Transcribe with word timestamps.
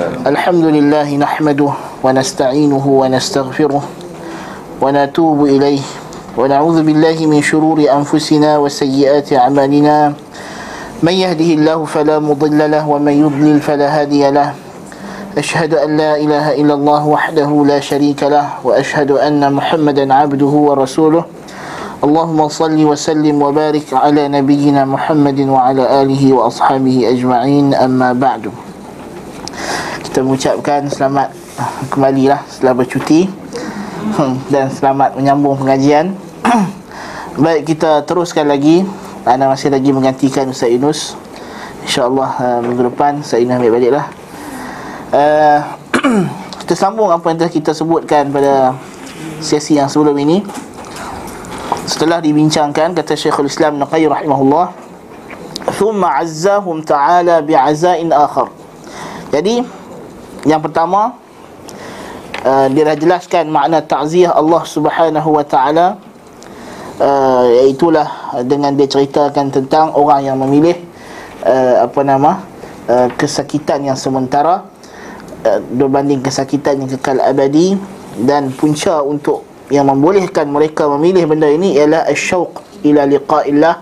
الحمد 0.00 0.64
لله 0.64 1.16
نحمده 1.16 1.72
ونستعينه 2.04 2.86
ونستغفره 2.86 3.82
ونتوب 4.82 5.38
إليه 5.44 5.84
ونعوذ 6.36 6.82
بالله 6.82 7.26
من 7.26 7.42
شرور 7.42 7.84
أنفسنا 7.84 8.58
وسيئات 8.58 9.32
أعمالنا. 9.32 10.12
من 11.02 11.12
يهده 11.12 11.50
الله 11.60 11.84
فلا 11.84 12.16
مضل 12.18 12.70
له 12.70 12.88
ومن 12.88 13.12
يضلل 13.12 13.60
فلا 13.60 14.00
هادي 14.00 14.30
له. 14.30 14.52
أشهد 15.38 15.74
أن 15.74 15.96
لا 15.96 16.16
إله 16.16 16.46
إلا 16.64 16.74
الله 16.74 17.06
وحده 17.06 17.50
لا 17.68 17.80
شريك 17.80 18.22
له 18.22 18.64
وأشهد 18.64 19.10
أن 19.20 19.52
محمدا 19.52 20.14
عبده 20.14 20.54
ورسوله. 20.68 21.24
اللهم 22.04 22.48
صل 22.48 22.84
وسلم 22.84 23.42
وبارك 23.42 23.92
على 23.92 24.28
نبينا 24.28 24.84
محمد 24.84 25.40
وعلى 25.40 25.84
آله 26.02 26.32
وأصحابه 26.32 26.96
أجمعين. 27.12 27.74
أما 27.74 28.12
بعد. 28.12 28.48
Kita 30.10 30.26
mengucapkan 30.26 30.90
selamat 30.90 31.30
kembali 31.94 32.34
lah 32.34 32.42
setelah 32.50 32.82
bercuti. 32.82 33.30
Hmm, 34.18 34.42
dan 34.50 34.66
selamat 34.66 35.14
menyambung 35.14 35.54
pengajian. 35.62 36.18
Baik 37.38 37.70
kita 37.70 38.02
teruskan 38.02 38.50
lagi. 38.50 38.82
Anda 39.22 39.46
masih 39.46 39.70
lagi 39.70 39.94
menggantikan 39.94 40.50
Ustaz 40.50 40.66
Yunus. 40.74 41.14
InsyaAllah 41.86 42.30
uh, 42.42 42.58
minggu 42.58 42.90
depan 42.90 43.22
Ustaz 43.22 43.38
Yunus 43.38 43.62
ambil 43.62 43.78
balik 43.78 43.92
lah 43.94 44.06
uh, 45.14 45.58
kita 46.66 46.74
sambung 46.74 47.10
apa 47.10 47.22
yang 47.30 47.38
telah 47.46 47.52
kita 47.54 47.70
sebutkan 47.74 48.30
pada 48.34 48.74
sesi 49.38 49.78
yang 49.78 49.86
sebelum 49.86 50.18
ini. 50.18 50.42
Setelah 51.86 52.18
dibincangkan 52.18 52.98
kata 52.98 53.14
Syekhul 53.14 53.46
Islam 53.46 53.78
Naqai 53.78 54.06
rahimahullah 54.10 54.74
thumma 55.78 56.18
azzahum 56.18 56.82
ta'ala 56.82 57.42
bi'azain 57.42 58.10
akhar. 58.10 58.50
Jadi 59.30 59.79
yang 60.48 60.60
pertama 60.64 61.16
uh, 62.44 62.66
Dia 62.72 62.82
dah 62.92 62.96
jelaskan 62.96 63.52
makna 63.52 63.84
ta'ziah 63.84 64.32
Allah 64.32 64.62
subhanahu 64.64 65.28
wa 65.36 65.44
ta'ala 65.44 66.00
uh, 67.00 67.44
Iaitulah 67.60 68.40
dengan 68.48 68.72
dia 68.76 68.88
ceritakan 68.88 69.52
tentang 69.52 69.92
orang 69.92 70.24
yang 70.24 70.36
memilih 70.40 70.76
uh, 71.44 71.84
Apa 71.84 72.00
nama 72.00 72.40
uh, 72.88 73.08
Kesakitan 73.16 73.84
yang 73.84 73.98
sementara 73.98 74.64
uh, 75.44 75.60
Berbanding 75.76 76.24
kesakitan 76.24 76.80
yang 76.80 76.90
kekal 76.96 77.20
abadi 77.20 77.76
Dan 78.16 78.52
punca 78.56 79.04
untuk 79.04 79.44
yang 79.70 79.86
membolehkan 79.86 80.50
mereka 80.50 80.90
memilih 80.90 81.30
benda 81.30 81.46
ini 81.46 81.78
Ialah 81.78 82.08
asyauq 82.10 82.82
ila 82.82 83.06
liqa'illah 83.06 83.74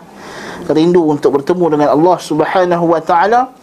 Rindu 0.68 1.00
untuk 1.00 1.40
bertemu 1.40 1.78
dengan 1.78 1.88
Allah 1.96 2.16
subhanahu 2.20 2.92
wa 2.92 3.00
ta'ala 3.00 3.57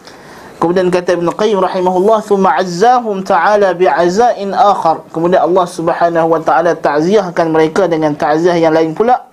Kemudian 0.56 0.88
kata 0.88 1.20
Ibn 1.20 1.28
Qayyim 1.36 1.60
rahimahullah 1.60 2.24
Thumma 2.24 2.56
azzahum 2.56 3.20
ta'ala 3.20 3.76
bi'azain 3.76 4.56
akhar 4.56 5.04
Kemudian 5.12 5.44
Allah 5.44 5.66
subhanahu 5.68 6.32
wa 6.32 6.40
ta'ala 6.40 6.72
ta'ziahkan 6.72 7.52
mereka 7.52 7.84
dengan 7.84 8.16
ta'ziah 8.16 8.56
yang 8.56 8.72
lain 8.72 8.96
pula 8.96 9.28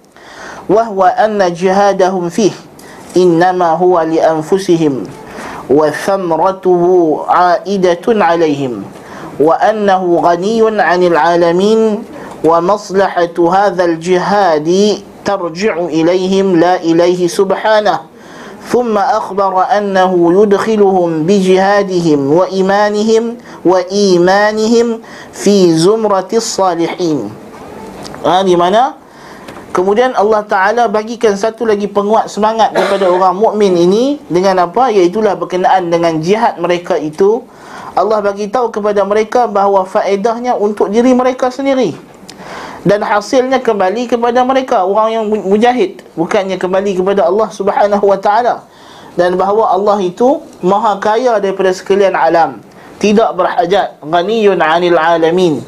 Wahwa 0.68 1.16
anna 1.16 1.48
jihadahum 1.48 2.28
fih 2.28 2.52
Innama 3.16 3.72
huwa 3.80 4.04
li 4.04 4.20
anfusihim 4.20 5.08
Wa 5.72 5.88
thamratuhu 5.96 7.24
aidatun 7.32 8.20
alaihim 8.20 8.84
Wa 9.40 9.64
annahu 9.64 10.20
ghaniyun 10.20 10.84
anil 10.84 11.16
alamin 11.16 12.04
Wa 12.44 12.60
maslahatu 12.60 13.48
hadha 13.48 13.88
al-jihadi 13.88 15.08
Tarji'u 15.24 15.88
ilaihim 15.88 16.60
la 16.60 16.84
ilaihi 16.84 17.32
subhanah 17.32 18.12
ثم 18.69 18.99
أخبر 18.99 19.65
أنه 19.65 20.13
يدخلهم 20.43 21.11
بجهادهم 21.25 22.21
وإيمانهم 22.33 23.25
وإيمانهم 23.65 24.87
في 25.33 25.57
زمرة 25.73 26.31
الصالحين 26.33 27.19
هذه 28.25 28.55
mana 28.57 29.01
Kemudian 29.69 30.11
Allah 30.19 30.43
Ta'ala 30.43 30.91
bagikan 30.91 31.39
satu 31.39 31.63
lagi 31.63 31.87
penguat 31.87 32.27
semangat 32.27 32.75
kepada 32.75 33.07
orang 33.07 33.37
mukmin 33.37 33.79
ini 33.79 34.19
Dengan 34.27 34.67
apa? 34.67 34.91
Iaitulah 34.91 35.39
berkenaan 35.39 35.87
dengan 35.87 36.19
jihad 36.19 36.59
mereka 36.59 36.99
itu 36.99 37.47
Allah 37.95 38.19
bagi 38.23 38.51
tahu 38.51 38.75
kepada 38.75 39.03
mereka 39.07 39.47
bahawa 39.47 39.83
faedahnya 39.87 40.55
untuk 40.55 40.91
diri 40.91 41.15
mereka 41.15 41.51
sendiri 41.51 41.95
dan 42.84 43.00
hasilnya 43.00 43.64
kembali 43.64 44.12
kepada 44.12 44.44
mereka 44.44 44.84
orang 44.84 45.10
yang 45.16 45.26
mujahid. 45.28 46.04
Bukannya 46.20 46.60
kembali 46.60 47.00
kepada 47.00 47.32
Allah 47.32 47.48
Subhanahu 47.48 48.04
wa 48.04 48.20
taala. 48.20 48.68
Dan 49.16 49.40
bahawa 49.40 49.72
Allah 49.72 49.98
itu 50.04 50.44
maha 50.60 51.00
kaya 51.00 51.40
daripada 51.40 51.72
sekalian 51.72 52.12
alam. 52.12 52.60
Tidak 53.00 53.36
berhajat 53.40 54.04
ghaniyun 54.04 54.60
'anil 54.60 55.00
alamin. 55.00 55.64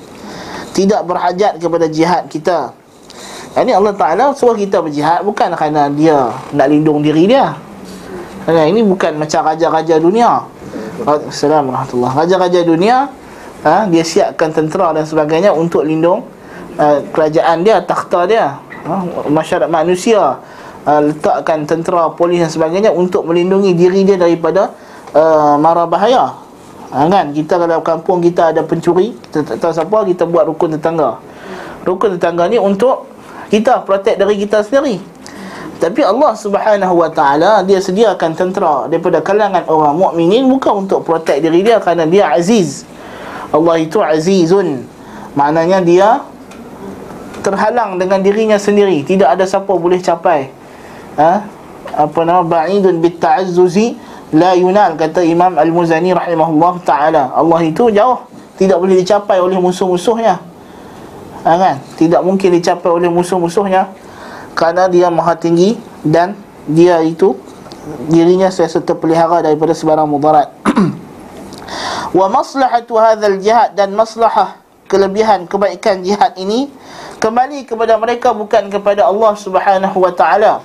Tidak 0.76 1.08
berhajat 1.08 1.56
kepada 1.56 1.88
jihad 1.88 2.28
kita. 2.28 2.76
Ini 3.56 3.72
Allah 3.72 3.96
Taala 3.96 4.36
suruh 4.36 4.60
kita 4.60 4.84
berjihad 4.84 5.24
bukan 5.24 5.56
kerana 5.56 5.88
dia 5.88 6.36
nak 6.52 6.68
lindung 6.68 7.00
diri 7.00 7.32
dia. 7.32 7.56
Ini 8.44 8.84
bukan 8.84 9.16
macam 9.16 9.40
raja-raja 9.48 9.96
dunia. 10.04 10.44
Assalamualaikum 11.06 11.72
warahmatullahi 11.72 12.16
Raja-raja 12.16 12.60
dunia 12.64 12.98
ha, 13.68 13.84
dia 13.92 14.04
siapkan 14.04 14.52
tentera 14.56 14.96
dan 14.96 15.04
sebagainya 15.04 15.52
untuk 15.52 15.84
lindung 15.84 16.24
uh, 16.78 17.00
kerajaan 17.12 17.66
dia, 17.66 17.82
takhta 17.84 18.28
dia 18.30 18.60
uh, 18.88 19.28
masyarakat 19.28 19.70
manusia 19.70 20.40
uh, 20.86 21.02
letakkan 21.02 21.66
tentera, 21.68 22.12
polis 22.14 22.42
dan 22.42 22.52
sebagainya 22.52 22.92
untuk 22.92 23.26
melindungi 23.28 23.76
diri 23.76 24.06
dia 24.08 24.18
daripada 24.20 24.72
uh, 25.16 25.56
mara 25.60 25.84
bahaya 25.88 26.36
uh, 26.92 27.06
kan, 27.08 27.32
kita 27.32 27.60
kalau 27.60 27.82
kampung 27.82 28.20
kita 28.24 28.56
ada 28.56 28.62
pencuri 28.64 29.16
kita 29.30 29.44
tak 29.44 29.58
tahu 29.60 29.72
siapa, 29.74 29.98
kita 30.08 30.24
buat 30.28 30.48
rukun 30.48 30.78
tetangga 30.78 31.20
rukun 31.84 32.20
tetangga 32.20 32.48
ni 32.48 32.62
untuk 32.62 33.10
kita 33.50 33.84
protect 33.86 34.18
dari 34.18 34.36
kita 34.42 34.66
sendiri 34.66 35.16
tapi 35.76 36.00
Allah 36.08 36.32
Subhanahu 36.40 37.04
Wa 37.04 37.12
Taala 37.12 37.60
dia 37.68 37.84
sediakan 37.84 38.32
tentera 38.32 38.88
daripada 38.88 39.20
kalangan 39.20 39.68
orang 39.68 39.94
mukminin 40.00 40.48
bukan 40.48 40.88
untuk 40.88 41.04
protect 41.04 41.44
diri 41.44 41.68
dia 41.68 41.84
kerana 41.84 42.08
dia 42.08 42.32
aziz. 42.32 42.88
Allah 43.52 43.84
itu 43.84 44.00
azizun. 44.00 44.88
Maknanya 45.36 45.84
dia 45.84 46.24
terhalang 47.46 48.02
dengan 48.02 48.26
dirinya 48.26 48.58
sendiri. 48.58 49.06
Tidak 49.06 49.30
ada 49.30 49.46
siapa 49.46 49.70
boleh 49.70 50.02
capai. 50.02 50.50
Ha? 51.22 51.34
apa 51.96 52.20
nama? 52.26 52.42
Ba'idun 52.42 53.00
bit 53.00 53.22
ta'azzuzi 53.22 53.96
la 54.34 54.58
yunal 54.58 54.98
kata 54.98 55.22
Imam 55.22 55.54
Al-Muzani 55.56 56.12
rahimahullah 56.12 56.82
taala. 56.82 57.30
Allah 57.38 57.62
itu 57.62 57.94
jauh. 57.94 58.26
Tidak 58.56 58.76
boleh 58.80 59.04
dicapai 59.04 59.38
oleh 59.38 59.60
musuh-musuhnya. 59.60 60.40
Ha, 61.46 61.50
kan? 61.60 61.76
Tidak 62.00 62.24
mungkin 62.26 62.56
dicapai 62.58 62.90
oleh 62.90 63.12
musuh-musuhnya 63.12 63.92
kerana 64.56 64.88
dia 64.88 65.12
maha 65.12 65.36
tinggi 65.36 65.76
dan 66.02 66.34
dia 66.66 67.04
itu 67.04 67.36
dirinya 68.10 68.50
sentiasa 68.50 68.82
terpelihara 68.82 69.44
daripada 69.44 69.76
sebarang 69.76 70.08
mudarat. 70.08 70.50
Wa 72.18 72.32
maslahatu 72.32 72.96
hadzal 72.96 73.38
jihad 73.44 73.76
dan 73.76 73.92
maslahah 73.92 74.65
kelebihan 74.86 75.50
kebaikan 75.50 76.06
jihad 76.06 76.34
ini 76.38 76.70
kembali 77.18 77.66
kepada 77.66 77.98
mereka 77.98 78.32
bukan 78.32 78.70
kepada 78.70 79.06
Allah 79.10 79.34
Subhanahu 79.34 79.98
wa 79.98 80.14
taala. 80.14 80.62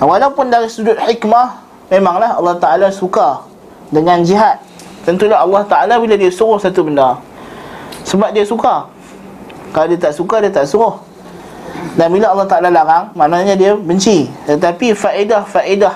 Walaupun 0.00 0.50
dari 0.50 0.66
sudut 0.66 0.98
hikmah 0.98 1.62
memanglah 1.86 2.34
Allah 2.34 2.58
Taala 2.58 2.88
suka 2.90 3.46
dengan 3.94 4.26
jihad. 4.26 4.58
Tentulah 5.06 5.44
Allah 5.44 5.62
Taala 5.70 5.94
bila 6.02 6.18
dia 6.18 6.32
suruh 6.34 6.58
satu 6.58 6.82
benda 6.82 7.20
sebab 8.02 8.34
dia 8.34 8.42
suka. 8.42 8.90
Kalau 9.70 9.86
dia 9.90 9.98
tak 9.98 10.14
suka 10.14 10.42
dia 10.42 10.50
tak 10.50 10.66
suruh. 10.66 10.98
Dan 11.94 12.10
bila 12.10 12.34
Allah 12.34 12.46
Taala 12.50 12.68
larang 12.74 13.14
maknanya 13.14 13.54
dia 13.54 13.78
benci. 13.78 14.26
Tetapi 14.50 14.98
faedah-faedah 14.98 15.94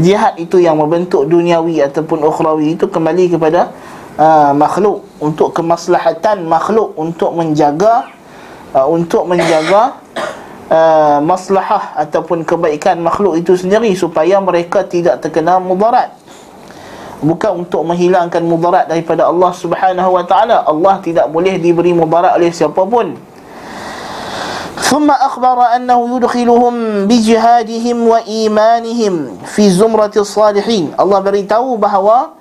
jihad 0.00 0.34
itu 0.40 0.58
yang 0.58 0.80
membentuk 0.80 1.28
duniawi 1.28 1.84
ataupun 1.84 2.24
ukhrawi 2.26 2.74
itu 2.74 2.90
kembali 2.90 3.36
kepada 3.36 3.70
uh, 4.17 4.51
makhluk 4.55 5.05
untuk 5.21 5.55
kemaslahatan 5.55 6.45
makhluk 6.45 6.93
untuk 6.99 7.31
menjaga 7.35 8.11
uh, 8.75 8.87
untuk 8.87 9.27
menjaga 9.27 9.97
uh, 10.71 11.19
maslahah 11.23 11.95
ataupun 11.99 12.43
kebaikan 12.43 12.99
makhluk 12.99 13.39
itu 13.39 13.55
sendiri 13.55 13.91
supaya 13.95 14.39
mereka 14.43 14.83
tidak 14.83 15.23
terkena 15.23 15.59
mudarat 15.61 16.15
bukan 17.21 17.65
untuk 17.65 17.85
menghilangkan 17.85 18.41
mudarat 18.41 18.89
daripada 18.89 19.29
Allah 19.29 19.53
Subhanahu 19.53 20.17
wa 20.17 20.23
taala 20.25 20.65
Allah 20.65 20.97
tidak 21.05 21.29
boleh 21.29 21.61
diberi 21.61 21.93
mudarat 21.93 22.35
oleh 22.35 22.49
siapa 22.49 22.81
pun 22.85 23.31
ثم 24.91 25.07
أخبر 25.07 25.57
أنه 25.79 25.99
يدخلهم 26.17 26.73
بجهادهم 27.07 27.97
وإيمانهم 28.11 29.13
في 29.47 29.71
زمرة 29.71 30.11
الصالحين 30.19 30.99
Allah 30.99 31.19
beritahu 31.23 31.79
bahawa 31.79 32.35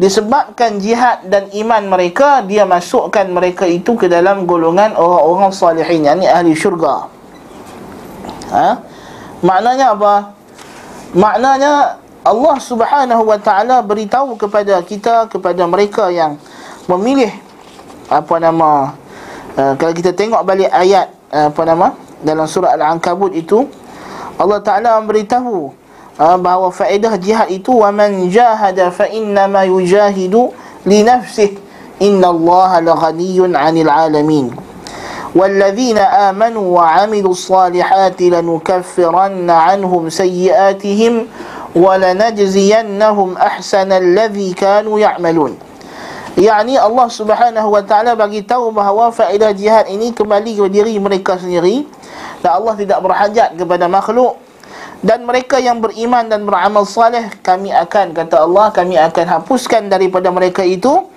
disebabkan 0.00 0.80
jihad 0.80 1.28
dan 1.28 1.52
iman 1.52 1.92
mereka 1.92 2.40
dia 2.40 2.64
masukkan 2.64 3.28
mereka 3.28 3.68
itu 3.68 3.92
ke 4.00 4.08
dalam 4.08 4.48
golongan 4.48 4.96
orang-orang 4.96 5.52
salihin 5.52 6.08
yakni 6.08 6.24
ahli 6.24 6.56
syurga. 6.56 7.04
Ha? 8.48 8.80
Maknanya 9.44 9.92
apa? 9.92 10.32
Maknanya 11.12 12.00
Allah 12.24 12.56
Subhanahu 12.56 13.28
wa 13.28 13.36
taala 13.36 13.84
beritahu 13.84 14.40
kepada 14.40 14.80
kita 14.80 15.28
kepada 15.28 15.68
mereka 15.68 16.08
yang 16.08 16.40
memilih 16.88 17.32
apa 18.08 18.40
nama 18.40 18.96
uh, 19.56 19.72
kalau 19.76 19.92
kita 19.92 20.16
tengok 20.16 20.40
balik 20.48 20.72
ayat 20.72 21.12
uh, 21.28 21.52
apa 21.52 21.62
nama 21.68 21.92
dalam 22.24 22.48
surah 22.48 22.76
al-ankabut 22.76 23.32
itu 23.36 23.68
Allah 24.40 24.60
taala 24.64 25.00
memberitahu 25.00 25.79
uh, 26.19 26.37
bahawa 26.39 26.71
faedah 26.71 27.17
jihad 27.19 27.51
itu 27.51 27.71
wa 27.71 27.91
man 27.91 28.27
jahada 28.31 28.91
fa 28.91 29.07
inna 29.09 29.47
ma 29.47 29.63
yujahidu 29.67 30.53
li 30.85 31.03
nafsihi 31.03 31.59
inna 31.99 32.31
Allah 32.31 32.81
la 32.83 32.93
ghaniyyun 32.95 33.55
'anil 33.55 33.89
'alamin 33.89 34.65
والذين 35.35 35.97
آمنوا 35.99 36.67
وعملوا 36.79 37.31
الصالحات 37.31 38.21
لنكفرن 38.21 39.49
عنهم 39.49 40.03
سيئاتهم 40.09 41.13
ولنجزينهم 41.75 43.29
أحسن 43.37 43.89
الذي 43.91 44.53
كانوا 44.53 44.95
يعملون 44.99 45.53
Yani 46.35 46.75
Allah 46.75 47.07
subhanahu 47.07 47.71
wa 47.71 47.79
ta'ala 47.79 48.11
bagi 48.11 48.43
tahu 48.43 48.67
bahawa 48.75 49.07
faedah 49.07 49.55
jihad 49.55 49.87
ini 49.87 50.11
kembali 50.11 50.59
kepada 50.59 50.71
diri 50.71 50.99
mereka 50.99 51.39
sendiri 51.39 51.87
Dan 52.43 52.59
Allah 52.59 52.75
tidak 52.75 52.99
berhajat 52.99 53.55
kepada 53.55 53.87
makhluk 53.87 54.35
Dan 55.00 55.24
mereka 55.24 55.56
yang 55.56 55.80
beriman 55.80 56.28
dan 56.28 56.44
beramal 56.44 56.84
salih 56.84 57.32
Kami 57.40 57.72
akan, 57.72 58.12
kata 58.12 58.44
Allah, 58.44 58.68
kami 58.68 59.00
akan 59.00 59.26
hapuskan 59.40 59.88
daripada 59.88 60.28
mereka 60.28 60.60
itu 60.60 61.08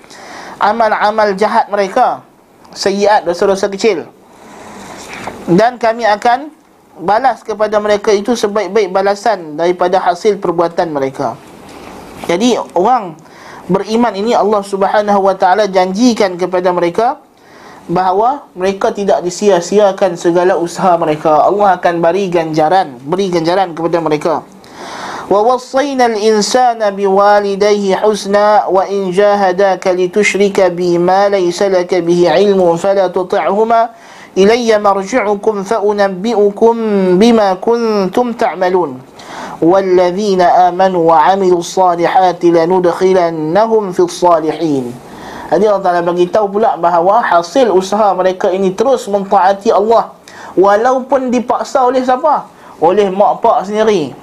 Amal-amal 0.59 1.35
jahat 1.35 1.67
mereka 1.67 2.23
Sayyiat, 2.71 3.27
dosa-dosa 3.27 3.67
kecil 3.67 4.07
Dan 5.51 5.75
kami 5.75 6.07
akan 6.07 6.63
balas 6.99 7.41
kepada 7.41 7.81
mereka 7.81 8.13
itu 8.13 8.37
sebaik-baik 8.37 8.93
balasan 8.93 9.57
daripada 9.57 9.97
hasil 9.97 10.37
perbuatan 10.37 10.93
mereka. 10.93 11.33
Jadi 12.29 12.55
orang 12.77 13.17
beriman 13.65 14.13
ini 14.13 14.37
Allah 14.37 14.61
Subhanahu 14.61 15.21
wa 15.25 15.33
taala 15.33 15.65
janjikan 15.65 16.37
kepada 16.37 16.69
mereka 16.69 17.17
bahawa 17.89 18.47
mereka 18.55 18.91
tidak 18.95 19.23
disia-siakan 19.23 20.15
segala 20.15 20.55
usaha 20.55 20.95
mereka. 20.95 21.43
Allah 21.43 21.75
akan 21.79 21.99
beri 21.99 22.31
ganjaran, 22.31 22.99
beri 23.03 23.27
ganjaran 23.31 23.75
kepada 23.75 23.99
mereka. 23.99 24.33
Al-insana 25.33 26.91
biwalidayhi 26.91 27.95
husna 28.03 28.67
wa 28.69 28.83
in 28.85 29.09
jahadaka 29.09 29.95
litushrika 29.95 30.69
bi 30.69 30.99
ma 30.99 31.31
laysa 31.31 31.71
laka 31.71 32.03
bihi 32.03 32.27
ilmun 32.27 32.77
fala 32.77 33.09
tuti'huma 33.09 33.89
إلي 34.37 34.77
مرجعكم 34.79 35.63
فأنبئكم 35.63 36.75
بما 37.21 37.53
كنتم 37.53 38.33
تعملون 38.33 38.99
والذين 39.61 40.41
آمنوا 40.41 41.03
وعملوا 41.11 41.59
الصالحات 41.59 42.45
لندخلنهم 42.45 43.91
في 43.91 43.99
الصالحين 43.99 44.93
Jadi 45.51 45.63
Allah 45.67 45.83
Ta'ala 45.83 46.01
bagi 46.05 46.29
tahu 46.31 46.59
pula 46.59 46.79
bahawa 46.79 47.23
hasil 47.23 47.71
usaha 47.73 48.15
mereka 48.15 48.47
ini 48.51 48.71
terus 48.71 49.07
mentaati 49.11 49.73
Allah 49.73 50.15
Walaupun 50.53 51.33
dipaksa 51.33 51.83
oleh 51.83 52.05
siapa? 52.05 52.47
Oleh 52.77 53.09
mak 53.09 53.41
pak 53.41 53.67
sendiri 53.67 54.13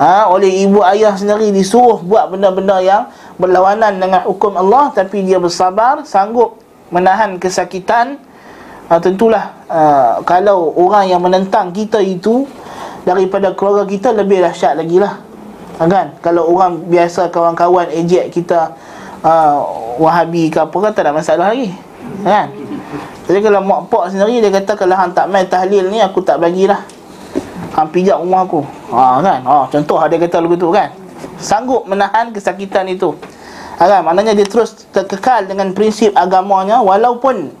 ha? 0.00 0.26
Oleh 0.32 0.66
ibu 0.66 0.82
ayah 0.82 1.14
sendiri 1.14 1.52
disuruh 1.52 2.02
buat 2.02 2.32
benda-benda 2.32 2.82
yang 2.82 3.08
berlawanan 3.38 4.00
dengan 4.00 4.22
hukum 4.24 4.56
Allah 4.56 4.90
Tapi 4.92 5.22
dia 5.22 5.38
bersabar, 5.38 6.02
sanggup 6.08 6.58
menahan 6.90 7.38
kesakitan 7.42 8.18
ha, 8.86 8.98
tentulah 9.02 9.54
uh, 9.66 10.22
kalau 10.22 10.70
orang 10.78 11.10
yang 11.10 11.22
menentang 11.22 11.74
kita 11.74 11.98
itu 12.02 12.46
daripada 13.02 13.54
keluarga 13.54 13.86
kita 13.86 14.14
lebih 14.14 14.42
dahsyat 14.42 14.78
lagi 14.78 14.98
lah 15.02 15.18
ha, 15.78 15.82
kan 15.86 16.14
kalau 16.22 16.46
orang 16.50 16.86
biasa 16.86 17.30
kawan-kawan 17.30 17.90
ejek 17.90 18.30
kita 18.30 18.74
uh, 19.22 19.56
wahabi 19.96 20.52
ke 20.52 20.58
apa 20.60 20.76
kan 20.76 20.92
tak 20.92 21.02
ada 21.08 21.12
masalah 21.16 21.52
lagi. 21.52 21.72
Kan? 22.24 22.52
Jadi 23.26 23.38
kalau 23.42 23.60
mak 23.64 23.90
pak 23.90 24.14
sendiri 24.14 24.38
dia 24.38 24.50
kata 24.54 24.78
kalau 24.78 24.94
hang 24.94 25.10
tak 25.10 25.26
main 25.26 25.46
tahlil 25.46 25.90
ni 25.90 25.98
aku 25.98 26.22
tak 26.22 26.38
bagilah. 26.38 26.86
Hang 27.74 27.92
pijak 27.92 28.16
rumah 28.16 28.46
aku. 28.46 28.64
Ha, 28.94 29.20
kan? 29.20 29.40
Ha, 29.44 29.68
contoh 29.68 29.98
dia 30.08 30.18
kata 30.22 30.40
begitu 30.46 30.70
kan? 30.72 30.94
Sanggup 31.36 31.84
menahan 31.84 32.32
kesakitan 32.32 32.88
itu. 32.88 33.12
Ha, 33.76 33.82
kan? 33.84 34.00
Maknanya 34.06 34.32
dia 34.32 34.46
terus 34.48 34.86
terkekal 34.94 35.44
dengan 35.44 35.74
prinsip 35.76 36.14
agamanya 36.16 36.80
walaupun 36.80 37.52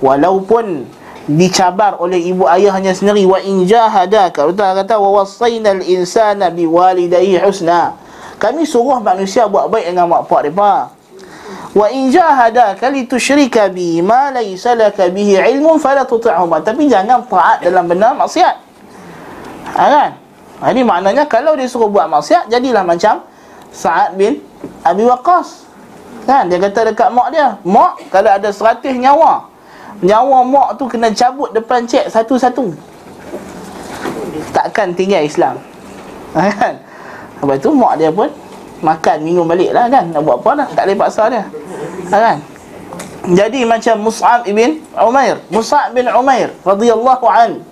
walaupun 0.00 0.86
dicabar 1.28 1.98
oleh 1.98 2.22
ibu 2.22 2.46
ayahnya 2.48 2.94
sendiri. 2.94 3.26
Wa 3.26 3.42
in 3.42 3.66
jahadaka 3.66 4.46
Allah 4.46 4.86
kata 4.86 4.96
wa 4.96 5.20
wasainal 5.20 5.82
insana 5.84 6.48
biwalidayhi 6.48 7.42
husna 7.42 7.98
kami 8.42 8.66
suruh 8.66 8.98
manusia 8.98 9.46
buat 9.46 9.70
baik 9.70 9.94
dengan 9.94 10.10
mak 10.10 10.26
pak 10.26 10.50
depa 10.50 10.90
wa 11.78 11.86
in 11.94 12.10
jahadaka 12.10 12.90
litusyrika 12.90 13.70
bi 13.70 14.02
ma 14.02 14.34
laysa 14.34 14.74
laka 14.74 15.06
bihi 15.06 15.38
ilmun 15.38 15.78
fala 15.78 16.02
tuti'huma. 16.02 16.58
Tapi 16.58 16.90
jangan 16.90 17.22
taat 17.30 17.62
dalam 17.62 17.86
benda 17.86 18.10
maksiat. 18.18 18.56
Ha, 19.78 19.84
kan? 19.86 20.10
Jadi 20.62 20.80
maknanya 20.82 21.24
kalau 21.30 21.54
dia 21.54 21.70
suruh 21.70 21.86
buat 21.86 22.10
maksiat 22.10 22.50
jadilah 22.50 22.82
macam 22.82 23.22
Sa'ad 23.72 24.18
bin 24.18 24.42
Abi 24.82 25.06
Waqqas. 25.06 25.64
Kan? 26.26 26.50
Dia 26.50 26.58
kata 26.58 26.92
dekat 26.92 27.08
mak 27.14 27.30
dia 27.30 27.56
mak 27.62 28.10
kalau 28.10 28.30
ada 28.30 28.50
100 28.50 28.82
nyawa 28.98 29.48
Nyawa 30.02 30.38
mak 30.42 30.68
tu 30.82 30.90
kena 30.90 31.14
cabut 31.14 31.54
depan 31.54 31.86
cek 31.86 32.10
satu-satu. 32.10 32.74
Takkan 34.50 34.98
tinggal 34.98 35.22
Islam. 35.22 35.62
Ha, 36.34 36.42
kan? 36.52 36.74
Lepas 37.42 37.58
tu 37.58 37.70
mak 37.74 37.98
dia 37.98 38.14
pun 38.14 38.30
Makan 38.82 39.16
minum 39.22 39.46
balik 39.46 39.74
lah 39.74 39.90
kan 39.90 40.08
Nak 40.14 40.22
buat 40.22 40.38
apa 40.42 40.64
dah 40.64 40.68
Tak 40.72 40.84
boleh 40.86 40.98
paksa 40.98 41.22
dia 41.28 41.44
ha, 42.10 42.16
kan? 42.16 42.38
Jadi 43.22 43.62
macam 43.62 43.94
Mus'ab 44.02 44.46
ibn 44.46 44.82
Umair 44.98 45.38
Mus'ab 45.50 45.94
bin 45.94 46.06
Umair 46.10 46.54
radhiyallahu 46.62 47.26
an 47.26 47.62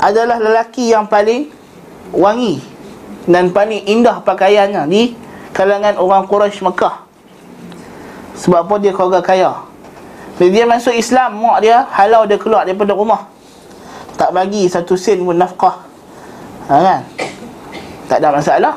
Adalah 0.00 0.40
lelaki 0.40 0.92
yang 0.92 1.04
paling 1.08 1.48
Wangi 2.12 2.60
Dan 3.28 3.52
paling 3.52 3.84
indah 3.88 4.20
pakaiannya 4.20 4.84
Di 4.88 5.16
kalangan 5.52 5.96
orang 6.00 6.24
Quraisy 6.28 6.64
Mekah 6.64 7.04
Sebab 8.36 8.68
apa 8.68 8.74
dia 8.80 8.92
keluarga 8.92 9.20
kaya 9.24 9.72
bila 10.42 10.48
dia 10.48 10.64
masuk 10.64 10.94
Islam, 10.96 11.38
mak 11.38 11.62
dia 11.62 11.84
halau 11.92 12.24
dia 12.24 12.40
keluar 12.40 12.64
daripada 12.64 12.96
rumah. 12.96 13.28
Tak 14.16 14.32
bagi 14.32 14.66
satu 14.66 14.96
sen 14.96 15.20
pun 15.20 15.36
nafkah. 15.36 15.84
Ha, 16.66 16.74
kan? 16.82 17.00
Tak 18.12 18.20
ada 18.20 18.28
masalah. 18.28 18.74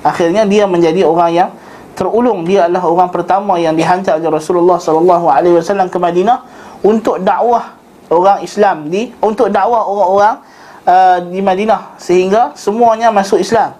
Akhirnya 0.00 0.48
dia 0.48 0.64
menjadi 0.64 1.04
orang 1.04 1.30
yang 1.36 1.50
terulung. 1.92 2.48
Dia 2.48 2.64
adalah 2.64 2.88
orang 2.88 3.12
pertama 3.12 3.60
yang 3.60 3.76
dihantar 3.76 4.16
oleh 4.16 4.32
Rasulullah 4.32 4.80
sallallahu 4.80 5.28
alaihi 5.28 5.60
wasallam 5.60 5.92
ke 5.92 6.00
Madinah 6.00 6.40
untuk 6.80 7.20
dakwah 7.20 7.76
orang 8.08 8.40
Islam 8.40 8.88
di 8.88 9.12
untuk 9.20 9.52
dakwah 9.52 9.84
orang-orang 9.84 10.34
uh, 10.88 11.18
di 11.28 11.44
Madinah 11.44 12.00
sehingga 12.00 12.56
semuanya 12.56 13.12
masuk 13.12 13.36
Islam. 13.36 13.76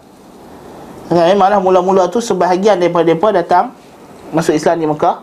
Kan? 1.09 1.33
Malah 1.41 1.65
mula-mula 1.65 2.13
tu 2.13 2.21
sebahagian 2.21 2.77
daripada 2.77 3.09
mereka 3.09 3.33
datang 3.33 3.65
masuk 4.37 4.53
Islam 4.53 4.77
di 4.77 4.85
Mekah 4.85 5.17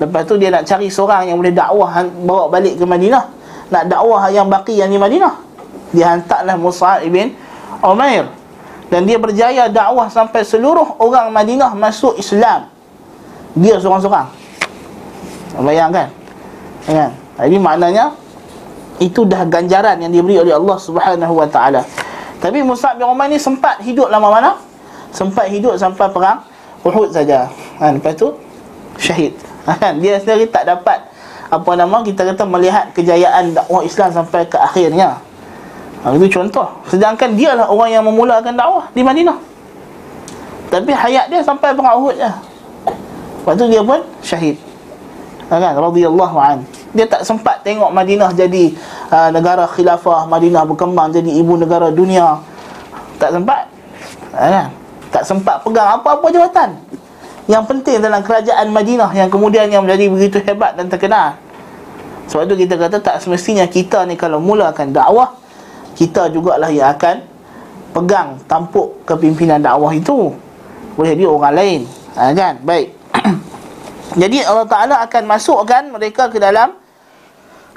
Lepas 0.00 0.24
tu 0.24 0.40
dia 0.40 0.48
nak 0.48 0.64
cari 0.64 0.88
seorang 0.88 1.28
yang 1.28 1.36
boleh 1.36 1.52
dakwah 1.52 2.00
bawa 2.24 2.48
balik 2.48 2.80
ke 2.80 2.84
Madinah. 2.88 3.26
Nak 3.74 3.84
dakwah 3.90 4.32
yang 4.32 4.46
baki 4.46 4.78
yang 4.78 4.88
di 4.88 4.96
Madinah. 4.96 5.34
Dia 5.92 6.16
hantarlah 6.16 6.56
Musa 6.56 7.04
ibn 7.04 7.36
Umair. 7.84 8.39
Dan 8.90 9.06
dia 9.06 9.16
berjaya 9.22 9.70
dakwah 9.70 10.10
sampai 10.10 10.42
seluruh 10.42 10.98
orang 10.98 11.30
Madinah 11.30 11.70
masuk 11.78 12.18
Islam. 12.18 12.66
Dia 13.54 13.78
seorang-seorang. 13.78 14.26
Bayangkan. 15.62 16.10
Kan? 16.90 17.10
Jadi 17.38 17.56
maknanya 17.56 18.14
itu 19.00 19.24
dah 19.24 19.46
ganjaran 19.46 19.96
yang 20.02 20.12
diberi 20.12 20.42
oleh 20.42 20.52
Allah 20.52 20.76
Subhanahu 20.76 21.38
Wa 21.38 21.48
Taala. 21.48 21.82
Tapi 22.42 22.66
Musa 22.66 22.92
bin 22.98 23.06
Umair 23.06 23.30
ni 23.30 23.38
sempat 23.38 23.78
hidup 23.80 24.10
lama 24.10 24.28
mana? 24.28 24.50
Sempat 25.14 25.46
hidup 25.48 25.78
sampai 25.78 26.10
perang 26.10 26.42
Uhud 26.82 27.14
saja. 27.14 27.46
Ha, 27.78 27.94
lepas 27.94 28.16
tu 28.18 28.34
syahid. 28.98 29.38
Kan? 29.64 30.02
dia 30.02 30.18
sendiri 30.18 30.48
tak 30.48 30.66
dapat 30.66 30.98
apa 31.50 31.70
nama 31.76 32.00
kita 32.00 32.24
kata 32.26 32.42
melihat 32.48 32.90
kejayaan 32.96 33.54
dakwah 33.54 33.86
Islam 33.86 34.10
sampai 34.10 34.48
ke 34.50 34.56
akhirnya. 34.56 35.20
Ha, 36.00 36.16
itu 36.16 36.26
contoh. 36.32 36.64
Sedangkan 36.88 37.36
dia 37.36 37.52
lah 37.52 37.68
orang 37.68 37.92
yang 37.92 38.04
memulakan 38.04 38.56
dakwah 38.56 38.88
di 38.96 39.04
Madinah. 39.04 39.36
Tapi 40.72 40.90
hayat 40.94 41.28
dia 41.28 41.44
sampai 41.44 41.76
perang 41.76 42.00
Uhud 42.00 42.16
je. 42.16 42.30
Waktu 43.44 43.68
dia 43.68 43.82
pun 43.84 44.00
syahid. 44.24 44.56
Ha, 45.52 45.60
kan? 45.60 45.76
Radiyallahu 45.76 46.36
an. 46.40 46.64
Dia 46.96 47.04
tak 47.04 47.28
sempat 47.28 47.60
tengok 47.60 47.92
Madinah 47.92 48.32
jadi 48.32 48.74
uh, 49.12 49.28
negara 49.28 49.68
khilafah, 49.68 50.24
Madinah 50.24 50.64
berkembang 50.64 51.12
jadi 51.12 51.30
ibu 51.36 51.60
negara 51.60 51.92
dunia. 51.92 52.40
Tak 53.20 53.36
sempat. 53.36 53.68
Ha, 54.32 54.46
kan? 54.48 54.66
Tak 55.10 55.22
sempat 55.26 55.60
pegang 55.66 56.00
apa-apa 56.00 56.30
jawatan 56.30 56.70
yang 57.50 57.66
penting 57.66 57.98
dalam 57.98 58.22
kerajaan 58.22 58.70
Madinah 58.70 59.10
yang 59.10 59.26
kemudian 59.26 59.66
yang 59.66 59.82
menjadi 59.82 60.06
begitu 60.06 60.38
hebat 60.38 60.78
dan 60.78 60.86
terkenal. 60.86 61.34
Sebab 62.30 62.46
itu 62.46 62.62
kita 62.62 62.78
kata 62.78 63.02
tak 63.02 63.18
semestinya 63.18 63.66
kita 63.66 64.06
ni 64.06 64.14
kalau 64.14 64.38
mulakan 64.38 64.94
dakwah 64.94 65.39
kita 65.94 66.30
jugalah 66.30 66.70
yang 66.70 66.94
akan 66.94 67.22
pegang 67.90 68.38
tampuk 68.46 69.02
kepimpinan 69.06 69.58
dakwah 69.60 69.90
itu. 69.94 70.34
Boleh 70.94 71.14
jadi 71.14 71.26
orang 71.26 71.54
lain. 71.54 71.80
Ha, 72.14 72.34
kan? 72.34 72.54
Baik. 72.62 72.94
Jadi 74.20 74.42
Allah 74.42 74.66
Taala 74.66 74.96
akan 75.06 75.22
masukkan 75.22 75.86
mereka 75.86 76.26
ke 76.26 76.42
dalam 76.42 76.74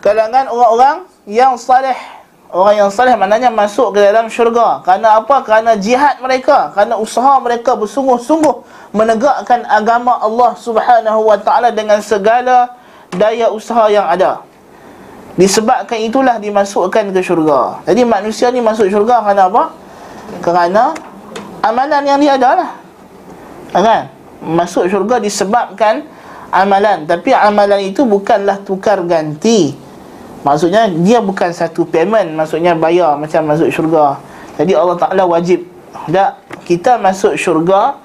kalangan 0.02 0.50
orang-orang 0.50 1.06
yang 1.30 1.54
saleh 1.56 1.94
orang 2.50 2.86
yang 2.86 2.90
saleh 2.90 3.14
maknanya 3.14 3.54
masuk 3.54 3.94
ke 3.94 4.00
dalam 4.02 4.30
syurga. 4.30 4.82
Kerana 4.82 5.22
apa? 5.22 5.46
Kerana 5.46 5.78
jihad 5.78 6.18
mereka. 6.22 6.74
Kerana 6.74 6.98
usaha 6.98 7.38
mereka 7.38 7.78
bersungguh-sungguh 7.78 8.56
menegakkan 8.98 9.62
agama 9.70 10.18
Allah 10.22 10.58
Subhanahu 10.58 11.22
wa 11.30 11.38
taala 11.38 11.70
dengan 11.70 12.02
segala 12.02 12.78
daya 13.14 13.54
usaha 13.54 13.90
yang 13.94 14.10
ada 14.10 14.42
disebabkan 15.34 15.98
itulah 15.98 16.38
dimasukkan 16.38 17.10
ke 17.10 17.22
syurga. 17.26 17.82
Jadi 17.90 18.06
manusia 18.06 18.54
ni 18.54 18.62
masuk 18.62 18.90
syurga 18.90 19.26
kerana 19.26 19.50
apa? 19.50 19.64
Kerana 20.40 20.84
amalan 21.66 22.04
yang 22.06 22.20
dia 22.22 22.38
ada 22.38 22.50
lah 22.58 22.72
kan? 23.74 24.02
Masuk 24.44 24.86
syurga 24.92 25.18
disebabkan 25.18 26.06
amalan. 26.54 27.10
Tapi 27.10 27.34
amalan 27.34 27.82
itu 27.82 28.06
bukanlah 28.06 28.62
tukar 28.62 29.02
ganti. 29.04 29.74
Maksudnya 30.44 30.92
dia 30.92 31.24
bukan 31.24 31.50
satu 31.50 31.88
payment. 31.88 32.36
Maksudnya 32.36 32.76
bayar 32.78 33.18
macam 33.18 33.48
masuk 33.48 33.72
syurga. 33.74 34.20
Jadi 34.60 34.78
Allah 34.78 34.98
Ta'ala 35.00 35.24
wajib. 35.26 35.66
Tak, 36.10 36.42
kita 36.66 36.98
masuk 36.98 37.38
syurga 37.38 37.96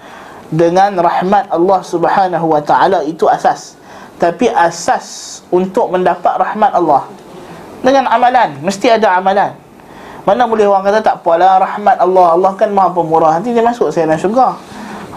Dengan 0.52 0.92
rahmat 1.00 1.48
Allah 1.48 1.80
Subhanahu 1.80 2.52
Wa 2.52 2.60
Ta'ala 2.60 3.00
Itu 3.00 3.24
asas 3.32 3.77
Tapi 4.18 4.50
asas 4.50 5.40
untuk 5.54 5.94
mendapat 5.94 6.34
rahmat 6.34 6.74
Allah. 6.74 7.06
Dengan 7.78 8.10
amalan 8.10 8.58
Mesti 8.58 8.90
ada 8.90 9.14
amalan. 9.14 9.54
Mana 10.26 10.44
boleh 10.44 10.66
orang 10.66 10.84
kata 10.84 11.00
tak 11.00 11.16
apalah 11.22 11.62
rahmat 11.62 11.96
Allah 12.02 12.36
Allah 12.36 12.52
kan 12.58 12.68
maha 12.68 12.90
pemurah. 12.92 13.38
Nanti 13.38 13.54
dia 13.54 13.64
masuk 13.64 13.88
saya 13.94 14.10
dalam 14.10 14.20
syurga. 14.20 14.58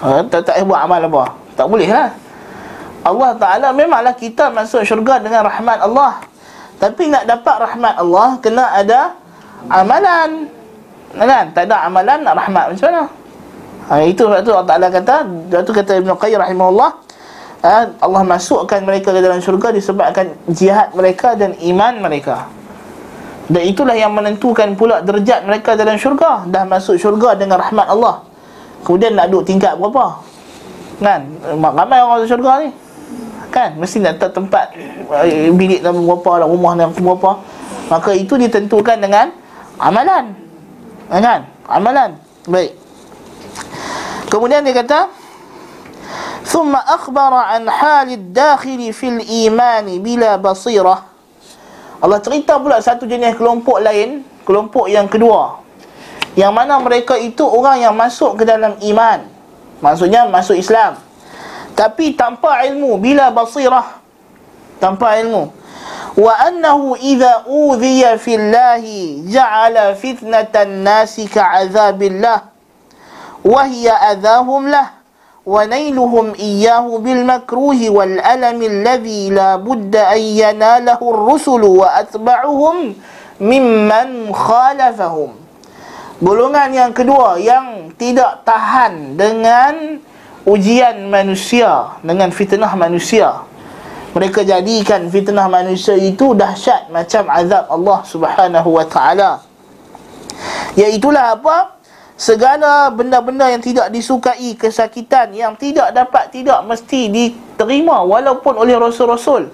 Ha, 0.02 0.24
tak, 0.30 0.48
tak 0.48 0.62
buat 0.64 0.80
amal 0.86 1.02
apa. 1.04 1.36
Tak 1.58 1.68
boleh 1.68 1.90
lah 1.90 2.14
Allah 3.02 3.34
Ta'ala 3.34 3.68
memanglah 3.74 4.14
kita 4.14 4.54
masuk 4.54 4.86
syurga 4.86 5.18
dengan 5.18 5.42
rahmat 5.50 5.82
Allah. 5.82 6.22
Tapi 6.78 7.14
nak 7.14 7.30
dapat 7.30 7.56
rahmat 7.62 7.94
Allah 8.02 8.28
Kena 8.42 8.66
ada 8.74 9.14
amalan. 9.70 10.50
Kan? 11.14 11.46
Tak 11.54 11.70
ada 11.70 11.86
amalan 11.86 12.18
nak 12.26 12.34
rahmat 12.38 12.66
macam 12.74 12.88
mana? 12.90 13.04
Ha, 13.90 13.94
Itu 14.06 14.30
sebab 14.30 14.42
tu 14.46 14.54
Allah 14.54 14.70
Ta'ala 14.70 14.88
kata 14.88 15.16
Sebab 15.28 15.62
tu 15.66 15.74
kata 15.76 15.92
Ibn 16.00 16.10
Qayyim 16.16 16.40
rahimahullah 16.40 17.11
ha, 17.62 17.90
Allah 18.02 18.22
masukkan 18.26 18.82
mereka 18.82 19.14
ke 19.14 19.22
dalam 19.22 19.40
syurga 19.40 19.74
Disebabkan 19.74 20.34
jihad 20.50 20.94
mereka 20.98 21.38
dan 21.38 21.56
iman 21.58 21.94
mereka. 22.02 22.50
Dan 23.52 23.68
itulah 23.68 23.96
yang 23.98 24.16
menentukan 24.16 24.80
pula 24.80 25.04
derajat 25.04 25.44
mereka 25.44 25.76
dalam 25.76 26.00
syurga. 26.00 26.48
Dah 26.48 26.64
masuk 26.64 26.96
syurga 26.96 27.36
dengan 27.36 27.60
rahmat 27.60 27.84
Allah. 27.90 28.24
Kemudian 28.88 29.14
nak 29.14 29.28
duduk 29.28 29.44
tingkat 29.52 29.76
berapa? 29.76 30.24
Kan? 31.04 31.22
Ramai 31.60 32.00
orang 32.00 32.24
masuk 32.24 32.30
syurga 32.32 32.52
ni. 32.64 32.70
Kan? 33.52 33.76
Mesti 33.76 34.00
nak 34.00 34.24
tak 34.24 34.32
tempat 34.32 34.72
uh, 35.12 35.52
bilik 35.52 35.84
dalam 35.84 36.08
berapa 36.08 36.46
lah 36.46 36.48
rumah 36.48 36.80
dalam 36.80 36.96
berapa. 36.96 37.44
Maka 37.92 38.16
itu 38.16 38.40
ditentukan 38.40 39.04
dengan 39.04 39.36
amalan. 39.76 40.32
Kan? 41.12 41.44
Amalan. 41.68 42.16
Baik. 42.48 42.72
Kemudian 44.32 44.64
dia 44.64 44.72
kata 44.72 45.12
ثم 46.47 46.71
أخبر 46.71 47.33
عن 47.35 47.67
حال 47.67 48.09
الداخل 48.15 48.81
في 48.95 49.07
الإيمان 49.09 49.87
بلا 49.99 50.39
بصيرة 50.39 50.97
Allah 51.97 52.21
cerita 52.21 52.61
pula 52.61 52.79
satu 52.79 53.09
jenis 53.09 53.35
kelompok 53.41 53.81
lain 53.81 54.21
Kelompok 54.45 54.85
yang 54.85 55.09
kedua 55.09 55.65
Yang 56.37 56.53
mana 56.53 56.77
mereka 56.77 57.17
itu 57.17 57.41
orang 57.41 57.81
yang 57.81 57.97
masuk 57.97 58.37
ke 58.37 58.45
dalam 58.45 58.77
iman 58.85 59.25
Maksudnya 59.81 60.29
masuk 60.29 60.61
Islam 60.61 61.01
tapi 61.77 62.17
tanpa 62.17 62.65
ilmu 62.65 62.97
bila 62.97 63.29
basirah 63.29 64.01
tanpa 64.81 65.21
ilmu 65.21 65.53
wa 66.17 66.33
annahu 66.41 66.97
idza 66.97 67.45
udhiya 67.45 68.17
fillahi 68.17 69.29
ja'ala 69.29 69.93
fitnatan 69.93 70.81
nasi 70.81 71.29
ka'adzabillah 71.29 72.49
wa 73.45 73.63
hiya 73.69 74.17
adahum 74.17 74.73
lah 74.73 74.97
makruhi 77.26 77.90
wal 77.90 78.16
alami 78.22 78.66
alladhi 78.70 79.34
la 79.34 79.58
budda 79.58 80.14
an 80.14 80.22
yanalahu 80.22 81.04
ar-rusulu 81.14 81.82
wa 81.82 81.98
atba'uhum 81.98 82.94
mimman 83.42 84.30
khalafahum 84.30 85.34
golongan 86.22 86.70
yang 86.70 86.92
kedua 86.94 87.42
yang 87.42 87.90
tidak 87.98 88.46
tahan 88.46 89.18
dengan 89.18 89.98
ujian 90.46 91.10
manusia 91.10 91.98
dengan 92.02 92.30
fitnah 92.30 92.74
manusia. 92.78 93.46
Mereka 94.12 94.44
jadikan 94.44 95.08
fitnah 95.08 95.48
manusia 95.48 95.96
itu 95.96 96.36
dahsyat 96.36 96.92
macam 96.92 97.32
azab 97.32 97.66
Allah 97.72 98.00
Subhanahu 98.04 98.70
wa 98.76 98.86
taala. 98.86 99.40
Iaitulah 100.76 101.40
apa 101.40 101.81
segala 102.22 102.94
benda-benda 102.94 103.50
yang 103.50 103.66
tidak 103.66 103.90
disukai 103.90 104.54
kesakitan 104.54 105.34
yang 105.34 105.58
tidak 105.58 105.90
dapat 105.90 106.30
tidak 106.30 106.62
mesti 106.70 107.10
diterima 107.10 108.06
walaupun 108.06 108.62
oleh 108.62 108.78
rasul-rasul 108.78 109.50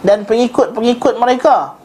dan 0.00 0.24
pengikut-pengikut 0.24 1.20
mereka. 1.20 1.76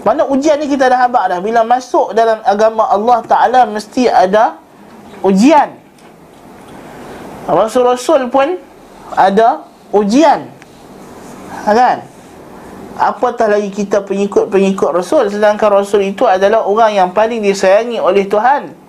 Mana 0.00 0.24
ujian 0.24 0.56
ni 0.56 0.64
kita 0.64 0.88
dah 0.88 1.04
habaq 1.04 1.28
dah. 1.28 1.38
Bila 1.44 1.60
masuk 1.60 2.16
dalam 2.16 2.40
agama 2.44 2.88
Allah 2.88 3.20
taala 3.28 3.60
mesti 3.68 4.08
ada 4.08 4.56
ujian. 5.20 5.76
Rasul-Rasul 7.44 8.32
pun 8.32 8.56
ada 9.12 9.68
ujian. 9.92 10.48
Kan? 11.68 12.00
Apatah 12.96 13.48
lagi 13.48 13.68
kita 13.74 14.06
pengikut-pengikut 14.06 14.94
Rasul 14.94 15.26
Sedangkan 15.26 15.82
Rasul 15.82 16.14
itu 16.14 16.30
adalah 16.30 16.62
orang 16.62 16.94
yang 16.94 17.10
paling 17.10 17.42
disayangi 17.42 17.98
oleh 17.98 18.22
Tuhan 18.30 18.83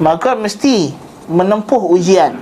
Maka 0.00 0.34
mesti 0.34 0.90
menempuh 1.28 1.92
ujian. 1.92 2.40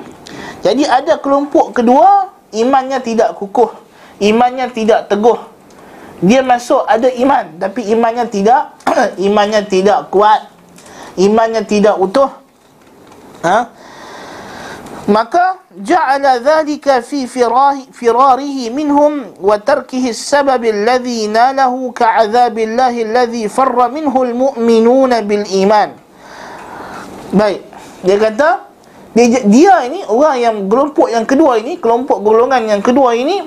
Jadi 0.62 0.82
ada 0.86 1.22
kelompok 1.22 1.70
kedua 1.70 2.34
Imannya 2.50 2.98
tidak 2.98 3.38
kukuh 3.38 3.70
Imannya 4.18 4.72
tidak 4.74 5.06
teguh. 5.06 5.38
Dia 6.18 6.42
masuk 6.42 6.82
ada 6.82 7.06
iman 7.06 7.62
Tapi 7.62 7.86
imannya 7.94 8.26
tidak 8.26 8.74
Imannya 9.26 9.62
tidak 9.70 10.10
kuat 10.10 10.50
Imannya 11.14 11.62
tidak 11.62 11.94
utuh. 11.98 12.30
Ha? 13.42 13.70
maka 15.08 15.64
ja'ala 15.72 16.36
dhalika 16.36 17.00
fi 17.00 17.24
firahi, 17.24 17.88
firarihi 17.88 18.68
minhum 18.68 19.40
wa 19.40 19.56
tarkihi 19.56 20.12
as-sabab 20.12 20.60
alladhi 20.60 21.24
nalahu 21.32 21.96
ka'adhabillahi 21.96 23.08
alladhi 23.08 23.48
farra 23.48 23.88
minhu 23.88 24.12
al-mu'minuna 24.12 25.24
bil 25.24 25.48
iman 25.64 25.96
baik 27.34 27.60
dia 28.04 28.16
kata 28.16 28.48
dia, 29.16 29.42
dia 29.48 29.74
ini 29.88 30.06
orang 30.06 30.36
yang 30.38 30.56
kelompok 30.70 31.08
yang 31.10 31.26
kedua 31.26 31.58
ini 31.58 31.80
kelompok 31.80 32.22
golongan 32.22 32.64
yang 32.68 32.82
kedua 32.84 33.16
ini 33.16 33.42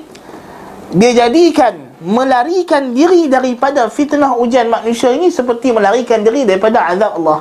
dia 0.92 1.16
jadikan 1.16 1.96
melarikan 2.04 2.92
diri 2.92 3.32
daripada 3.32 3.88
fitnah 3.88 4.36
ujian 4.36 4.68
manusia 4.68 5.14
ini 5.16 5.32
seperti 5.32 5.72
melarikan 5.72 6.26
diri 6.26 6.44
daripada 6.44 6.90
azab 6.92 7.16
Allah 7.22 7.40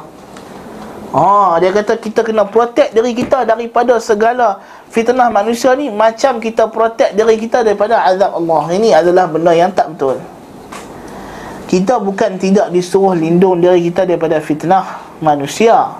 Ha, 1.11 1.59
dia 1.59 1.75
kata 1.75 1.99
kita 1.99 2.23
kena 2.23 2.47
protect 2.47 2.95
diri 2.95 3.11
kita 3.19 3.43
daripada 3.43 3.99
segala 3.99 4.63
fitnah 4.95 5.27
manusia 5.27 5.75
ni 5.75 5.91
macam 5.91 6.39
kita 6.39 6.71
protect 6.71 7.19
diri 7.19 7.35
kita 7.35 7.67
daripada 7.67 8.07
azab 8.07 8.39
Allah. 8.39 8.71
Ini 8.71 8.95
adalah 8.95 9.27
benda 9.27 9.51
yang 9.51 9.75
tak 9.75 9.91
betul. 9.91 10.23
Kita 11.67 11.99
bukan 11.99 12.39
tidak 12.39 12.71
disuruh 12.71 13.19
lindung 13.19 13.59
diri 13.59 13.91
kita 13.91 14.07
daripada 14.07 14.39
fitnah 14.39 15.03
manusia. 15.19 15.99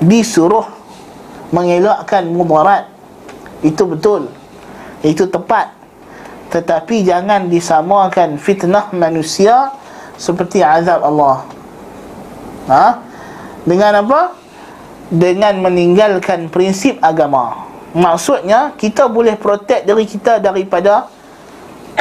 Disuruh 0.00 0.64
mengelakkan 1.52 2.24
mudarat. 2.32 2.88
Itu 3.60 3.84
betul. 3.84 4.32
Itu 5.04 5.28
tepat. 5.28 5.74
Tetapi 6.52 7.04
jangan 7.04 7.48
disamakan 7.48 8.36
fitnah 8.40 8.92
manusia 8.92 9.72
seperti 10.16 10.60
azab 10.64 11.04
Allah. 11.04 11.44
Ha? 12.68 12.86
Dengan 13.66 14.02
apa? 14.02 14.34
Dengan 15.12 15.60
meninggalkan 15.60 16.48
prinsip 16.48 16.96
agama 17.04 17.68
Maksudnya 17.92 18.72
Kita 18.80 19.12
boleh 19.12 19.36
protect 19.36 19.84
diri 19.84 20.08
kita 20.08 20.40
daripada 20.40 21.10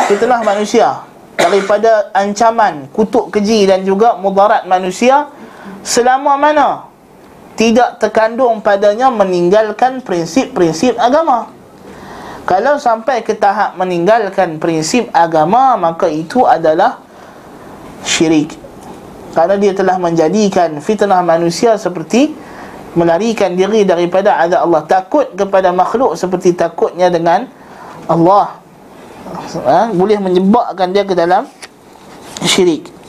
Fitnah 0.07 0.39
manusia 0.45 1.03
Daripada 1.35 2.13
ancaman 2.15 2.87
Kutuk 2.93 3.35
keji 3.35 3.67
dan 3.67 3.83
juga 3.83 4.15
mudarat 4.15 4.63
manusia 4.63 5.27
Selama 5.83 6.39
mana 6.39 6.90
Tidak 7.55 7.99
terkandung 8.01 8.63
padanya 8.63 9.11
Meninggalkan 9.11 10.01
prinsip-prinsip 10.01 10.97
agama. 10.97 11.51
Kalau 12.47 12.81
sampai 12.81 13.21
ke 13.21 13.37
tahap 13.37 13.77
Meninggalkan 13.77 14.57
prinsip 14.57 15.07
agama 15.13 15.77
Maka 15.77 16.09
itu 16.09 16.43
adalah 16.47 17.01
Syirik. 18.01 18.57
Kerana 19.31 19.55
dia 19.55 19.71
telah 19.71 19.95
menjadikan 19.95 20.81
fitnah 20.83 21.21
manusia 21.23 21.77
seperti 21.77 22.33
Melarikan 22.91 23.55
diri 23.55 23.87
daripada 23.87 24.35
azab 24.43 24.67
Allah. 24.67 24.83
Takut 24.83 25.23
kepada 25.31 25.71
makhluk 25.71 26.11
seperti 26.19 26.51
takutnya 26.51 27.07
dengan 27.07 27.47
Allah. 28.03 28.59
Ha? 29.63 29.95
Boleh 29.95 30.19
menyebabkan 30.19 30.91
dia 30.91 31.07
ke 31.07 31.15
dalam 31.15 31.47
syirik 32.43 33.00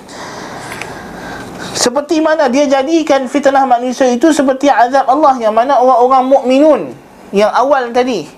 seperti 1.73 2.21
mana 2.21 2.53
dia 2.53 2.69
jadikan 2.69 3.25
fitnah 3.27 3.65
manusia 3.65 4.09
itu 4.13 4.29
seperti 4.31 4.69
azab 4.69 5.09
Allah 5.09 5.37
yang 5.41 5.57
mana 5.57 5.81
orang-orang 5.81 6.25
mukminun 6.29 6.81
yang 7.33 7.49
awal 7.53 7.89
tadi. 7.91 8.29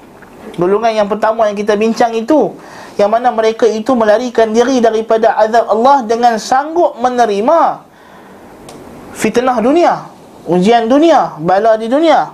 Golongan 0.54 1.04
yang 1.04 1.08
pertama 1.10 1.50
yang 1.50 1.58
kita 1.58 1.74
bincang 1.74 2.14
itu 2.14 2.54
yang 2.94 3.10
mana 3.10 3.34
mereka 3.34 3.66
itu 3.66 3.90
melarikan 3.98 4.54
diri 4.54 4.78
daripada 4.78 5.34
azab 5.34 5.66
Allah 5.66 6.06
dengan 6.06 6.38
sanggup 6.38 6.94
menerima 7.02 7.82
fitnah 9.18 9.58
dunia 9.58 10.06
ujian 10.46 10.86
dunia 10.86 11.34
bala 11.42 11.74
di 11.74 11.90
dunia. 11.90 12.30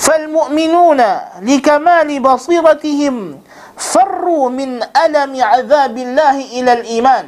Fal 0.00 0.32
mu'minuna 0.32 1.44
likamali 1.44 2.16
basiratihim 2.24 3.36
farru 3.76 4.48
min 4.48 4.80
alami 4.96 5.44
azabillahi 5.44 6.56
ila 6.60 6.72
al-iman 6.80 7.24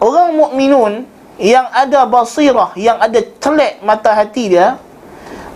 orang 0.00 0.28
mukminun 0.36 0.92
yang 1.40 1.66
ada 1.72 2.04
basirah, 2.04 2.76
yang 2.76 3.00
ada 3.00 3.18
telek 3.40 3.80
mata 3.80 4.12
hati 4.12 4.52
dia, 4.52 4.76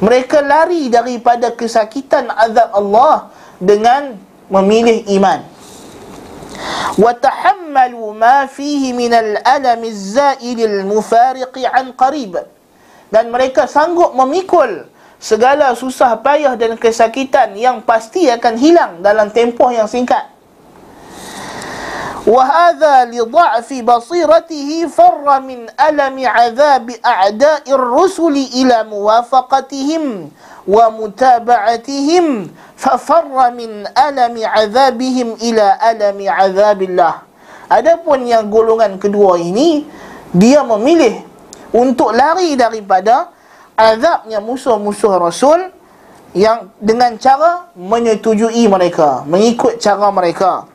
mereka 0.01 0.41
lari 0.41 0.89
daripada 0.89 1.53
kesakitan 1.53 2.33
azab 2.33 2.73
Allah 2.73 3.29
dengan 3.61 4.17
memilih 4.49 5.05
iman. 5.21 5.45
Tahammalu 6.97 8.03
ma 8.17 8.49
fihi 8.49 8.97
min 8.97 9.13
al-alam 9.13 9.81
az-za'il 9.85 10.59
al-mufariq 10.65 11.55
an 11.69 11.93
qarib. 11.95 12.41
Dan 13.13 13.31
mereka 13.31 13.71
sanggup 13.71 14.17
memikul 14.19 14.91
segala 15.23 15.73
susah 15.79 16.19
payah 16.19 16.59
dan 16.59 16.75
kesakitan 16.75 17.55
yang 17.55 17.79
pasti 17.87 18.27
akan 18.27 18.55
hilang 18.59 18.93
dalam 19.05 19.31
tempoh 19.31 19.71
yang 19.71 19.87
singkat. 19.87 20.34
وهذا 22.28 23.06
لضعف 23.06 23.70
بصيرته 23.74 24.70
فر 24.88 25.26
من 25.40 25.60
ألم 25.72 26.16
عذاب 26.28 26.88
أعداء 27.06 27.64
الرسل 27.68 28.36
إلى 28.54 28.78
موافقتهم 28.84 30.04
ومتابعتهم 30.68 32.26
ففر 32.78 33.36
من 33.52 33.72
ألم 33.88 34.36
عذابهم 34.44 35.28
إلى 35.42 35.66
ألم 35.90 36.20
عذاب 36.30 36.82
الله 36.82 37.16
Adapun 37.70 38.26
yang 38.26 38.50
golongan 38.50 38.98
kedua 38.98 39.38
ini 39.38 39.86
dia 40.34 40.66
memilih 40.66 41.22
untuk 41.70 42.18
lari 42.18 42.58
daripada 42.58 43.30
azabnya 43.78 44.42
musuh-musuh 44.42 45.22
Rasul 45.22 45.70
yang 46.34 46.74
dengan 46.82 47.14
cara 47.22 47.70
menyetujui 47.78 48.66
mereka, 48.66 49.22
mengikut 49.30 49.78
cara 49.78 50.10
mereka. 50.10 50.66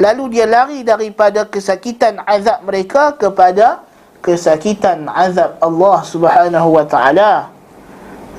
Lalu 0.00 0.40
dia 0.40 0.48
lari 0.48 0.80
daripada 0.80 1.44
kesakitan 1.44 2.24
azab 2.24 2.64
mereka 2.64 3.12
kepada 3.20 3.84
kesakitan 4.24 5.04
azab 5.12 5.60
Allah 5.60 5.98
Subhanahu 6.08 6.68
wa 6.72 6.84
taala. 6.88 7.52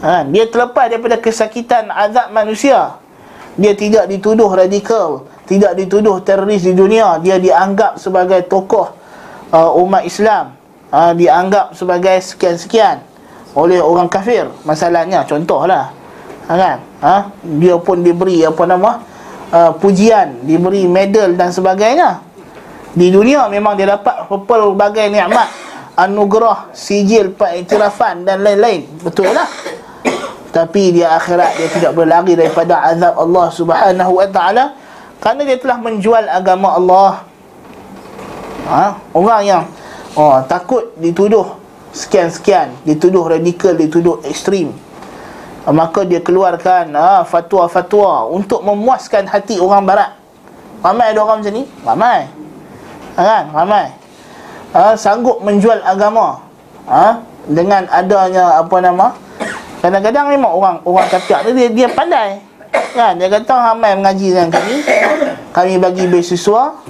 Ha, 0.01 0.25
dia 0.25 0.49
terlepas 0.49 0.89
daripada 0.89 1.21
kesakitan 1.21 1.93
azab 1.93 2.33
manusia. 2.33 2.97
Dia 3.61 3.77
tidak 3.77 4.09
dituduh 4.09 4.49
radikal, 4.49 5.29
tidak 5.45 5.77
dituduh 5.77 6.17
teroris 6.25 6.65
di 6.65 6.73
dunia. 6.73 7.21
Dia 7.21 7.37
dianggap 7.37 8.01
sebagai 8.01 8.41
tokoh 8.49 8.89
uh, 9.53 9.69
umat 9.85 10.01
Islam. 10.01 10.57
Ha, 10.89 11.13
dianggap 11.13 11.77
sebagai 11.77 12.17
sekian-sekian 12.25 13.05
oleh 13.53 13.77
orang 13.77 14.09
kafir. 14.09 14.49
Masalahnya 14.65 15.21
contohlah. 15.29 15.93
Ha, 16.49 16.51
kan? 16.57 16.77
Ha, 17.05 17.15
dia 17.61 17.77
pun 17.77 18.01
diberi 18.01 18.41
apa 18.41 18.65
nama? 18.65 19.10
Uh, 19.51 19.71
pujian, 19.77 20.41
diberi 20.47 20.87
medal 20.87 21.35
dan 21.35 21.51
sebagainya. 21.51 22.23
Di 22.91 23.07
dunia 23.07 23.47
memang 23.47 23.79
dia 23.79 23.95
dapat 23.95 24.27
pelbagai 24.27 25.07
nikmat, 25.07 25.47
anugerah, 25.95 26.75
sijil, 26.75 27.31
pengiktirafan 27.35 28.27
dan 28.27 28.43
lain-lain. 28.43 28.83
Betul 28.99 29.31
lah. 29.31 29.47
Tapi 30.51 30.99
di 30.99 30.99
akhirat 30.99 31.55
dia 31.55 31.69
tidak 31.71 31.91
boleh 31.95 32.11
lari 32.11 32.35
daripada 32.35 32.83
azab 32.83 33.15
Allah 33.15 33.47
Subhanahu 33.55 34.19
wa 34.19 34.27
taala 34.27 34.75
kerana 35.23 35.47
dia 35.47 35.55
telah 35.55 35.79
menjual 35.79 36.27
agama 36.27 36.75
Allah. 36.75 37.13
Ha? 38.61 38.83
orang 39.17 39.41
yang 39.43 39.63
oh 40.15 40.43
takut 40.47 40.91
dituduh 40.99 41.55
sekian-sekian, 41.95 42.75
dituduh 42.83 43.23
radikal, 43.31 43.75
dituduh 43.75 44.19
ekstrim 44.27 44.75
maka 45.69 46.01
dia 46.01 46.17
keluarkan 46.17 46.89
ha, 46.97 47.21
fatwa-fatwa 47.21 48.25
untuk 48.33 48.65
memuaskan 48.65 49.29
hati 49.29 49.61
orang 49.61 49.85
barat. 49.85 50.17
Ramai 50.81 51.13
ada 51.13 51.21
orang 51.21 51.45
macam 51.45 51.53
ni? 51.53 51.63
Ramai. 51.85 52.19
Ha, 53.13 53.21
kan? 53.21 53.43
Ramai. 53.53 53.85
Ha, 54.73 54.97
sanggup 54.97 55.45
menjual 55.45 55.77
agama 55.85 56.41
ha, 56.89 57.21
dengan 57.45 57.85
adanya 57.93 58.57
apa 58.57 58.77
nama 58.81 59.13
kadang-kadang 59.81 60.29
memang 60.29 60.51
orang 60.53 60.77
orang 60.85 61.07
kafir 61.09 61.37
dia 61.53 61.69
dia 61.69 61.87
pandai. 61.93 62.41
Kan? 62.97 63.21
Dia 63.21 63.29
kata 63.29 63.75
ramai 63.75 63.93
mengaji 63.93 64.33
dengan 64.33 64.49
kami. 64.49 64.75
Kami 65.53 65.73
bagi 65.77 66.09
beasiswa 66.09 66.81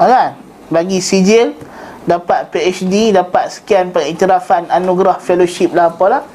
ha, 0.00 0.02
kan? 0.02 0.28
Bagi 0.72 0.98
sijil 0.98 1.54
dapat 2.02 2.50
PhD 2.50 3.14
dapat 3.14 3.54
sekian 3.54 3.94
pengiktirafan 3.94 4.66
anugerah 4.66 5.22
fellowship 5.22 5.70
lah 5.70 5.94
apalah 5.94 6.26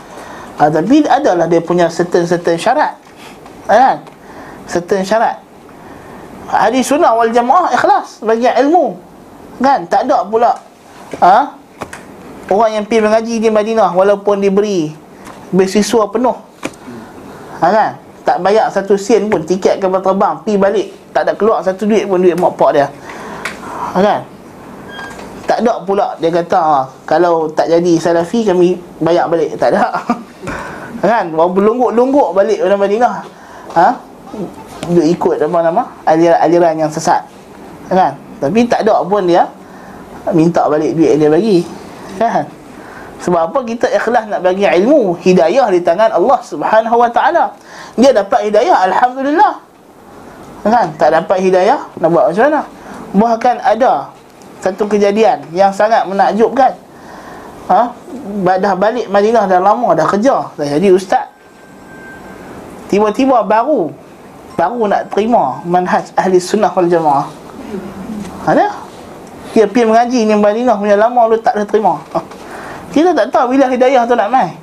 ha, 0.57 0.69
Tapi 0.73 1.05
adalah 1.05 1.45
dia 1.45 1.61
punya 1.61 1.87
certain-certain 1.87 2.57
syarat. 2.57 2.97
Kan? 3.69 4.03
Certain 4.67 5.05
syarat. 5.05 5.47
Hadis 6.47 6.87
sunnah 6.87 7.11
wal 7.11 7.27
jamaah 7.27 7.75
ikhlas 7.75 8.23
Bagi 8.23 8.47
ilmu. 8.47 8.95
Kan? 9.59 9.83
Tak 9.91 10.07
ada 10.07 10.23
pula 10.23 10.55
ha? 11.19 11.59
Orang 12.47 12.71
yang 12.71 12.85
pergi 12.87 13.03
mengaji 13.03 13.35
di 13.43 13.49
Madinah 13.51 13.91
Walaupun 13.91 14.39
diberi 14.39 14.95
Beasiswa 15.51 16.07
penuh. 16.07 16.37
Ha, 17.59 17.65
kan? 17.67 17.91
Tak 18.23 18.39
bayar 18.43 18.71
satu 18.71 18.95
sen 18.95 19.27
pun 19.27 19.43
Tiket 19.43 19.83
kapal 19.83 19.99
terbang 19.99 20.39
Pergi 20.43 20.55
balik. 20.55 20.87
Tak 21.11 21.27
ada 21.27 21.33
keluar 21.35 21.59
satu 21.63 21.83
duit 21.83 22.07
pun 22.07 22.23
Duit 22.23 22.39
mak 22.39 22.55
pak 22.55 22.69
dia. 22.71 22.87
Ha, 23.95 23.97
Kan? 23.99 24.21
Tak 25.47 25.63
ada 25.63 25.79
pula 25.87 26.11
dia 26.19 26.27
kata 26.27 26.59
ha, 26.59 26.79
kalau 27.07 27.47
tak 27.47 27.71
jadi 27.71 27.95
salafi 27.95 28.43
kami 28.43 28.75
bayar 28.99 29.31
balik. 29.31 29.55
Tak 29.55 29.71
ada 29.71 29.95
kan? 31.01 31.29
Baru 31.33 31.53
berlungguk-lungguk 31.53 32.33
balik 32.33 32.59
pada 32.61 32.75
Madinah 32.77 33.15
ha? 33.77 33.87
Dia 34.87 35.03
ikut 35.03 35.35
apa 35.41 35.59
nama? 35.61 35.83
Aliran-aliran 36.07 36.87
yang 36.87 36.91
sesat. 36.91 37.27
Kan? 37.91 38.15
Tapi 38.39 38.63
tak 38.69 38.85
ada 38.87 39.03
pun 39.03 39.25
dia 39.27 39.47
minta 40.31 40.67
balik 40.67 40.95
duit 40.95 41.15
yang 41.15 41.27
dia 41.27 41.31
bagi. 41.31 41.57
Kan? 42.19 42.45
Sebab 43.17 43.51
apa? 43.51 43.59
Kita 43.65 43.89
ikhlas 43.89 44.29
nak 44.29 44.45
bagi 44.45 44.63
ilmu 44.63 45.17
hidayah 45.19 45.67
di 45.73 45.81
tangan 45.81 46.13
Allah 46.13 46.39
Subhanahu 46.43 46.97
wa 47.01 47.09
taala. 47.09 47.51
Dia 47.97 48.13
dapat 48.13 48.47
hidayah 48.51 48.77
alhamdulillah. 48.87 49.53
Kan? 50.67 50.87
Tak 50.95 51.09
dapat 51.15 51.37
hidayah 51.41 51.79
nak 51.97 52.09
buat 52.11 52.31
macam 52.31 52.43
mana? 52.47 52.61
Bahkan 53.17 53.55
ada 53.63 54.11
satu 54.61 54.85
kejadian 54.85 55.47
yang 55.55 55.71
sangat 55.71 56.03
menakjubkan 56.05 56.75
ha? 57.71 57.91
dah 58.57 58.73
balik 58.75 59.07
Madinah 59.11 59.45
dah 59.47 59.59
lama 59.59 59.93
dah 59.93 60.07
kerja. 60.07 60.51
Dah 60.55 60.65
jadi 60.67 60.91
ustaz. 60.91 61.27
Tiba-tiba 62.87 63.43
baru 63.43 63.91
baru 64.57 64.89
nak 64.89 65.13
terima 65.13 65.61
manhaj 65.67 66.09
ahli 66.17 66.39
sunnah 66.41 66.71
wal 66.73 66.89
jamaah. 66.89 67.27
Ada 68.47 68.71
dia 69.51 69.65
pergi 69.67 69.85
mengaji 69.85 70.19
ni 70.23 70.33
Madinah 70.33 70.75
punya 70.79 70.95
lama 70.95 71.27
lu 71.27 71.37
tak 71.39 71.59
ada 71.59 71.65
terima. 71.67 71.99
Ha. 72.15 72.19
kita 72.95 73.11
tak 73.13 73.29
tahu 73.29 73.53
bila 73.53 73.67
hidayah 73.69 74.07
tu 74.07 74.15
nak 74.15 74.31
mai. 74.31 74.55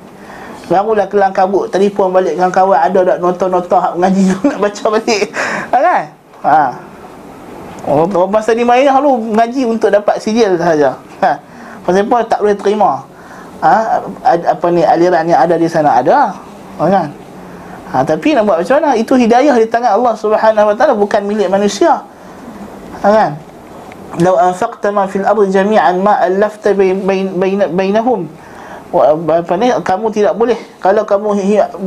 Barulah 0.65 1.05
kelang 1.05 1.35
kabut 1.37 1.69
telefon 1.69 2.09
balik 2.09 2.41
dengan 2.41 2.49
kawan 2.49 2.81
ada 2.81 3.01
tak 3.05 3.19
nota-nota 3.21 3.77
hak 3.77 3.93
mengaji 4.01 4.23
nak 4.49 4.59
baca 4.65 4.85
balik. 4.97 5.23
Ha, 5.69 5.77
kan? 5.77 6.03
Ha. 6.41 6.61
Oh, 7.85 8.09
masa 8.33 8.57
di 8.57 8.65
Madinah 8.65 8.97
lu 8.97 9.21
mengaji 9.21 9.69
untuk 9.69 9.93
dapat 9.93 10.17
sijil 10.17 10.57
saja. 10.57 10.97
Ha. 11.21 11.54
Pasal 11.85 12.09
tak 12.27 12.41
boleh 12.41 12.57
terima. 12.57 13.05
Ha, 13.61 14.01
apa 14.25 14.67
ni 14.73 14.85
aliran 14.85 15.25
yang 15.29 15.41
ada 15.41 15.57
di 15.57 15.69
sana 15.69 16.01
ada. 16.01 16.33
Ha, 16.81 16.83
kan? 16.89 17.09
Ha, 17.93 18.03
tapi 18.03 18.35
nak 18.35 18.49
buat 18.49 18.65
macam 18.65 18.77
mana? 18.81 18.91
Itu 18.99 19.15
hidayah 19.15 19.55
di 19.57 19.69
tangan 19.69 20.01
Allah 20.01 20.15
Subhanahu 20.17 20.73
wa 20.73 20.75
taala 20.75 20.97
bukan 20.97 21.23
milik 21.29 21.53
manusia. 21.53 22.03
Ha, 23.05 23.07
kan? 23.09 23.31
Law 24.21 24.37
anfaqta 24.41 24.91
ma 24.91 25.07
fil 25.07 25.29
ardi 25.29 25.53
jami'an 25.53 26.01
ma 26.01 26.19
alafta 26.25 26.73
bain 26.73 27.05
bainahum. 27.73 28.27
Apa 28.95 29.55
ni 29.59 29.75
kamu 29.75 30.07
tidak 30.15 30.35
boleh. 30.39 30.59
Kalau 30.79 31.03
kamu 31.03 31.35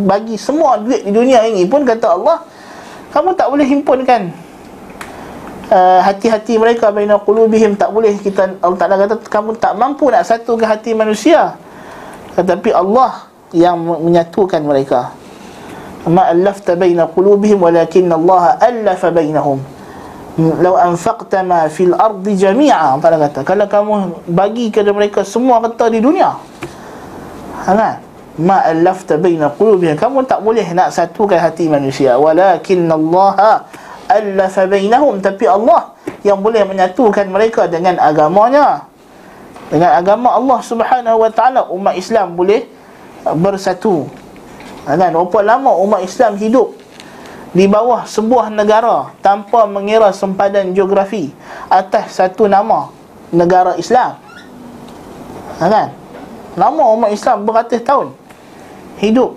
bagi 0.05 0.35
semua 0.35 0.77
duit 0.77 1.07
di 1.07 1.11
dunia 1.15 1.41
ini 1.47 1.63
pun 1.65 1.87
kata 1.87 2.19
Allah 2.19 2.43
kamu 3.15 3.33
tak 3.33 3.47
boleh 3.47 3.63
himpunkan 3.63 4.46
uh, 5.71 5.99
hati-hati 6.03 6.55
mereka 6.59 6.91
baina 6.91 7.19
qulubihim 7.19 7.75
tak 7.75 7.91
boleh 7.91 8.15
kita 8.19 8.59
Allah 8.63 8.77
Taala 8.79 8.95
kata 8.99 9.15
kamu 9.27 9.59
tak 9.59 9.73
mampu 9.75 10.07
nak 10.07 10.23
satukan 10.23 10.67
hati 10.67 10.95
manusia. 10.95 11.55
Tetapi 12.37 12.69
Allah 12.69 13.27
yang 13.51 13.79
menyatukan 13.81 14.61
mereka. 14.61 15.11
Ma 16.07 16.31
allafta 16.31 16.77
baina 16.79 17.09
qulubihim 17.09 17.59
walakin 17.59 18.07
Allah 18.13 18.55
allafa 18.61 19.11
bainahum. 19.11 19.59
Lau 20.37 20.77
anfaqta 20.77 21.41
ma 21.41 21.65
fil 21.65 21.97
ardi 21.97 22.37
jami'a 22.37 22.93
Allah 22.93 23.19
kata. 23.27 23.41
Kalau 23.41 23.65
kamu 23.65 23.93
bagi 24.29 24.69
kepada 24.69 24.93
mereka 24.93 25.25
semua 25.25 25.57
harta 25.57 25.89
di 25.89 25.97
dunia 25.97 26.37
ha? 27.65 27.97
Ma 28.37 28.61
allafta 28.61 29.17
baina 29.17 29.49
qulubihim 29.49 29.97
Kamu 29.97 30.29
tak 30.29 30.45
boleh 30.45 30.69
nak 30.77 30.93
satukan 30.93 31.41
hati 31.41 31.65
manusia. 31.65 32.21
Walakin 32.21 32.85
Allah 32.85 33.65
allafa 34.07 34.67
bainahum 34.67 35.19
Tapi 35.21 35.45
Allah 35.47 35.93
yang 36.23 36.39
boleh 36.41 36.63
menyatukan 36.63 37.27
mereka 37.29 37.67
dengan 37.67 37.99
agamanya 38.01 38.87
Dengan 39.67 39.95
agama 39.95 40.33
Allah 40.35 40.59
subhanahu 40.63 41.23
wa 41.23 41.31
ta'ala 41.31 41.67
Umat 41.71 41.95
Islam 41.99 42.35
boleh 42.39 42.67
bersatu 43.35 44.07
ha, 44.87 44.95
kan? 44.95 45.11
Berapa 45.11 45.39
lama 45.43 45.75
umat 45.83 46.01
Islam 46.05 46.39
hidup 46.39 46.71
di 47.51 47.65
bawah 47.67 48.07
sebuah 48.07 48.53
negara 48.53 49.11
tanpa 49.19 49.65
mengira 49.67 50.13
sempadan 50.15 50.71
geografi 50.71 51.33
atas 51.67 52.15
satu 52.15 52.45
nama 52.47 52.91
negara 53.33 53.75
Islam. 53.75 54.15
Ha, 55.59 55.65
kan? 55.67 55.87
Lama 56.55 56.83
umat 56.95 57.11
Islam 57.11 57.43
beratus 57.43 57.81
tahun 57.83 58.13
hidup 59.03 59.35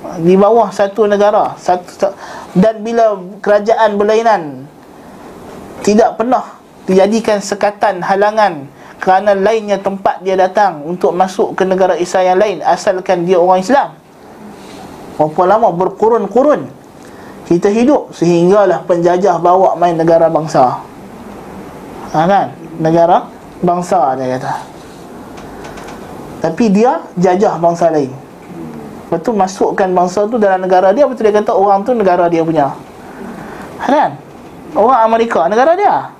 di 0.00 0.32
bawah 0.32 0.72
satu 0.72 1.04
negara 1.04 1.52
satu, 1.60 2.16
dan 2.56 2.80
bila 2.80 3.20
kerajaan 3.44 4.00
berlainan 4.00 4.64
tidak 5.84 6.16
pernah 6.16 6.56
dijadikan 6.88 7.40
sekatan 7.40 8.00
halangan 8.00 8.64
kerana 9.00 9.36
lainnya 9.36 9.80
tempat 9.80 10.20
dia 10.24 10.36
datang 10.36 10.84
untuk 10.84 11.12
masuk 11.12 11.56
ke 11.56 11.64
negara 11.64 11.96
Islam 11.96 12.36
yang 12.36 12.38
lain 12.40 12.56
asalkan 12.64 13.24
dia 13.24 13.40
orang 13.40 13.60
Islam. 13.64 13.96
Berapa 15.16 15.42
lama? 15.44 15.68
Berkurun-kurun 15.72 16.68
kita 17.48 17.68
hidup 17.68 18.12
sehinggalah 18.16 18.84
penjajah 18.88 19.36
bawa 19.40 19.76
main 19.76 19.96
negara 19.96 20.32
bangsa. 20.32 20.80
Ha, 22.12 22.18
kan? 22.24 22.56
Negara 22.80 23.28
bangsa 23.60 24.16
dia 24.16 24.36
kata. 24.36 24.52
Tapi 26.40 26.64
dia 26.72 27.04
jajah 27.20 27.60
bangsa 27.60 27.92
lain 27.92 28.12
betul 29.10 29.34
masukkan 29.34 29.90
bangsa 29.90 30.24
tu 30.30 30.38
dalam 30.38 30.62
negara 30.62 30.94
dia 30.94 31.04
betul 31.04 31.28
dia 31.28 31.34
kata? 31.42 31.52
Orang 31.52 31.82
tu 31.82 31.92
negara 31.92 32.30
dia 32.30 32.46
punya. 32.46 32.72
Kan? 33.82 34.14
Orang 34.72 35.00
Amerika 35.10 35.50
negara 35.50 35.74
dia? 35.74 36.14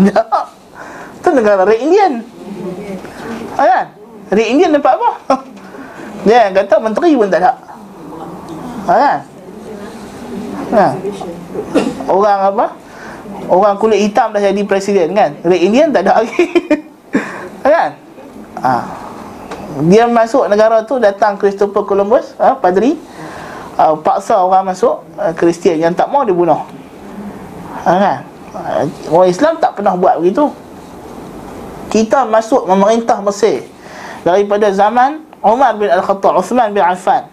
Tu 1.20 1.28
negara 1.36 1.68
Red 1.68 1.80
Indian. 1.84 2.24
Kan? 3.52 3.84
Red 4.32 4.46
Indian 4.48 4.72
dapat 4.72 4.96
apa? 4.96 5.10
Dia 6.26 6.48
kata 6.48 6.80
menteri 6.80 7.12
pun 7.12 7.28
tak 7.28 7.44
ada. 7.44 7.52
Kan? 8.88 9.18
Ha. 10.70 10.86
Orang 12.08 12.40
apa? 12.54 12.66
Orang 13.50 13.74
kulit 13.76 14.00
hitam 14.00 14.30
dah 14.30 14.40
jadi 14.40 14.62
presiden 14.64 15.12
kan? 15.12 15.34
Red 15.42 15.60
Indian 15.60 15.90
tak 15.92 16.06
ada 16.06 16.22
lagi. 16.22 16.44
Kan? 17.60 17.90
Ha. 18.62 18.74
Dia 19.86 20.10
masuk 20.10 20.50
negara 20.50 20.82
tu 20.82 20.98
Datang 20.98 21.38
Christopher 21.38 21.86
Columbus 21.86 22.34
ha, 22.42 22.58
Padri. 22.58 22.98
Ha, 23.78 23.94
Paksa 23.94 24.42
orang 24.42 24.74
masuk 24.74 25.06
Kristian 25.38 25.78
ha, 25.78 25.82
yang 25.88 25.94
tak 25.94 26.10
mau 26.10 26.26
dibunuh 26.26 26.58
ha, 27.86 27.90
kan? 27.94 28.18
Ha, 28.50 28.82
Orang 29.06 29.30
Islam 29.30 29.62
tak 29.62 29.78
pernah 29.78 29.94
buat 29.94 30.18
begitu. 30.18 30.50
Kita 31.90 32.26
masuk 32.26 32.66
memerintah 32.66 33.18
Mesir 33.22 33.66
Daripada 34.26 34.68
zaman 34.74 35.26
Umar 35.40 35.74
bin 35.78 35.88
Al-Khattab 35.88 36.36
Uthman 36.36 36.70
bin 36.76 36.84
Affan. 36.84 37.24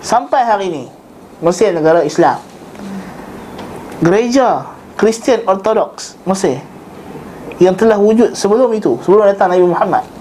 Sampai 0.00 0.44
hari 0.44 0.66
ini 0.70 0.84
Mesir 1.40 1.72
negara 1.72 2.04
Islam. 2.04 2.36
Gereja 4.00 4.64
Kristian 4.96 5.44
Ortodoks 5.44 6.16
Mesir 6.24 6.64
Yang 7.60 7.84
telah 7.84 8.00
wujud 8.00 8.32
sebelum 8.32 8.72
itu 8.72 8.96
Sebelum 9.04 9.28
datang 9.28 9.52
Nabi 9.52 9.68
Muhammad 9.68 10.19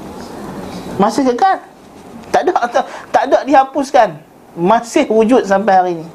Masih 0.99 1.23
kekal 1.31 1.63
Tak 2.29 2.45
ada 2.45 2.53
tak, 2.67 2.85
tak 3.09 3.23
ada 3.31 3.37
dihapuskan. 3.47 4.19
Masih 4.53 5.07
wujud 5.07 5.47
sampai 5.47 5.73
hari 5.73 5.91
ini 5.97 6.07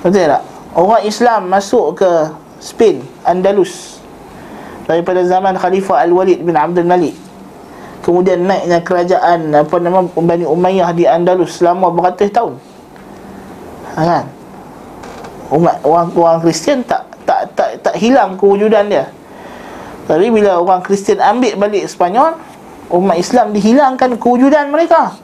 Betul 0.00 0.26
tak? 0.26 0.42
Orang 0.76 1.04
Islam 1.04 1.52
masuk 1.52 2.00
ke 2.00 2.10
Spain, 2.58 3.04
Andalus 3.22 3.96
Daripada 4.86 5.20
zaman 5.26 5.58
Khalifah 5.58 6.06
Al-Walid 6.06 6.46
bin 6.46 6.54
Abdul 6.54 6.86
Malik. 6.86 7.18
Kemudian 8.06 8.46
naiknya 8.46 8.78
kerajaan 8.86 9.50
apa 9.50 9.82
nama 9.82 10.06
Bani 10.06 10.46
Umayyah 10.46 10.94
di 10.94 11.10
Andalus 11.10 11.58
selama 11.58 11.90
beratus 11.90 12.30
tahun. 12.30 12.54
Ha, 13.98 14.00
kan? 14.06 14.24
Umat 15.50 15.82
orang 15.82 16.14
orang 16.14 16.38
Kristian 16.38 16.86
tak 16.86 17.02
tak 17.26 17.50
tak 17.58 17.82
tak 17.82 17.94
hilang 17.98 18.38
kewujudan 18.38 18.86
dia. 18.86 19.10
Tapi 20.06 20.30
bila 20.30 20.62
orang 20.62 20.86
Kristian 20.86 21.18
ambil 21.18 21.58
balik 21.58 21.90
Sepanyol 21.90 22.38
umat 22.90 23.16
Islam 23.18 23.50
dihilangkan 23.50 24.18
kewujudan 24.18 24.70
mereka. 24.70 25.18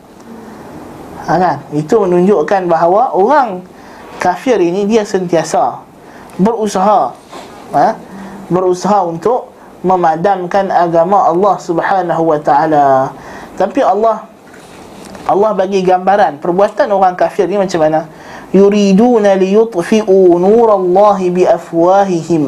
Ha, 1.22 1.38
kan? 1.38 1.56
Itu 1.70 2.02
menunjukkan 2.02 2.66
bahawa 2.66 3.14
orang 3.14 3.62
kafir 4.18 4.58
ini 4.58 4.86
dia 4.90 5.06
sentiasa 5.06 5.82
berusaha 6.38 7.14
ha, 7.74 7.94
berusaha 8.50 9.06
untuk 9.06 9.54
memadamkan 9.82 10.70
agama 10.70 11.30
Allah 11.30 11.54
Subhanahu 11.58 12.22
wa 12.26 12.38
taala. 12.42 13.14
Tapi 13.54 13.82
Allah 13.82 14.26
Allah 15.26 15.50
bagi 15.54 15.86
gambaran 15.86 16.42
perbuatan 16.42 16.90
orang 16.90 17.14
kafir 17.14 17.46
ni 17.46 17.58
macam 17.58 17.78
mana? 17.86 18.10
Yuriduna 18.50 19.38
liyutfi'u 19.38 20.38
nurallahi 20.38 21.30
biafwahihim. 21.30 22.44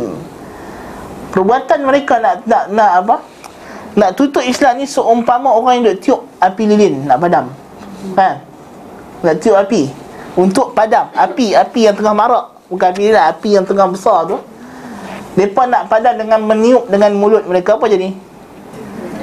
Perbuatan 1.30 1.78
mereka 1.86 2.18
nak 2.18 2.46
nak 2.46 2.64
nak 2.70 2.90
apa 3.02 3.16
nak 3.94 4.18
tutup 4.18 4.42
Islam 4.42 4.82
ni 4.82 4.86
seumpama 4.90 5.54
orang 5.54 5.80
yang 5.80 5.94
duk 5.94 5.98
tiup 6.02 6.20
api 6.42 6.62
lilin 6.66 7.06
nak 7.06 7.22
padam. 7.22 7.46
Kan 8.18 8.42
nak 9.22 9.36
tiup 9.38 9.54
api. 9.54 9.88
Untuk 10.34 10.74
padam. 10.74 11.06
Api 11.14 11.54
api 11.54 11.80
yang 11.86 11.94
tengah 11.94 12.14
marak. 12.14 12.44
Bukan 12.66 12.86
api 12.90 13.00
lilin 13.06 13.22
api 13.22 13.48
yang 13.54 13.64
tengah 13.64 13.86
besar 13.86 14.26
tu. 14.26 14.36
Mereka 15.34 15.66
nak 15.66 15.90
padam 15.90 16.14
dengan 16.14 16.42
meniup 16.42 16.86
dengan 16.90 17.10
mulut 17.14 17.42
mereka 17.46 17.74
apa 17.74 17.86
jadi? 17.90 18.14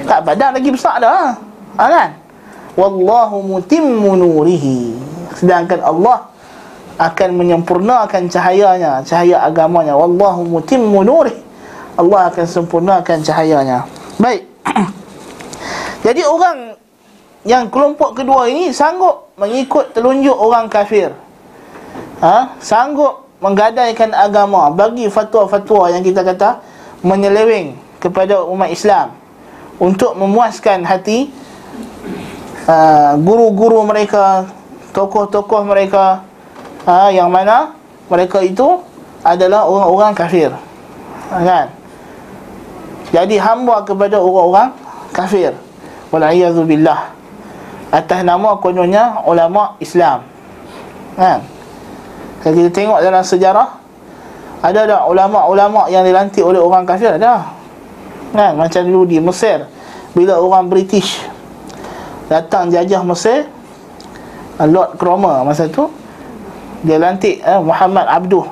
Tak 0.07 0.27
padam 0.27 0.55
lagi 0.55 0.69
besar 0.71 0.99
dah. 0.99 1.35
Ha, 1.79 1.83
kan? 1.87 2.09
Wallahu 2.75 3.43
mutimmu 3.43 4.19
nurihi. 4.19 4.95
Sedangkan 5.35 5.79
Allah 5.83 6.31
akan 6.99 7.29
menyempurnakan 7.39 8.27
cahayanya 8.27 9.03
cahaya 9.03 9.43
agamanya. 9.43 9.95
Wallahu 9.95 10.47
mutimmu 10.47 11.03
nurih 11.03 11.35
Allah 11.95 12.31
akan 12.31 12.45
sempurnakan 12.47 13.23
cahayanya. 13.23 13.87
Baik 14.19 14.50
jadi 16.05 16.21
orang 16.25 16.77
yang 17.41 17.73
kelompok 17.73 18.21
kedua 18.21 18.45
ini 18.45 18.69
sanggup 18.69 19.33
mengikut 19.37 19.97
telunjuk 19.97 20.37
orang 20.37 20.69
kafir. 20.69 21.13
Ha? 22.21 22.53
sanggup 22.61 23.25
menggadaikan 23.41 24.13
agama 24.13 24.69
bagi 24.69 25.09
fatwa-fatwa 25.09 25.89
yang 25.89 26.05
kita 26.05 26.21
kata 26.21 26.61
menyeleweng 27.01 27.73
kepada 27.97 28.45
umat 28.45 28.69
Islam 28.69 29.17
untuk 29.81 30.13
memuaskan 30.13 30.85
hati 30.85 31.33
uh, 32.69 33.17
guru-guru 33.17 33.81
mereka 33.81 34.45
tokoh-tokoh 34.93 35.65
mereka 35.65 36.21
ha, 36.85 37.09
yang 37.09 37.33
mana 37.33 37.73
mereka 38.05 38.45
itu 38.45 38.85
adalah 39.25 39.65
orang-orang 39.65 40.13
kafir. 40.13 40.53
Ha, 41.33 41.35
kan 41.41 41.65
jadi 43.11 43.35
hamba 43.43 43.83
kepada 43.83 44.19
orang-orang 44.19 44.71
kafir. 45.11 45.51
Wal'iyadhu 46.11 46.63
billah. 46.63 47.11
Atas 47.91 48.23
nama 48.23 48.55
kononnya 48.59 49.19
ulama 49.27 49.75
Islam. 49.83 50.23
Kan? 51.19 51.43
Kalau 52.39 52.55
kita 52.55 52.69
tengok 52.71 52.99
dalam 53.03 53.23
sejarah 53.23 53.69
ada 54.61 54.79
tak 54.87 55.03
ulama-ulama 55.09 55.91
yang 55.91 56.07
dilantik 56.07 56.41
oleh 56.41 56.57
orang 56.63 56.87
kafir? 56.87 57.19
Ada. 57.19 57.51
Kan? 58.31 58.55
Macam 58.55 58.81
dulu 58.87 59.03
di 59.03 59.19
Mesir 59.19 59.67
bila 60.11 60.39
orang 60.39 60.67
British 60.67 61.23
datang 62.27 62.67
jajah 62.71 63.03
Mesir 63.03 63.47
Lord 64.59 64.99
Cromer 64.99 65.43
masa 65.47 65.71
tu 65.71 65.87
dia 66.83 66.99
lantik 66.99 67.39
eh, 67.39 67.61
Muhammad 67.63 68.07
Abduh 68.07 68.47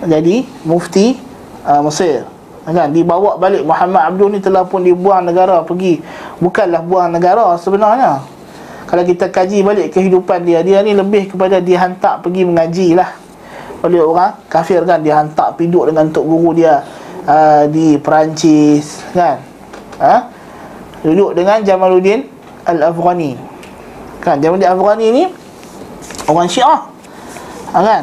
jadi 0.00 0.48
mufti 0.64 1.20
uh, 1.68 1.84
Mesir 1.84 2.24
kan? 2.68 2.88
Dibawa 2.92 3.40
balik. 3.40 3.64
Muhammad 3.64 4.12
Abduh 4.12 4.28
ni 4.28 4.38
telah 4.40 4.64
pun 4.68 4.84
dibuang 4.84 5.24
negara 5.24 5.64
pergi. 5.64 6.00
Bukanlah 6.40 6.82
buang 6.84 7.08
negara 7.12 7.56
sebenarnya. 7.56 8.20
Kalau 8.84 9.06
kita 9.06 9.30
kaji 9.30 9.62
balik 9.62 9.94
kehidupan 9.94 10.42
dia 10.42 10.66
dia 10.66 10.82
ni 10.82 10.92
lebih 10.92 11.30
kepada 11.30 11.62
dia 11.62 11.78
hantar 11.80 12.20
pergi 12.20 12.42
mengaji 12.42 12.98
lah. 12.98 13.14
Oleh 13.80 14.02
orang 14.02 14.36
kafir 14.50 14.84
kan? 14.84 15.00
Dia 15.00 15.22
hantar 15.22 15.56
piduk 15.56 15.88
dengan 15.88 16.10
tok 16.12 16.26
guru 16.26 16.52
dia 16.52 16.84
uh, 17.24 17.64
di 17.70 17.96
Perancis 17.96 19.00
kan? 19.14 19.40
Ha? 20.00 20.16
duduk 21.00 21.32
dengan 21.32 21.64
Jamaluddin 21.64 22.28
Al-Afghani. 22.68 23.36
Kan? 24.20 24.36
Jamaluddin 24.40 24.68
Al-Afghani 24.68 25.06
ni 25.12 25.24
orang 26.28 26.48
Syiah. 26.48 26.80
Ha, 27.72 27.78
kan? 27.80 28.02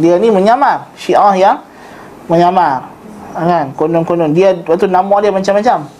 Dia 0.00 0.20
ni 0.20 0.28
menyamar. 0.28 0.92
Syiah 0.98 1.32
yang 1.36 1.56
menyamar 2.28 2.93
kan? 3.34 3.66
Konon-konon. 3.74 4.30
Dia 4.30 4.54
waktu 4.62 4.86
nama 4.86 5.14
dia 5.18 5.34
macam-macam. 5.34 5.90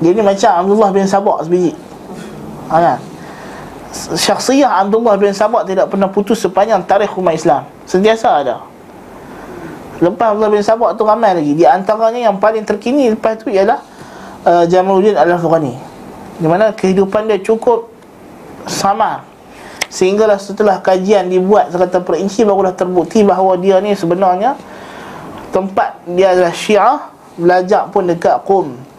Dia 0.00 0.10
ni 0.14 0.22
macam 0.22 0.50
Abdullah 0.64 0.90
bin 0.94 1.04
Sabak 1.04 1.44
sebiji. 1.44 1.74
Ha, 2.70 2.74
kan? 2.78 2.98
Syakhsiyah 4.14 4.86
Abdullah 4.86 5.18
bin 5.18 5.34
Sabak 5.34 5.66
tidak 5.66 5.90
pernah 5.90 6.06
putus 6.06 6.38
sepanjang 6.38 6.86
tarikh 6.86 7.10
umat 7.18 7.34
Islam. 7.34 7.66
Sentiasa 7.84 8.46
ada. 8.46 8.56
Lepas 9.98 10.32
Abdullah 10.32 10.52
bin 10.54 10.62
Sabak 10.62 10.94
tu 10.94 11.02
ramai 11.04 11.34
lagi. 11.34 11.52
Di 11.58 11.66
antaranya 11.66 12.30
yang 12.30 12.38
paling 12.38 12.64
terkini 12.64 13.10
lepas 13.12 13.42
tu 13.42 13.50
ialah 13.50 13.82
uh, 14.46 14.64
Jamaluddin 14.64 15.18
Al-Afghani. 15.18 15.74
Di 16.40 16.46
mana 16.48 16.72
kehidupan 16.72 17.28
dia 17.28 17.42
cukup 17.42 17.92
sama. 18.64 19.26
Sehinggalah 19.90 20.38
setelah 20.38 20.78
kajian 20.78 21.26
dibuat 21.26 21.74
serta 21.74 21.98
perinci 21.98 22.46
barulah 22.46 22.72
terbukti 22.72 23.26
bahawa 23.26 23.58
dia 23.58 23.82
ni 23.82 23.92
sebenarnya 23.92 24.54
tempat 25.50 25.98
dia 26.06 26.34
adalah 26.34 26.54
Syiah 26.54 26.98
belajar 27.38 27.90
pun 27.90 28.06
dekat 28.06 28.42
Qum 28.46 28.90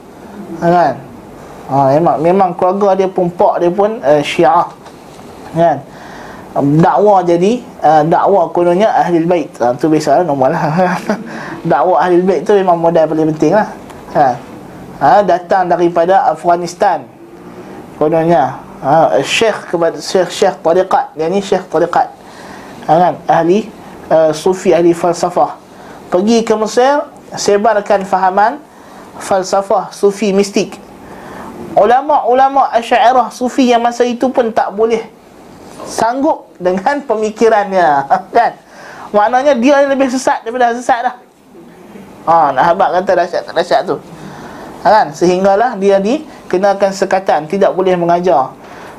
kan? 0.60 0.96
Ha, 1.72 1.96
memang 1.96 2.16
memang 2.20 2.50
keluarga 2.52 3.00
dia 3.00 3.08
pun 3.08 3.32
pak 3.32 3.64
dia 3.64 3.72
pun 3.72 4.04
uh, 4.04 4.20
Syiah. 4.20 4.68
Kan? 5.56 5.80
Dakwa 6.84 7.24
jadi 7.24 7.64
uh, 7.80 8.04
dakwa 8.04 8.52
kononnya 8.52 8.92
ahli 8.92 9.24
bait. 9.24 9.48
Ha, 9.64 9.72
tu 9.80 9.88
biasalah 9.88 10.28
normal 10.28 10.52
lah. 10.52 10.68
Dakwa 11.72 11.96
ahli 12.04 12.20
bait 12.20 12.44
tu 12.44 12.52
memang 12.52 12.76
modal 12.76 13.08
paling 13.08 13.32
penting 13.32 13.56
lah. 13.56 13.72
Ha. 14.12 14.28
ha, 15.00 15.24
datang 15.24 15.72
daripada 15.72 16.28
Afghanistan. 16.28 17.08
Kononnya 17.96 18.60
ha, 18.84 19.16
syekh 19.24 19.72
kepada 19.72 19.96
syekh 20.04 20.28
syekh 20.28 20.56
tariqat. 20.60 21.16
Dia 21.16 21.32
ni 21.32 21.40
syekh 21.40 21.64
tariqat. 21.72 22.12
Ha, 22.84 22.92
kan? 23.00 23.14
Ahli 23.32 23.72
uh, 24.12 24.36
sufi 24.36 24.76
ahli 24.76 24.92
falsafah 24.92 25.61
pergi 26.12 26.44
ke 26.44 26.54
Mesir 26.60 27.08
sebarkan 27.32 28.04
fahaman 28.04 28.60
falsafah 29.18 29.90
sufi 29.96 30.36
mistik. 30.36 30.76
Ulama-ulama 31.72 32.68
asyairah 32.76 33.32
sufi 33.32 33.72
yang 33.72 33.80
masa 33.80 34.04
itu 34.04 34.28
pun 34.28 34.52
tak 34.52 34.76
boleh 34.76 35.08
sanggup 35.88 36.52
dengan 36.60 37.00
pemikirannya 37.00 38.06
kan? 38.36 38.60
Maknanya 39.16 39.56
dia 39.56 39.88
lebih 39.88 40.12
sesat 40.12 40.44
daripada 40.44 40.76
sesat 40.76 41.08
dah. 41.08 41.16
Ha, 42.22 42.54
nak 42.54 42.64
habak 42.76 43.02
kata 43.02 43.12
dahsyat 43.24 43.44
dahsyat 43.50 43.82
tu. 43.88 43.96
Ha, 44.84 44.88
kan? 44.92 45.08
Sehinggalah 45.16 45.80
dia 45.80 45.98
dikenakan 46.04 46.92
sekatan 46.92 47.48
tidak 47.48 47.72
boleh 47.72 47.96
mengajar 47.96 48.52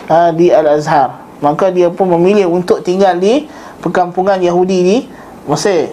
ha, 0.08 0.32
di 0.32 0.48
Al-Azhar. 0.48 1.20
Maka 1.44 1.68
dia 1.68 1.92
pun 1.92 2.08
memilih 2.08 2.48
untuk 2.48 2.80
tinggal 2.80 3.20
di 3.20 3.44
perkampungan 3.84 4.40
Yahudi 4.40 4.78
di 4.80 4.96
Mesir 5.44 5.90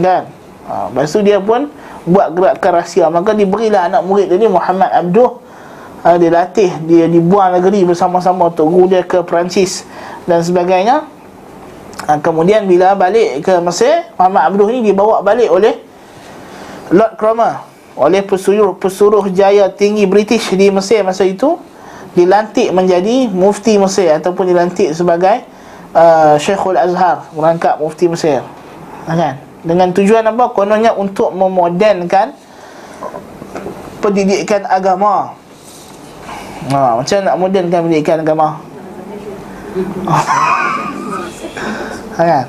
kan 0.00 0.30
ha, 0.68 0.92
lepas 0.92 1.10
tu 1.10 1.24
dia 1.24 1.40
pun 1.40 1.72
buat 2.04 2.32
gerakan 2.36 2.72
rahsia. 2.78 3.08
Maka 3.08 3.32
diberilah 3.32 3.88
anak 3.88 4.04
murid 4.04 4.28
ni 4.30 4.46
Muhammad 4.46 4.92
Abduh. 4.92 5.40
Ha, 6.06 6.14
dia 6.14 6.30
latih 6.30 6.70
dia 6.86 7.10
dibuang 7.10 7.58
negeri 7.58 7.82
bersama-sama 7.82 8.54
untuk 8.54 8.70
guru 8.70 8.86
dia 8.86 9.02
ke 9.02 9.18
Perancis 9.26 9.82
dan 10.30 10.44
sebagainya. 10.44 11.08
Ha, 12.06 12.22
kemudian 12.22 12.68
bila 12.70 12.94
balik 12.94 13.42
ke 13.42 13.58
Mesir 13.58 14.06
Muhammad 14.14 14.42
Abduh 14.54 14.68
ni 14.70 14.80
dibawa 14.86 15.24
balik 15.24 15.50
oleh 15.50 15.74
Lord 16.94 17.18
Cromer 17.18 17.66
oleh 17.98 18.22
pesuruh 18.22 18.78
pesuruh 18.78 19.26
jaya 19.34 19.66
tinggi 19.74 20.06
British 20.06 20.54
di 20.54 20.70
Mesir 20.70 21.02
masa 21.02 21.26
itu. 21.26 21.58
Dilantik 22.14 22.70
menjadi 22.74 23.30
mufti 23.30 23.78
Mesir 23.78 24.10
ataupun 24.10 24.50
dilantik 24.50 24.90
sebagai 24.90 25.44
uh, 25.94 26.34
Syekhul 26.40 26.74
Azhar 26.74 27.30
merangkap 27.34 27.78
mufti 27.78 28.10
Mesir. 28.10 28.42
Kan 29.06 29.47
dengan 29.68 29.92
tujuan 29.92 30.24
apa 30.24 30.56
kononnya 30.56 30.96
untuk 30.96 31.36
memodernkan 31.36 32.32
pendidikan 34.00 34.64
agama 34.64 35.36
Ha, 36.68 37.00
macam 37.00 37.18
nak 37.24 37.36
modernkan 37.40 37.80
pendidikan 37.86 38.20
agama? 38.20 38.48
ha, 42.18 42.20
kan? 42.20 42.44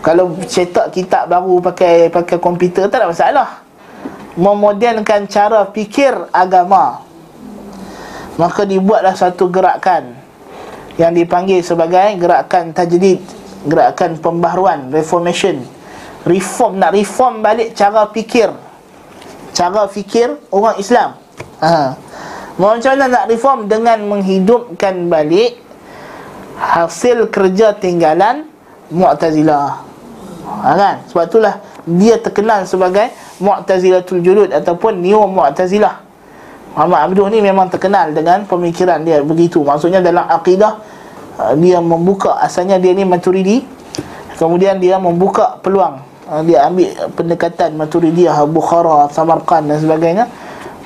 Kalau 0.00 0.32
cetak 0.42 0.90
kitab 0.90 1.30
baru 1.30 1.62
pakai 1.62 2.10
pakai 2.10 2.42
komputer 2.42 2.90
tak 2.90 3.04
ada 3.04 3.12
masalah. 3.12 3.62
Memodernkan 4.34 5.30
cara 5.30 5.70
fikir 5.70 6.10
agama. 6.34 7.04
Maka 8.40 8.64
dibuatlah 8.64 9.12
satu 9.12 9.52
gerakan 9.52 10.16
yang 10.96 11.12
dipanggil 11.12 11.60
sebagai 11.60 12.16
gerakan 12.16 12.72
tajdid, 12.72 13.20
gerakan 13.68 14.16
pembaharuan, 14.18 14.88
reformation. 14.88 15.60
Reform 16.28 16.76
nak 16.76 16.92
reform 16.92 17.40
balik 17.40 17.72
cara 17.72 18.04
fikir. 18.12 18.52
Cara 19.56 19.88
fikir 19.88 20.36
orang 20.52 20.76
Islam. 20.76 21.16
Ha. 21.64 21.96
Macam 22.60 22.92
mana 22.92 23.06
nak 23.08 23.24
reform 23.32 23.68
dengan 23.72 24.04
menghidupkan 24.04 25.08
balik 25.08 25.56
hasil 26.60 27.32
kerja 27.32 27.72
tinggalan 27.72 28.44
Mu'tazilah. 28.92 29.80
Ha, 30.44 30.68
kan? 30.76 30.94
Sebab 31.08 31.24
itulah 31.24 31.54
dia 31.88 32.20
terkenal 32.20 32.68
sebagai 32.68 33.08
Mu'tazilatul 33.40 34.20
Julud 34.20 34.52
ataupun 34.52 35.00
Neo 35.00 35.24
Mu'tazilah. 35.24 36.04
Muhammad 36.76 37.00
Abduh 37.10 37.26
ni 37.32 37.42
memang 37.42 37.66
terkenal 37.66 38.14
dengan 38.14 38.46
pemikiran 38.46 39.02
dia 39.02 39.24
begitu. 39.24 39.64
Maksudnya 39.64 39.98
dalam 39.98 40.28
akidah 40.28 40.78
uh, 41.40 41.52
dia 41.58 41.82
membuka 41.82 42.38
asalnya 42.38 42.78
dia 42.78 42.94
ni 42.94 43.02
Maturidi. 43.02 43.64
Kemudian 44.38 44.80
dia 44.80 44.96
membuka 44.96 45.60
peluang 45.60 46.09
dia 46.46 46.62
ambil 46.70 46.94
pendekatan 47.18 47.74
Maturidiyah, 47.74 48.46
Bukhara, 48.46 49.10
Samarkand 49.10 49.66
dan 49.66 49.78
sebagainya 49.82 50.24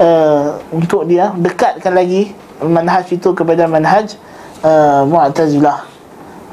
uh, 0.00 0.57
untuk 0.72 1.04
dia 1.04 1.37
dekatkan 1.37 1.92
lagi 1.92 2.33
manhaj 2.64 3.04
itu 3.12 3.37
kepada 3.37 3.68
manhaj 3.68 4.16
uh, 4.64 5.04
Mu'tazilah. 5.04 5.85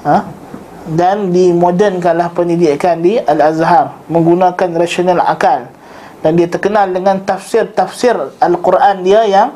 Ha? 0.03 0.17
Dan 0.91 1.31
dimodernkanlah 1.31 2.33
pendidikan 2.35 2.99
di 2.99 3.15
Al-Azhar 3.21 4.01
menggunakan 4.11 4.69
rasional 4.75 5.23
akal. 5.23 5.71
Dan 6.21 6.37
dia 6.37 6.51
terkenal 6.51 6.91
dengan 6.91 7.21
tafsir-tafsir 7.23 8.37
Al-Quran 8.43 9.01
dia 9.01 9.25
yang 9.25 9.55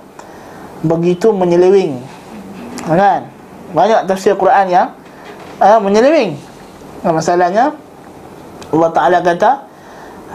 begitu 0.79 1.35
menyeleweng. 1.35 1.99
Kan? 2.87 3.27
Banyak 3.75 4.07
tafsir 4.07 4.37
Quran 4.39 4.71
yang 4.71 4.87
uh, 5.59 5.81
menyeleweng. 5.83 6.39
Masalahnya 7.05 7.75
Allah 8.73 8.89
Ta'ala 8.93 9.19
kata 9.21 9.51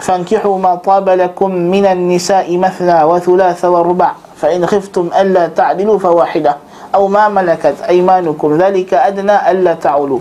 Fankihu 0.00 0.56
ma 0.56 0.78
tabalakum 0.80 1.50
minan 1.50 2.08
nisa'i 2.08 2.56
mathna 2.56 3.04
wa 3.04 3.18
thulatha 3.18 3.66
wa 3.68 3.82
ruba' 3.82 4.14
Fa'in 4.38 4.64
khiftum 4.64 5.12
alla 5.12 5.50
ta'dilu 5.52 6.00
fawahidah 6.00 6.56
Au 6.96 7.06
ma 7.06 7.28
malakat 7.28 7.84
aimanukum 7.86 8.56
Zalika 8.56 9.04
adna 9.04 9.44
alla 9.44 9.76
ta'ulu. 9.76 10.18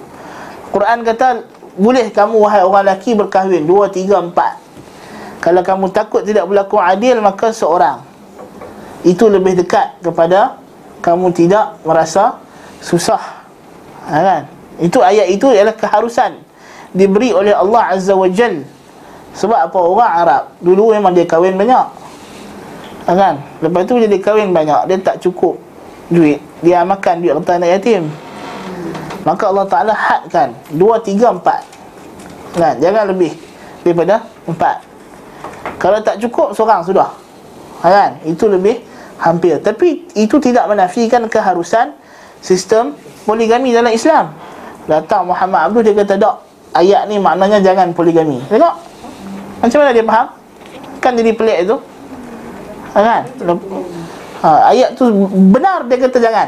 Quran 0.70 1.02
kata 1.08 1.46
Boleh 1.80 2.12
kamu 2.12 2.36
wahai 2.44 2.62
orang 2.66 2.92
lelaki 2.92 3.16
berkahwin? 3.16 3.64
Dua, 3.64 3.88
tiga, 3.88 4.20
empat. 4.20 4.60
Kalau 5.40 5.64
kamu 5.64 5.96
takut 5.96 6.28
tidak 6.28 6.44
berlaku 6.46 6.76
adil 6.76 7.24
Maka 7.24 7.56
seorang. 7.56 8.04
Itu 9.08 9.32
lebih 9.32 9.64
dekat 9.64 10.04
kepada 10.04 10.60
Kamu 11.00 11.32
tidak 11.32 11.80
merasa 11.88 12.36
susah. 12.84 13.48
Ha, 14.12 14.16
kan? 14.20 14.44
Itu 14.80 15.00
ayat 15.00 15.32
itu 15.32 15.48
ialah 15.52 15.76
keharusan 15.76 16.40
diberi 16.96 17.34
oleh 17.34 17.54
Allah 17.54 17.94
Azza 17.94 18.14
wa 18.18 18.30
Jalla 18.30 18.80
sebab 19.36 19.60
apa? 19.70 19.80
Orang 19.80 20.12
Arab 20.12 20.44
Dulu 20.60 20.96
memang 20.98 21.14
dia 21.14 21.26
kahwin 21.28 21.56
banyak. 21.56 21.86
Ha, 23.06 23.12
kan? 23.14 23.36
Lepas 23.62 23.82
tu 23.86 23.98
dia 23.98 24.20
kahwin 24.22 24.54
banyak 24.54 24.90
Dia 24.90 24.98
tak 25.02 25.22
cukup 25.22 25.58
duit. 26.10 26.42
Dia 26.66 26.82
makan 26.84 27.22
duit 27.22 27.34
harta 27.38 27.56
anak 27.58 27.70
yatim. 27.80 28.10
Maka 29.24 29.44
Allah 29.52 29.66
Ta'ala 29.70 29.94
hadkan 29.94 30.58
Dua, 30.74 30.98
tiga, 31.00 31.30
empat. 31.34 31.62
Kan? 32.58 32.82
Jangan 32.82 33.14
lebih 33.14 33.34
Daripada 33.86 34.26
empat. 34.50 34.84
Kalau 35.80 36.04
tak 36.04 36.20
cukup 36.20 36.52
seorang 36.52 36.84
sudah. 36.84 37.14
Ha, 37.80 37.88
kan? 37.88 38.12
Itu 38.26 38.50
lebih 38.50 38.82
hampir. 39.22 39.62
Tapi 39.62 40.10
itu 40.18 40.36
tidak 40.42 40.68
menafikan 40.68 41.24
keharusan 41.30 41.96
Sistem 42.40 42.96
poligami 43.28 43.76
dalam 43.76 43.92
Islam. 43.92 44.32
Datang 44.88 45.28
Muhammad 45.28 45.70
Abdul 45.70 45.84
dia 45.84 45.92
kata 45.92 46.16
tak 46.16 46.49
Ayat 46.76 47.10
ni 47.10 47.18
maknanya 47.18 47.60
jangan 47.62 47.92
poligami 47.94 48.40
Tengok 48.46 48.76
macam 49.60 49.78
mana 49.84 49.92
dia 49.92 50.06
faham? 50.08 50.28
Kan 51.04 51.12
jadi 51.20 51.32
pelik 51.36 51.58
itu 51.68 51.76
ha, 52.96 53.00
Kan? 53.00 53.24
Ha, 54.40 54.50
ayat 54.72 54.96
tu 54.96 55.10
benar 55.52 55.84
dia 55.90 55.98
kata 56.00 56.18
jangan 56.22 56.48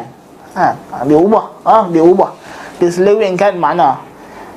ha, 0.56 0.74
Dia 1.04 1.18
ubah 1.20 1.46
ha, 1.68 1.90
Dia 1.92 2.04
ubah 2.06 2.32
Dia 2.80 2.88
selewengkan 2.88 3.60
makna 3.60 4.00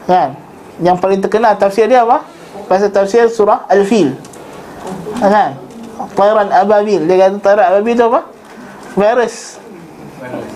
Kan? 0.05 0.37
Yang 0.83 0.96
paling 1.00 1.20
terkenal 1.22 1.55
tafsir 1.55 1.87
dia 1.87 2.03
apa? 2.03 2.35
pasal 2.66 2.88
tafsir 2.90 3.29
surah 3.29 3.68
Al-Fil. 3.68 4.16
Ha, 5.20 5.27
kan? 5.29 5.50
Tayran 6.16 6.48
ababil. 6.50 7.07
Dia 7.07 7.29
kata 7.29 7.37
tayran 7.40 7.66
ababil 7.70 7.94
tu 7.94 8.05
apa? 8.09 8.20
Virus. 8.94 9.61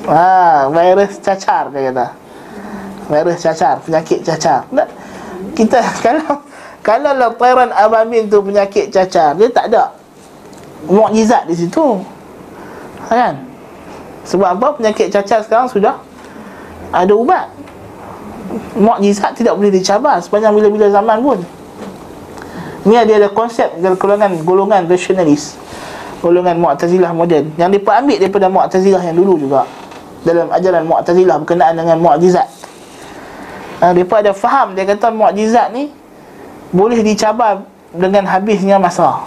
Ha, 0.08 0.66
virus 0.72 1.12
cacar 1.20 1.70
dia 1.70 1.92
kata. 1.92 2.06
Virus 3.08 3.40
cacar, 3.40 3.80
penyakit 3.82 4.20
cacar. 4.20 4.68
Tak? 4.68 4.88
Kita 5.56 5.80
kalau 6.04 6.44
kalau 6.84 7.32
tayran 7.40 7.72
ababil 7.72 8.28
tu 8.28 8.38
penyakit 8.44 8.92
cacar, 8.92 9.34
dia 9.34 9.48
tak 9.48 9.72
ada 9.72 9.92
mukjizat 10.86 11.48
di 11.48 11.54
situ. 11.56 12.00
Ha, 13.08 13.12
kan? 13.12 13.34
Sebab 14.28 14.48
apa? 14.60 14.66
Penyakit 14.76 15.08
cacar 15.08 15.40
sekarang 15.40 15.72
sudah 15.72 15.96
ada 16.92 17.12
ubat. 17.16 17.48
Mukjizat 18.76 19.36
tidak 19.36 19.56
boleh 19.56 19.72
dicabar 19.72 20.20
sepanjang 20.20 20.52
bila-bila 20.52 20.88
zaman 20.92 21.20
pun. 21.20 21.40
Ini 22.88 23.04
dia 23.04 23.20
ada 23.20 23.28
konsep 23.28 23.68
golongan 24.00 24.40
golongan 24.48 24.88
rasionalis. 24.88 25.60
Golongan 26.18 26.58
Mu'tazilah 26.58 27.14
moden 27.14 27.52
yang 27.60 27.70
depa 27.70 28.02
ambil 28.02 28.18
daripada 28.18 28.48
Mu'tazilah 28.48 29.02
yang 29.04 29.16
dulu 29.18 29.38
juga. 29.38 29.68
Dalam 30.24 30.48
ajaran 30.48 30.88
Mu'tazilah 30.88 31.36
berkenaan 31.44 31.76
dengan 31.76 32.00
mukjizat. 32.00 32.48
Ha, 33.78 33.94
depa 33.94 34.18
ada 34.18 34.34
faham 34.34 34.74
dia 34.74 34.82
kata 34.82 35.14
mukjizat 35.14 35.70
ni 35.70 35.94
boleh 36.74 37.00
dicabar 37.00 37.62
dengan 37.94 38.26
habisnya 38.26 38.76
masa. 38.76 39.22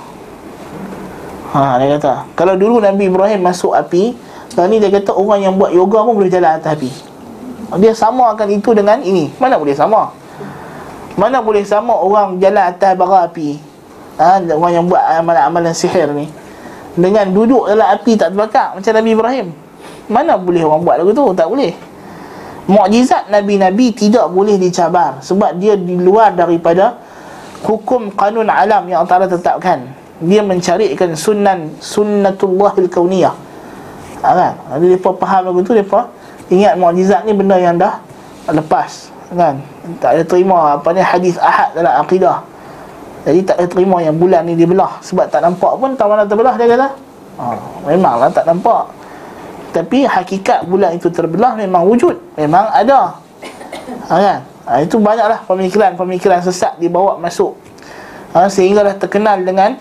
Ha, 1.51 1.79
dia 1.79 1.99
kata, 1.99 2.31
kalau 2.35 2.55
dulu 2.55 2.79
Nabi 2.79 3.11
Ibrahim 3.11 3.43
masuk 3.43 3.75
api, 3.75 4.15
sekarang 4.51 4.71
ni 4.71 4.77
dia 4.79 4.91
kata 4.91 5.11
orang 5.11 5.39
yang 5.43 5.53
buat 5.59 5.71
yoga 5.75 6.03
pun 6.03 6.15
boleh 6.15 6.31
jalan 6.31 6.55
atas 6.55 6.79
api. 6.79 6.91
Dia 7.79 7.95
samakan 7.95 8.47
itu 8.51 8.75
dengan 8.75 8.99
ini. 8.99 9.31
Mana 9.39 9.55
boleh 9.55 9.75
sama? 9.75 10.11
Mana 11.19 11.43
boleh 11.43 11.63
sama 11.67 11.91
orang 11.95 12.39
jalan 12.39 12.63
atas 12.71 12.95
bara 12.95 13.27
api 13.27 13.59
ha, 14.15 14.39
Orang 14.39 14.71
yang 14.71 14.85
buat 14.87 15.01
amalan-amalan 15.19 15.75
sihir 15.75 16.07
ni 16.15 16.31
Dengan 16.95 17.27
duduk 17.31 17.67
dalam 17.67 17.87
api 17.93 18.15
tak 18.15 18.31
terbakar 18.31 18.73
Macam 18.79 18.91
Nabi 18.95 19.09
Ibrahim 19.11 19.47
Mana 20.07 20.39
boleh 20.39 20.63
orang 20.63 20.81
buat 20.83 20.95
lagu 20.99 21.11
tu? 21.11 21.25
Tak 21.35 21.47
boleh 21.51 21.75
Mu'jizat 22.71 23.27
Nabi-Nabi 23.27 23.91
tidak 23.91 24.31
boleh 24.31 24.55
dicabar 24.55 25.19
Sebab 25.19 25.60
dia 25.60 25.75
di 25.75 25.99
luar 25.99 26.31
daripada 26.31 26.95
Hukum 27.62 28.10
kanun 28.17 28.49
alam 28.49 28.89
yang 28.89 29.05
Allah 29.05 29.29
tetapkan. 29.29 29.86
Dia 30.23 30.41
mencarikan 30.41 31.13
sunan 31.13 31.77
Sunnatullahil 31.77 32.89
kauniyah. 32.89 33.36
Ha, 34.23 34.27
kan? 34.34 34.53
Jadi 34.77 34.97
mereka 34.97 35.12
faham 35.19 35.41
lagu 35.51 35.60
tu 35.62 35.75
Mereka 35.75 35.99
ingat 36.49 36.73
mu'jizat 36.79 37.27
ni 37.27 37.36
benda 37.36 37.60
yang 37.60 37.75
dah 37.75 37.99
Lepas 38.49 39.12
kan? 39.36 39.55
Tak 39.99 40.12
ada 40.17 40.23
terima 40.27 40.75
apa 40.75 40.88
ni 40.91 41.01
hadis 41.01 41.36
ahad 41.39 41.71
dalam 41.75 41.93
akidah. 42.03 42.43
Jadi 43.21 43.39
tak 43.45 43.55
ada 43.62 43.67
terima 43.69 44.01
yang 44.01 44.17
bulan 44.17 44.49
ni 44.49 44.57
dibelah 44.57 44.97
sebab 45.05 45.29
tak 45.29 45.45
nampak 45.45 45.77
pun 45.77 45.93
tahu 45.93 46.10
mana 46.10 46.25
terbelah 46.25 46.55
dia 46.57 46.67
kata. 46.67 46.88
Ha, 47.38 47.43
memanglah 47.88 48.29
tak 48.34 48.45
nampak 48.49 48.89
tapi 49.71 50.03
hakikat 50.03 50.67
bulan 50.67 50.99
itu 50.99 51.07
terbelah 51.07 51.55
memang 51.55 51.88
wujud 51.88 52.19
memang 52.36 52.67
ada. 52.75 53.15
Ha, 54.12 54.13
kan? 54.19 54.39
Ha, 54.67 54.71
itu 54.84 54.99
banyaklah 54.99 55.47
pemikiran-pemikiran 55.47 56.43
sesat 56.43 56.75
dibawa 56.77 57.15
masuk. 57.17 57.55
Ha, 58.36 58.51
dah 58.51 58.95
terkenal 58.99 59.39
dengan 59.43 59.79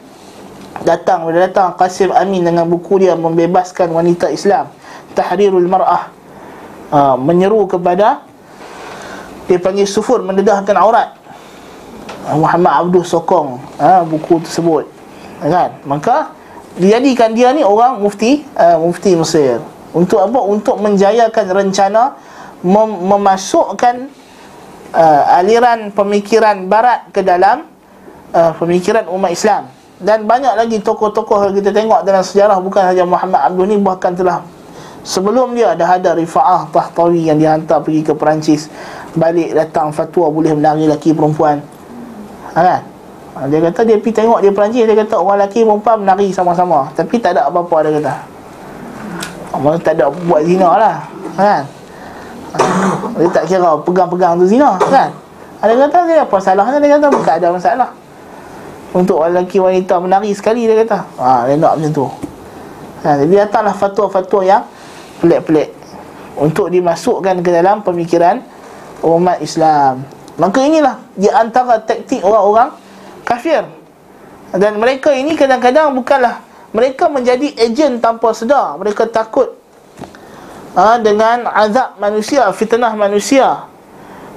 datang 0.86 1.26
bila 1.26 1.44
datang 1.50 1.74
Qasim 1.74 2.14
Amin 2.14 2.46
dengan 2.46 2.64
buku 2.70 3.02
dia 3.02 3.18
membebaskan 3.18 3.90
wanita 3.90 4.30
Islam 4.30 4.70
Tahrirul 5.18 5.66
Mar'ah. 5.66 6.14
Ha, 6.94 7.18
menyeru 7.18 7.66
kepada 7.66 8.22
dia 9.50 9.58
panggil 9.58 9.90
sufur 9.90 10.22
mendedahkan 10.22 10.78
aurat. 10.78 11.18
Muhammad 12.30 12.86
Abdul 12.86 13.02
sokong 13.02 13.58
ha, 13.82 14.06
buku 14.06 14.38
tersebut. 14.46 14.86
Kan? 15.42 15.82
Maka 15.82 16.30
dijadikan 16.78 17.34
dia 17.34 17.50
ni 17.50 17.66
orang 17.66 17.98
mufti 17.98 18.46
uh, 18.54 18.78
mufti 18.78 19.16
Mesir 19.18 19.58
untuk 19.90 20.22
apa? 20.22 20.38
Untuk 20.38 20.78
menjayakan 20.78 21.46
rencana 21.50 22.14
mem- 22.62 23.00
memasukkan 23.10 24.06
uh, 24.94 25.22
aliran 25.38 25.90
pemikiran 25.90 26.70
barat 26.70 27.10
ke 27.10 27.26
dalam 27.26 27.66
uh, 28.30 28.52
pemikiran 28.54 29.10
umat 29.10 29.34
Islam. 29.34 29.66
Dan 30.00 30.24
banyak 30.24 30.56
lagi 30.56 30.80
tokoh-tokoh 30.80 31.50
yang 31.50 31.54
kita 31.60 31.76
tengok 31.76 32.00
dalam 32.08 32.24
sejarah 32.24 32.56
bukan 32.62 32.88
saja 32.88 33.04
Muhammad 33.04 33.52
Abdul 33.52 33.68
ni 33.68 33.76
bahkan 33.76 34.16
telah 34.16 34.40
sebelum 35.04 35.52
dia 35.52 35.76
dah 35.76 36.00
ada 36.00 36.16
Rifa'ah 36.16 36.72
Tahtawi 36.72 37.28
yang 37.28 37.36
dihantar 37.36 37.84
pergi 37.84 38.00
ke 38.08 38.16
Perancis 38.16 38.72
balik 39.12 39.52
datang 39.52 39.92
fatwa 39.92 40.32
boleh 40.32 40.56
menari 40.56 40.88
lelaki 40.88 41.12
perempuan. 41.12 41.60
Ha, 42.56 42.58
kan? 42.64 42.80
Ha, 43.36 43.38
dia 43.52 43.60
kata 43.60 43.84
dia 43.84 44.00
pergi 44.00 44.24
tengok 44.24 44.40
dia 44.40 44.52
Perancis 44.56 44.88
dia 44.88 44.96
kata 44.96 45.20
orang 45.20 45.44
lelaki 45.44 45.68
perempuan 45.68 45.96
menari 46.00 46.32
sama-sama. 46.32 46.88
Tapi 46.96 47.20
tak 47.20 47.36
ada 47.36 47.52
apa-apa 47.52 47.76
dia 47.84 48.00
kata 48.00 48.39
Maksudnya 49.50 49.82
tak 49.82 49.94
ada 49.98 50.06
buat 50.30 50.42
zina 50.46 50.68
lah 50.78 50.96
kan? 51.34 51.62
Dia 53.18 53.28
tak 53.34 53.44
kira 53.50 53.74
pegang-pegang 53.82 54.38
tu 54.38 54.46
zina 54.46 54.78
kan? 54.78 55.10
Dia 55.60 55.76
kata 55.76 55.98
dia 56.08 56.24
apa 56.24 56.36
salahnya 56.40 56.78
dia 56.80 56.96
kata 56.96 57.06
bukan 57.10 57.34
ada 57.36 57.48
masalah. 57.52 57.90
Untuk 58.90 59.22
lelaki 59.22 59.62
wanita 59.62 60.02
menari 60.02 60.34
sekali 60.34 60.66
dia 60.66 60.82
kata. 60.82 60.98
Ha, 61.18 61.46
dia 61.46 61.54
nak 61.58 61.78
macam 61.78 61.92
tu. 61.94 62.06
Ha, 63.06 63.18
jadi 63.22 63.46
datanglah 63.46 63.74
fatwa-fatwa 63.74 64.40
yang 64.42 64.62
pelik-pelik 65.22 65.74
untuk 66.38 66.72
dimasukkan 66.72 67.44
ke 67.44 67.50
dalam 67.52 67.82
pemikiran 67.84 68.42
umat 69.04 69.38
Islam. 69.44 70.02
Maka 70.40 70.58
inilah 70.64 70.96
di 71.14 71.28
antara 71.28 71.82
taktik 71.84 72.24
orang-orang 72.24 72.72
kafir. 73.28 73.62
Dan 74.50 74.82
mereka 74.82 75.14
ini 75.14 75.38
kadang-kadang 75.38 75.94
bukanlah 75.94 76.42
mereka 76.70 77.10
menjadi 77.10 77.54
ejen 77.58 77.98
tanpa 77.98 78.34
sedar. 78.34 78.78
Mereka 78.78 79.10
takut 79.10 79.54
ha, 80.74 80.98
dengan 81.02 81.46
azab 81.50 81.98
manusia, 81.98 82.46
fitnah 82.54 82.94
manusia. 82.94 83.66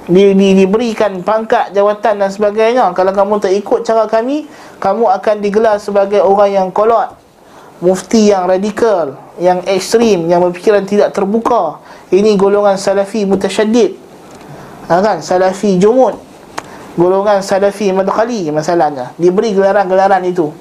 Di, 0.04 0.36
di, 0.36 0.52
diberikan 0.52 1.24
pangkat, 1.24 1.72
jawatan 1.72 2.20
dan 2.20 2.28
sebagainya. 2.28 2.92
Kalau 2.92 3.12
kamu 3.16 3.40
tak 3.40 3.56
ikut 3.56 3.88
cara 3.88 4.04
kami, 4.04 4.44
kamu 4.76 5.08
akan 5.08 5.36
digelar 5.40 5.80
sebagai 5.80 6.20
orang 6.20 6.52
yang 6.52 6.68
kolot. 6.68 7.16
Mufti 7.80 8.28
yang 8.28 8.44
radikal, 8.44 9.16
yang 9.40 9.64
ekstrim, 9.64 10.28
yang 10.28 10.44
berfikiran 10.44 10.84
tidak 10.84 11.16
terbuka. 11.16 11.80
Ini 12.12 12.36
golongan 12.36 12.76
salafi 12.76 13.24
mutasyaddid 13.24 14.04
ha, 14.88 15.00
kan 15.00 15.18
salafi 15.24 15.80
jumud 15.80 16.16
golongan 16.94 17.42
salafi 17.42 17.90
madkhali 17.90 18.52
masalahnya 18.54 19.12
diberi 19.18 19.50
gelaran-gelaran 19.56 20.22
itu 20.28 20.52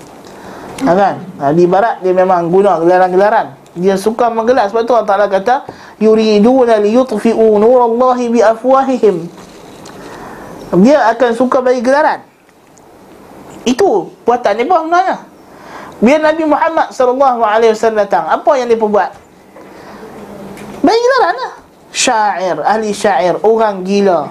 ha, 0.82 0.92
kan 0.98 1.16
ha, 1.38 1.54
di 1.54 1.70
barat 1.70 2.02
dia 2.02 2.14
memang 2.16 2.50
guna 2.50 2.82
gelaran-gelaran 2.82 3.54
dia 3.78 3.94
suka 3.98 4.34
menggelar 4.34 4.70
sebab 4.70 4.82
tu 4.86 4.94
Allah 4.98 5.10
Taala 5.10 5.28
kata 5.30 5.70
yuriduna 6.02 6.82
liyutfi'u 6.82 7.62
nurallahi 7.62 8.26
bi 8.34 8.40
afwahihim 8.42 9.30
dia 10.82 11.06
akan 11.14 11.32
suka 11.38 11.62
bagi 11.62 11.86
gelaran 11.86 12.26
itu 13.70 14.10
buatan 14.26 14.54
dia 14.58 14.66
buat 14.66 14.82
sebenarnya 14.86 15.18
biar 16.04 16.20
Nabi 16.20 16.44
Muhammad 16.50 16.88
sallallahu 16.90 17.42
alaihi 17.46 17.72
wasallam 17.78 18.02
datang 18.02 18.26
apa 18.26 18.52
yang 18.58 18.68
dia 18.70 18.78
buat 18.82 19.12
bagi 20.84 21.00
gelaran 21.00 21.38
lah 21.38 21.54
syair, 21.94 22.58
ahli 22.66 22.90
syair, 22.92 23.38
orang 23.46 23.86
gila. 23.86 24.28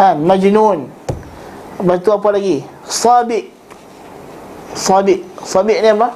Ha, 0.00 0.16
majnun. 0.16 0.88
Lepas 1.76 2.00
tu 2.00 2.10
apa 2.10 2.28
lagi? 2.32 2.64
Sabiq. 2.88 3.52
Sabiq. 4.76 5.24
Sabiq 5.40 5.80
ni 5.80 5.88
apa? 5.96 6.12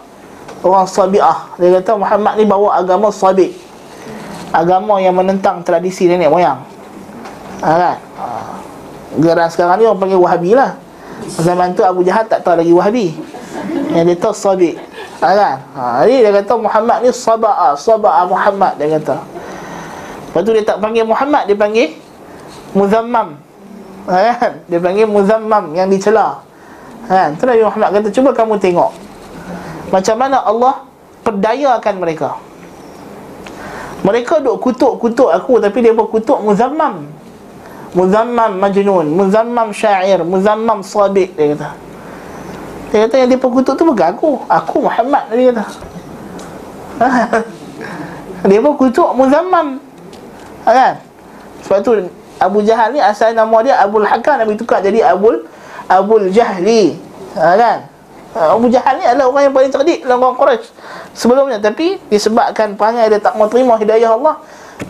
Orang 0.61 0.85
sabi'ah. 0.85 1.57
Dia 1.57 1.81
kata 1.81 1.97
Muhammad 1.97 2.37
ni 2.37 2.45
bawa 2.45 2.77
agama 2.77 3.09
sabiq. 3.09 3.57
Agama 4.53 5.01
yang 5.01 5.17
menentang 5.17 5.65
tradisi 5.65 6.05
nenek 6.05 6.29
moyang. 6.29 6.61
Ha, 7.65 7.69
kan? 7.73 7.97
Ha. 8.21 8.27
Geran 9.17 9.49
sekarang 9.49 9.81
ni 9.81 9.89
orang 9.89 10.01
panggil 10.01 10.21
Wahabi 10.21 10.53
lah. 10.53 10.77
Zaman 11.41 11.73
tu 11.73 11.81
Abu 11.81 12.05
Jahal 12.05 12.29
tak 12.29 12.45
tahu 12.45 12.61
lagi 12.61 12.73
Wahabi. 12.77 13.17
Yang 13.97 14.05
dia 14.13 14.17
tahu 14.21 14.35
sabiq. 14.37 14.77
Ha, 15.25 15.27
kan? 15.33 15.57
Ha, 15.73 15.83
jadi 16.05 16.29
dia 16.29 16.33
kata 16.45 16.53
Muhammad 16.61 16.97
ni 17.01 17.09
saba'ah. 17.09 17.73
Saba'ah 17.81 18.25
Muhammad 18.29 18.77
dia 18.77 19.01
kata. 19.01 19.17
Lepas 20.31 20.41
tu 20.45 20.51
dia 20.53 20.63
tak 20.63 20.79
panggil 20.79 21.09
Muhammad, 21.09 21.49
dia 21.49 21.57
panggil 21.57 21.97
Muzammam. 22.77 23.41
Ha, 24.05 24.15
kan? 24.37 24.53
Dia 24.69 24.79
panggil 24.83 25.07
Muzammam 25.09 25.73
yang 25.73 25.89
dicela. 25.89 26.50
Ha, 27.11 27.35
tu 27.35 27.43
Nabi 27.43 27.67
Muhammad 27.67 27.91
kata, 27.99 28.09
cuba 28.15 28.31
kamu 28.31 28.55
tengok. 28.63 28.95
Macam 29.91 30.15
mana 30.15 30.47
Allah 30.47 30.87
perdayakan 31.27 31.95
mereka. 31.99 32.39
Mereka 34.07 34.41
duk 34.41 34.63
kutuk-kutuk 34.63 35.29
aku 35.29 35.59
tapi 35.59 35.83
dia 35.83 35.93
pun 35.93 36.07
kutuk 36.07 36.39
Muzammam. 36.41 37.11
Muzammam 37.91 38.63
majnun, 38.63 39.11
Muzammam 39.11 39.75
syair, 39.75 40.23
Muzammam 40.23 40.87
sabiq 40.87 41.35
dia 41.35 41.59
kata. 41.59 41.71
Dia 42.95 42.99
kata 43.05 43.15
yang 43.19 43.29
dia 43.35 43.39
kutuk 43.43 43.75
tu 43.75 43.83
bukan 43.83 44.07
aku. 44.15 44.31
Aku 44.47 44.87
Muhammad 44.87 45.27
dia 45.35 45.51
kata. 45.51 45.65
dia 48.49 48.59
pun 48.63 48.75
kutuk 48.79 49.11
Muzammam 49.19 49.83
ha, 50.63 50.71
kan? 50.71 50.95
Sebab 51.67 51.79
tu 51.83 51.91
Abu 52.41 52.63
Jahal 52.65 52.95
ni 52.95 53.03
asal 53.03 53.37
nama 53.37 53.59
dia 53.61 53.77
Abul 53.83 54.07
Hakam 54.07 54.41
Nabi 54.41 54.57
tukar 54.57 54.81
jadi 54.81 55.05
Abul 55.91 56.31
Abu 56.31 56.31
Jahli 56.31 56.95
ha, 57.35 57.59
kan? 57.59 57.79
Ha, 58.31 58.55
Abu 58.55 58.71
Jahal 58.71 59.03
ni 59.03 59.05
adalah 59.11 59.27
orang 59.27 59.51
yang 59.51 59.55
paling 59.59 59.73
cerdik 59.75 60.07
dalam 60.07 60.23
orang 60.23 60.39
Quraisy 60.39 60.71
sebelumnya. 61.19 61.59
Tapi 61.59 61.99
disebabkan 62.07 62.79
perangai 62.79 63.11
dia 63.11 63.19
tak 63.19 63.35
mau 63.35 63.51
terima 63.51 63.75
hidayah 63.75 64.15
Allah 64.15 64.39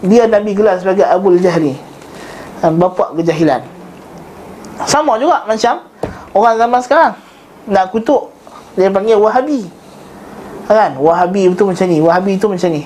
dia 0.05 0.29
Nabi 0.29 0.53
gelar 0.53 0.77
sebagai 0.77 1.09
Abu 1.09 1.41
Jahli 1.41 1.73
ha, 2.61 2.69
bapa 2.69 3.17
kejahilan. 3.17 3.65
Sama 4.85 5.17
juga 5.17 5.49
macam 5.49 5.89
orang 6.37 6.55
zaman 6.61 6.81
sekarang. 6.85 7.13
Nak 7.65 7.97
kutuk 7.97 8.29
dia 8.77 8.93
panggil 8.93 9.17
Wahabi. 9.17 9.73
Ha, 10.69 10.71
kan? 10.77 10.91
Wahabi 11.01 11.49
itu 11.49 11.65
macam 11.65 11.87
ni 11.89 11.99
Wahabi 12.05 12.37
itu 12.37 12.45
macam 12.45 12.69
ni. 12.69 12.85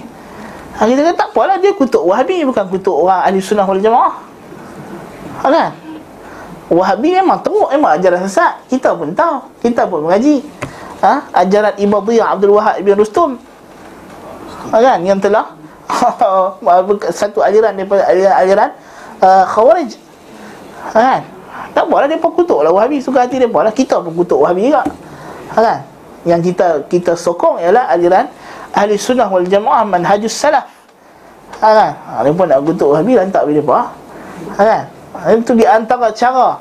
Ha, 0.78 0.86
kita 0.86 1.02
kata 1.02 1.18
tak 1.18 1.28
apalah 1.34 1.58
dia 1.58 1.74
kutuk 1.74 2.06
Wahabi 2.06 2.46
bukan 2.46 2.70
kutuk 2.70 2.94
orang 2.94 3.26
ahli 3.26 3.42
sunnah 3.42 3.66
wal 3.66 3.82
jamaah. 3.82 4.14
Ha, 5.42 5.50
kan 5.50 5.70
Wahabi 6.72 7.12
memang 7.20 7.44
teruk 7.44 7.68
Memang 7.68 8.00
ajaran 8.00 8.24
sesat. 8.24 8.64
Kita 8.72 8.96
pun 8.96 9.12
tahu 9.12 9.44
Kita 9.60 9.84
pun 9.84 10.08
mengaji. 10.08 10.40
Ha? 11.04 11.28
Ajaran 11.44 11.76
Ibadiyah 11.76 12.32
Abdul 12.32 12.56
Wahab 12.56 12.80
Ibn 12.80 12.90
Rustum. 12.96 13.30
Ha, 14.72 14.76
Kan? 14.80 15.04
Yang 15.04 15.28
telah. 15.28 15.52
Satu 17.20 17.44
ajaran 17.44 17.76
daripada 17.76 18.08
ajaran 18.40 18.70
uh, 19.20 19.44
Khawarij. 19.44 19.92
Ha, 20.92 20.96
Kan? 20.96 21.20
Tak 21.74 21.90
apalah 21.90 22.06
dia 22.06 22.16
pun 22.16 22.32
kutuk 22.32 22.64
lah 22.64 22.72
Wahabi. 22.72 23.04
Suka 23.04 23.28
hati 23.28 23.36
pun 23.44 23.60
lah 23.60 23.74
Kita 23.74 24.00
pun 24.00 24.16
kutuk 24.16 24.40
Wahabi 24.40 24.72
juga. 24.72 24.80
Ha, 25.52 25.58
Kan? 25.60 25.78
Yang 26.24 26.40
kita 26.56 26.66
kita 26.88 27.12
sokong 27.12 27.60
ialah 27.60 27.92
ajaran 27.92 28.32
Ahli 28.72 28.96
sunnah 28.96 29.28
wal 29.28 29.44
jamaah 29.44 29.84
Manhajus 29.84 30.32
salaf. 30.32 30.64
Ha, 31.60 31.68
kan? 31.68 31.92
Ha, 31.92 32.24
Dia 32.24 32.32
pun 32.32 32.48
nak 32.48 32.64
kutuk 32.64 32.96
Wahabi 32.96 33.20
Lantak 33.20 33.44
apa? 33.44 33.78
Ha, 34.56 34.62
Kan 34.64 34.84
itu 35.30 35.52
di 35.54 35.66
antara 35.66 36.10
cara 36.10 36.58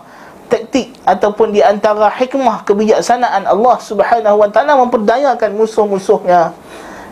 taktik 0.54 0.94
ataupun 1.02 1.50
di 1.50 1.66
antara 1.66 2.14
hikmah 2.14 2.62
kebijaksanaan 2.62 3.50
Allah 3.50 3.78
Subhanahu 3.82 4.38
wa 4.38 4.50
taala 4.54 4.78
memperdayakan 4.86 5.58
musuh-musuhnya. 5.58 6.54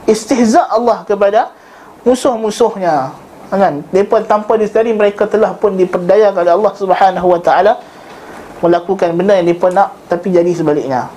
Istihza 0.06 0.70
Allah 0.70 1.02
kepada 1.06 1.50
musuh-musuhnya. 2.06 3.10
Kan? 3.50 3.84
Depa 3.92 4.24
tanpa 4.24 4.56
disedari 4.56 4.96
mereka 4.96 5.28
telah 5.28 5.52
pun 5.58 5.76
diperdayakan 5.76 6.46
oleh 6.46 6.54
Allah 6.54 6.74
Subhanahu 6.78 7.28
wa 7.34 7.42
taala 7.42 7.82
melakukan 8.62 9.18
benda 9.18 9.34
yang 9.34 9.50
depa 9.50 9.74
nak 9.74 9.98
tapi 10.06 10.30
jadi 10.30 10.52
sebaliknya. 10.54 11.10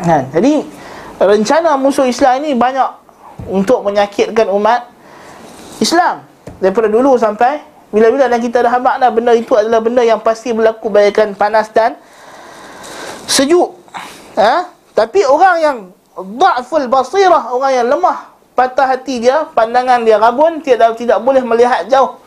Kan? 0.00 0.32
Jadi 0.32 0.64
rencana 1.20 1.76
musuh 1.76 2.08
Islam 2.08 2.40
ini 2.40 2.56
banyak 2.56 2.90
untuk 3.52 3.84
menyakitkan 3.84 4.48
umat 4.48 4.88
Islam 5.78 6.24
daripada 6.58 6.88
dulu 6.88 7.20
sampai 7.20 7.73
bila-bila 7.94 8.26
dan 8.26 8.42
kita 8.42 8.66
dah 8.66 8.74
habak 8.74 8.98
dah 8.98 9.10
benda 9.14 9.30
itu 9.38 9.54
adalah 9.54 9.78
benda 9.78 10.02
yang 10.02 10.18
pasti 10.18 10.50
berlaku 10.50 10.90
bagaikan 10.90 11.30
panas 11.38 11.70
dan 11.70 11.94
sejuk. 13.30 13.70
Ha? 14.34 14.66
Tapi 14.98 15.22
orang 15.22 15.56
yang 15.62 15.76
dha'ful 16.18 16.90
basirah, 16.90 17.54
orang 17.54 17.70
yang 17.70 17.86
lemah, 17.86 18.34
patah 18.58 18.90
hati 18.90 19.22
dia, 19.22 19.46
pandangan 19.54 20.02
dia 20.02 20.18
rabun, 20.18 20.58
tidak 20.58 20.98
tidak 20.98 21.22
boleh 21.22 21.46
melihat 21.46 21.86
jauh. 21.86 22.18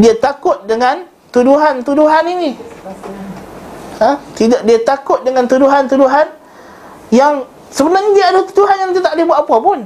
Dia 0.00 0.16
takut 0.16 0.64
dengan 0.64 1.04
tuduhan-tuduhan 1.28 2.24
ini. 2.24 2.56
Ha? 4.00 4.16
Tidak 4.32 4.64
dia 4.64 4.80
takut 4.80 5.20
dengan 5.20 5.44
tuduhan-tuduhan 5.44 6.24
yang 7.12 7.44
sebenarnya 7.68 8.10
dia 8.16 8.24
ada 8.32 8.40
tuduhan 8.48 8.76
yang 8.80 8.90
dia 8.96 9.04
tak 9.04 9.12
boleh 9.12 9.28
buat 9.28 9.40
apa 9.44 9.56
pun. 9.60 9.78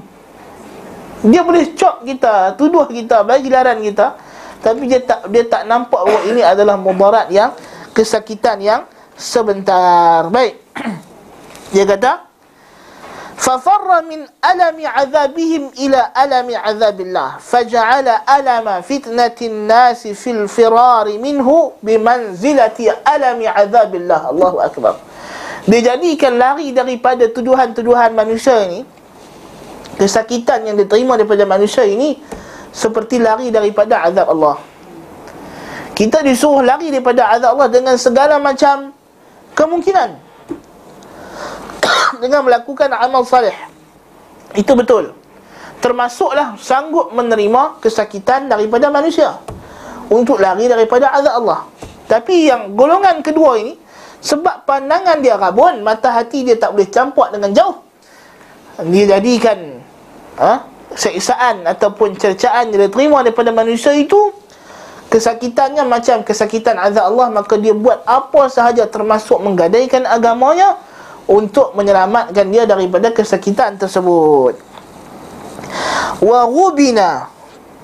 Dia 1.24 1.42
boleh 1.42 1.72
cop 1.74 2.06
kita, 2.06 2.54
tuduh 2.54 2.86
kita, 2.86 3.26
bagi 3.26 3.50
laran 3.50 3.82
kita 3.82 4.22
tapi 4.63 4.91
dia 4.91 4.99
tak 5.03 5.27
dia 5.31 5.43
tak 5.47 5.63
nampak 5.65 6.03
bahawa 6.03 6.21
ini 6.27 6.41
adalah 6.43 6.75
mudarat 6.75 7.27
yang 7.31 7.55
kesakitan 7.95 8.59
yang 8.59 8.81
sebentar. 9.15 10.27
Baik. 10.31 10.59
Dia 11.69 11.85
kata 11.85 12.29
ففر 13.39 14.03
من 14.03 14.27
ألم 14.51 14.77
عذابهم 14.83 15.63
إلى 15.79 15.99
ألم 16.11 16.47
عذاب 16.59 16.97
الله 17.01 17.29
فجعل 17.39 18.07
ألم 18.27 18.67
فتنة 18.83 19.39
الناس 19.41 20.01
في 20.11 20.29
الفرار 20.31 21.07
منه 21.17 21.47
بمنزلة 21.83 22.79
ألم 23.15 23.39
عذاب 23.47 23.91
الله 23.95 24.21
الله 24.29 24.53
أكبر 24.65 24.93
dijadikan 25.69 26.35
lari 26.35 26.75
daripada 26.75 27.31
tuduhan-tuduhan 27.31 28.11
manusia 28.11 28.67
ini 28.67 28.83
kesakitan 29.95 30.67
yang 30.67 30.75
diterima 30.75 31.15
daripada 31.15 31.47
manusia 31.47 31.87
ini 31.87 32.19
seperti 32.74 33.22
lari 33.22 33.54
daripada 33.54 34.02
azab 34.02 34.34
Allah. 34.34 34.58
Kita 35.94 36.26
disuruh 36.26 36.66
lari 36.66 36.90
daripada 36.90 37.30
azab 37.30 37.54
Allah 37.54 37.70
dengan 37.70 37.94
segala 37.94 38.42
macam 38.42 38.90
kemungkinan. 39.54 40.18
dengan 42.22 42.42
melakukan 42.42 42.90
amal 42.90 43.22
salih. 43.22 43.54
Itu 44.58 44.74
betul. 44.74 45.14
Termasuklah 45.78 46.58
sanggup 46.58 47.14
menerima 47.14 47.78
kesakitan 47.78 48.50
daripada 48.50 48.90
manusia 48.90 49.38
untuk 50.10 50.42
lari 50.42 50.66
daripada 50.66 51.14
azab 51.14 51.34
Allah. 51.44 51.60
Tapi 52.10 52.50
yang 52.50 52.74
golongan 52.74 53.22
kedua 53.22 53.56
ini 53.60 53.78
sebab 54.24 54.64
pandangan 54.64 55.20
dia 55.20 55.36
rabun, 55.36 55.84
mata 55.84 56.10
hati 56.10 56.48
dia 56.48 56.56
tak 56.56 56.72
boleh 56.72 56.88
campak 56.88 57.28
dengan 57.36 57.52
jauh. 57.52 57.76
Dia 58.88 59.16
jadikan 59.16 59.78
ha, 60.40 60.66
seksaan 60.94 61.66
ataupun 61.66 62.14
cercaan 62.14 62.70
yang 62.70 62.88
diterima 62.88 63.22
daripada 63.26 63.50
manusia 63.50 63.92
itu 63.94 64.30
kesakitannya 65.10 65.86
macam 65.86 66.26
kesakitan 66.26 66.74
azab 66.78 67.14
Allah 67.14 67.30
maka 67.30 67.54
dia 67.54 67.70
buat 67.70 68.02
apa 68.02 68.50
sahaja 68.50 68.86
termasuk 68.90 69.38
menggadaikan 69.42 70.06
agamanya 70.06 70.78
untuk 71.30 71.72
menyelamatkan 71.78 72.46
dia 72.50 72.66
daripada 72.66 73.14
kesakitan 73.14 73.78
tersebut. 73.78 74.58
Wa 76.20 76.40
ghubina 76.50 77.30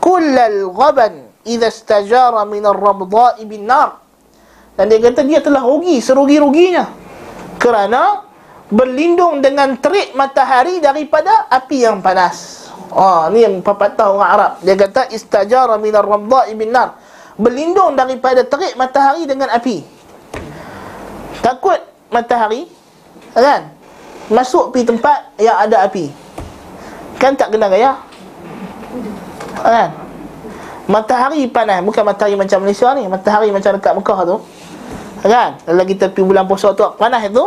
kullal 0.02 0.70
ghaban 0.70 1.30
idza 1.46 1.70
istajara 1.70 2.42
min 2.44 2.66
ar-rabda'i 2.66 3.46
bin 3.48 3.64
nar. 3.64 4.02
Dan 4.76 4.88
dia 4.88 5.00
kata 5.00 5.24
dia 5.24 5.40
telah 5.44 5.60
rugi 5.60 6.00
serugi-ruginya. 6.00 6.88
Kerana 7.60 8.24
berlindung 8.72 9.44
dengan 9.44 9.76
terik 9.76 10.16
matahari 10.16 10.78
daripada 10.78 11.50
api 11.52 11.84
yang 11.84 12.00
panas 12.00 12.59
Ah, 12.90 13.30
ni 13.30 13.44
yang 13.44 13.62
pepatah 13.62 14.10
orang 14.10 14.30
Arab. 14.30 14.52
Dia 14.64 14.74
kata 14.74 15.12
istajara 15.12 15.78
minar 15.78 16.02
ramda'i 16.02 16.56
bin 16.58 16.74
nar. 16.74 16.98
Berlindung 17.38 17.94
daripada 17.94 18.42
terik 18.42 18.74
matahari 18.74 19.24
dengan 19.24 19.48
api. 19.52 19.84
Takut 21.40 21.80
matahari 22.12 22.68
kan? 23.32 23.70
Masuk 24.30 24.74
pi 24.74 24.84
tempat 24.86 25.34
yang 25.38 25.56
ada 25.56 25.86
api. 25.86 26.10
Kan 27.18 27.34
tak 27.34 27.54
kena 27.54 27.70
gaya? 27.70 27.98
Kan? 29.60 29.88
Matahari 30.90 31.46
panas, 31.46 31.78
bukan 31.86 32.02
matahari 32.02 32.34
macam 32.34 32.58
Malaysia 32.66 32.90
ni, 32.98 33.06
matahari 33.06 33.54
macam 33.54 33.78
dekat 33.78 33.92
Mekah 33.94 34.18
tu. 34.26 34.36
Kan? 35.22 35.50
Kalau 35.62 35.84
kita 35.86 36.04
pergi 36.10 36.26
bulan 36.26 36.44
puasa 36.50 36.74
tu 36.74 36.82
panas 36.98 37.22
tu, 37.30 37.44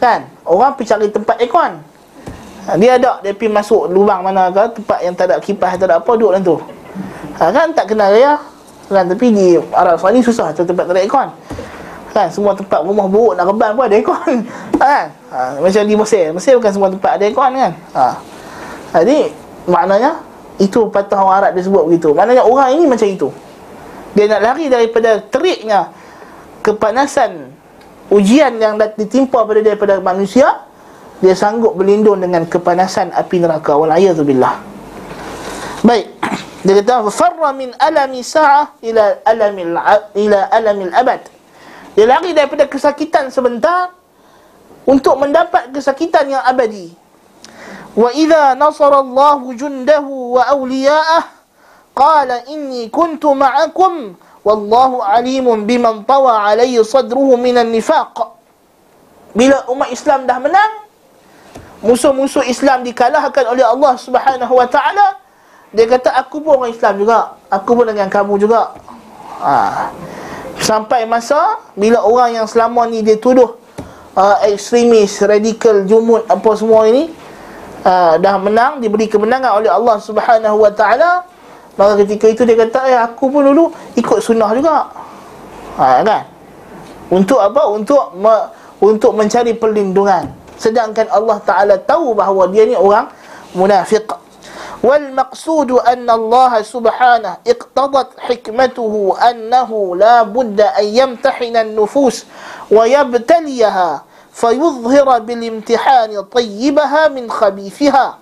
kan? 0.00 0.24
Orang 0.48 0.78
pergi 0.78 0.96
cari 0.96 1.06
tempat 1.12 1.36
aircon. 1.42 1.89
Ha, 2.68 2.76
dia 2.76 3.00
ada 3.00 3.22
dia 3.24 3.32
pergi 3.32 3.48
masuk 3.48 3.88
lubang 3.88 4.20
mana 4.20 4.52
ke 4.52 4.80
tempat 4.80 4.98
yang 5.00 5.14
tak 5.16 5.32
ada 5.32 5.36
kipas 5.40 5.80
tak 5.80 5.88
ada 5.88 5.96
apa 6.02 6.12
duduk 6.12 6.30
dalam 6.36 6.42
tu. 6.44 6.56
Ha, 7.40 7.48
kan 7.48 7.72
tak 7.72 7.88
kenal 7.88 8.12
ya. 8.12 8.36
Kan 8.90 9.06
tapi 9.06 9.32
di 9.32 9.56
Arab 9.72 9.96
Saudi 9.96 10.20
susah 10.20 10.52
cari 10.52 10.66
tempat 10.66 10.84
tak 10.90 10.94
ada 10.98 11.00
aircon. 11.00 11.28
Kan 12.10 12.26
semua 12.28 12.52
tempat 12.58 12.82
rumah 12.82 13.06
buruk 13.06 13.38
nak 13.38 13.48
reban 13.48 13.70
pun 13.72 13.84
ada 13.86 13.96
aircon. 13.96 14.32
Kan? 14.80 15.06
Ha, 15.30 15.62
macam 15.62 15.82
di 15.86 15.94
Mesir. 15.94 16.24
Mesir 16.34 16.52
bukan 16.58 16.72
semua 16.74 16.88
tempat 16.90 17.16
ada 17.16 17.24
aircon 17.28 17.52
kan. 17.54 17.72
Ha. 17.94 18.04
Jadi 19.00 19.30
maknanya 19.70 20.18
itu 20.58 20.90
patah 20.90 21.22
orang 21.22 21.36
Arab 21.44 21.50
dia 21.54 21.62
sebut 21.64 21.84
begitu. 21.86 22.10
Maknanya 22.12 22.42
orang 22.42 22.74
ini 22.74 22.84
macam 22.88 23.06
itu. 23.06 23.28
Dia 24.12 24.26
nak 24.26 24.40
lari 24.42 24.66
daripada 24.66 25.22
teriknya 25.22 25.94
kepanasan 26.66 27.54
ujian 28.10 28.58
yang 28.58 28.74
ditimpa 28.98 29.46
pada 29.46 29.60
daripada 29.62 30.02
manusia 30.02 30.66
dia 31.20 31.36
sanggup 31.36 31.76
berlindung 31.76 32.20
dengan 32.24 32.48
kepanasan 32.48 33.12
api 33.12 33.44
neraka. 33.44 33.76
Wal 33.76 33.92
billah 34.24 34.70
baik. 35.84 36.06
Dia 36.64 36.76
kata 36.84 37.08
farra 37.08 37.56
min 37.56 37.72
alami 37.80 38.20
sa'ah 38.20 38.76
ila 38.84 39.24
alamil 39.24 39.72
ila 40.12 40.40
alamil 40.52 40.92
abad. 40.92 41.24
Dia 41.96 42.04
lari 42.04 42.36
daripada 42.36 42.68
kesakitan 42.68 43.32
sebentar 43.32 43.88
untuk 44.84 45.16
mendapat 45.16 45.72
kesakitan 45.72 46.28
yang 46.28 46.44
abadi. 46.44 46.92
Wa 47.96 48.12
idza 48.12 48.52
nasara 48.60 49.00
Allah 49.00 49.40
jundahu 49.56 50.36
wa 50.36 50.52
awliya'ah 50.52 51.24
qala 51.96 52.44
inni 52.52 52.92
kuntu 52.92 53.32
ma'akum 53.32 54.14
wallahu 54.44 55.00
alimun 55.00 55.64
biman 55.64 56.04
tawa 56.04 56.44
alayhi 56.44 56.76
sadruhu 56.84 57.40
minan 57.40 57.72
nifaq. 57.72 58.36
Bila 59.32 59.64
umat 59.72 59.88
Islam 59.88 60.28
dah 60.28 60.36
menang 60.36 60.79
musuh-musuh 61.80 62.44
Islam 62.44 62.84
dikalahkan 62.84 63.44
oleh 63.48 63.64
Allah 63.64 63.96
Subhanahu 63.96 64.52
wa 64.52 64.68
taala 64.68 65.16
dia 65.70 65.86
kata 65.86 66.12
aku 66.16 66.42
pun 66.42 66.60
orang 66.60 66.72
Islam 66.74 67.00
juga 67.00 67.38
aku 67.48 67.70
pun 67.72 67.84
dengan 67.88 68.08
kamu 68.10 68.36
juga 68.36 68.74
ha. 69.40 69.88
Sampai 70.60 71.08
masa 71.08 71.56
bila 71.72 72.04
orang 72.04 72.36
yang 72.36 72.46
selama 72.46 72.84
ni 72.84 73.00
dia 73.00 73.16
tuduh 73.16 73.56
uh, 74.12 74.36
ekstremis, 74.44 75.16
radikal, 75.24 75.88
jumud 75.88 76.28
apa 76.28 76.50
semua 76.52 76.84
ini 76.84 77.08
uh, 77.84 78.20
dah 78.20 78.36
menang, 78.36 78.80
diberi 78.82 79.08
kemenangan 79.08 79.56
oleh 79.56 79.70
Allah 79.72 79.96
Subhanahu 80.00 80.56
Wa 80.60 80.72
Taala, 80.76 81.24
maka 81.80 82.04
ketika 82.04 82.28
itu 82.28 82.42
dia 82.44 82.56
kata, 82.60 82.78
"Eh, 82.92 82.98
aku 82.98 83.32
pun 83.32 83.46
dulu 83.46 83.72
ikut 83.96 84.18
sunnah 84.20 84.50
juga." 84.52 84.88
Ha, 85.80 86.04
kan? 86.04 86.28
Untuk 87.08 87.40
apa? 87.40 87.62
Untuk 87.72 88.12
me, 88.20 88.34
untuk 88.84 89.16
mencari 89.16 89.56
perlindungan. 89.56 90.28
Sedangkan 90.60 91.08
Allah 91.08 91.40
Taala 91.40 91.80
tahu 91.80 92.12
bahawa 92.12 92.44
dia 92.52 92.68
ni 92.68 92.76
orang 92.76 93.08
munafik. 93.56 94.12
والمقصود 94.80 95.70
أن 95.84 96.10
الله 96.10 96.62
سبحانه 96.62 97.36
اقتضت 97.46 98.08
حكمته 98.20 99.16
أنه 99.30 99.96
لا 99.96 100.22
بد 100.22 100.60
أن 100.60 100.84
يمتحن 100.84 101.56
النفوس 101.56 102.24
ويبتليها 102.72 104.02
فيظهر 104.32 105.18
بالامتحان 105.18 106.20
طيبها 106.22 107.08
من 107.08 107.30
خبيثها 107.30 108.18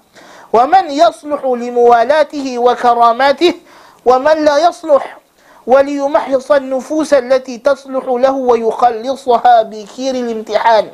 ومن 0.53 0.84
يصلح 0.91 1.45
لموالاته 1.45 2.59
وكراماته 2.59 3.55
ومن 4.07 4.36
لا 4.45 4.59
يصلح 4.59 5.18
وليمحص 5.66 6.53
النفوس 6.53 7.14
التي 7.14 7.59
تصلح 7.59 8.05
له 8.09 8.32
ويخلصها 8.34 9.62
بكير 9.62 10.14
الامتحان 10.14 10.86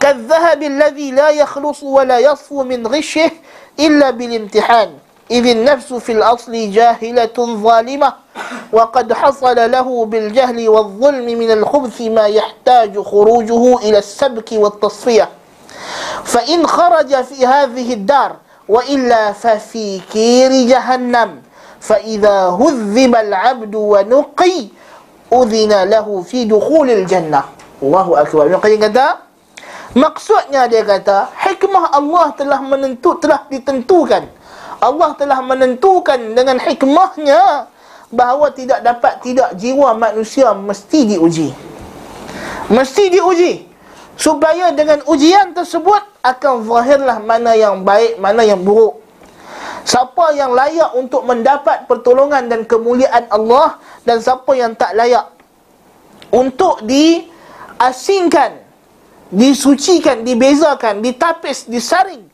كالذهب 0.00 0.62
الذي 0.62 1.10
لا 1.10 1.30
يخلص 1.30 1.82
ولا 1.82 2.18
يصفو 2.18 2.62
من 2.62 2.86
غشه 2.86 3.30
إلا 3.80 4.10
بالامتحان. 4.10 4.90
إذ 5.30 5.46
النفس 5.46 5.92
في 5.92 6.12
الأصل 6.12 6.70
جاهلة 6.70 7.36
ظالمة 7.38 8.12
وقد 8.72 9.12
حصل 9.12 9.70
له 9.70 10.04
بالجهل 10.04 10.68
والظلم 10.68 11.38
من 11.38 11.50
الخبث 11.50 12.00
ما 12.00 12.26
يحتاج 12.26 12.98
خروجه 12.98 13.78
إلى 13.78 13.98
السبك 13.98 14.52
والتصفية. 14.52 15.28
فإن 16.24 16.66
خرج 16.66 17.22
في 17.24 17.46
هذه 17.46 17.92
الدار 17.92 18.36
وإلا 18.68 19.32
ففي 19.32 20.00
كير 20.12 20.52
جهنم. 20.52 21.42
فإذا 21.80 22.48
هذب 22.48 23.14
العبد 23.16 23.74
ونقي 23.74 24.66
أذن 25.32 25.82
له 25.82 26.22
في 26.22 26.44
دخول 26.44 26.90
الجنة. 26.90 27.42
الله 27.82 28.20
أكبر. 28.20 28.60
Maksudnya 29.94 30.66
dia 30.66 30.82
kata 30.82 31.30
Hikmah 31.30 31.94
Allah 31.94 32.34
telah 32.34 32.58
menentu 32.58 33.14
Telah 33.22 33.46
ditentukan. 33.46 34.26
Allah 34.82 35.10
telah 35.14 35.38
menentukan 35.38 36.34
dengan 36.34 36.58
hikmahnya 36.58 37.70
Bahawa 38.10 38.50
tidak 38.50 38.82
dapat 38.82 39.22
Tidak 39.22 39.54
jiwa 39.54 39.94
manusia 39.94 40.50
mesti 40.50 41.14
diuji. 41.14 41.54
Mesti 42.74 43.04
diuji. 43.14 43.70
Supaya 44.18 44.74
dengan 44.74 44.98
ujian 45.06 45.54
tersebut 45.54 46.02
Akan 46.26 46.66
zahirlah 46.66 47.22
mana 47.22 47.54
yang 47.54 47.86
baik 47.86 48.18
Mana 48.18 48.42
yang 48.42 48.66
buruk. 48.66 48.98
Siapa 49.86 50.34
yang 50.34 50.58
layak 50.58 50.90
untuk 50.98 51.22
mendapat 51.22 51.86
pertolongan 51.86 52.50
dan 52.50 52.66
kemuliaan 52.66 53.30
Allah 53.30 53.78
Dan 54.02 54.18
siapa 54.18 54.58
yang 54.58 54.74
tak 54.74 54.98
layak 54.98 55.30
Untuk 56.34 56.82
diasingkan 56.82 58.63
disucikan, 59.34 60.22
dibezakan, 60.22 61.02
ditapis, 61.02 61.66
disaring 61.66 62.30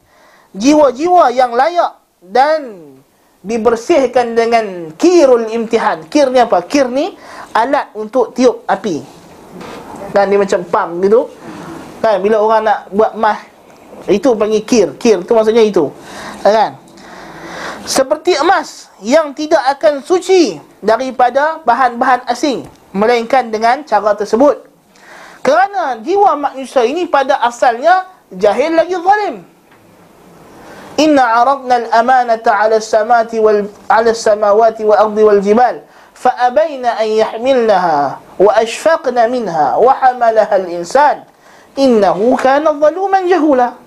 jiwa-jiwa 0.54 1.30
yang 1.30 1.54
layak 1.54 1.98
dan 2.20 2.90
dibersihkan 3.40 4.36
dengan 4.36 4.92
kirul 5.00 5.48
imtihan. 5.48 6.04
Kir 6.06 6.28
ni 6.28 6.38
apa? 6.42 6.60
Kir 6.68 6.90
ni 6.92 7.16
alat 7.56 7.94
untuk 7.96 8.36
tiup 8.36 8.66
api. 8.68 9.00
Kan 10.12 10.28
dia 10.28 10.38
macam 10.38 10.60
pump 10.66 10.90
gitu. 11.06 11.20
Kan 12.04 12.20
bila 12.20 12.42
orang 12.42 12.62
nak 12.66 12.78
buat 12.92 13.12
mah 13.16 13.38
itu 14.10 14.36
panggil 14.36 14.62
kir. 14.66 14.88
Kir 15.00 15.24
tu 15.24 15.32
maksudnya 15.32 15.64
itu. 15.64 15.88
Kan? 16.44 16.76
Seperti 17.88 18.36
emas 18.36 18.92
yang 19.00 19.32
tidak 19.32 19.64
akan 19.78 20.04
suci 20.04 20.60
daripada 20.84 21.64
bahan-bahan 21.64 22.28
asing 22.28 22.68
melainkan 22.92 23.48
dengan 23.48 23.80
cara 23.88 24.12
tersebut. 24.12 24.69
Kerana 25.40 25.98
jiwa 26.04 26.36
manusia 26.36 26.84
ini 26.84 27.08
pada 27.08 27.40
asalnya 27.40 28.04
jahil 28.32 28.76
lagi 28.76 28.94
zalim. 28.94 29.36
Inna 31.00 31.24
aradna 31.40 31.80
al-amanata 31.86 32.52
'ala 32.52 32.76
as-samawati 32.76 33.40
wal 33.40 33.64
'ala 33.88 34.12
as-samawati 34.12 34.84
wal 34.84 35.00
ardi 35.00 35.22
wal 35.24 35.40
jibal 35.40 35.80
fa 36.12 36.52
an 36.52 37.08
yahmilnaha 37.08 38.20
wa 38.36 38.50
ashfaqna 38.52 39.24
minha 39.32 39.80
wa 39.80 39.96
hamalaha 39.96 40.60
al-insan 40.60 41.24
innahu 41.80 42.36
kana 42.36 42.76
zaluman 42.76 43.24
jahula. 43.24 43.80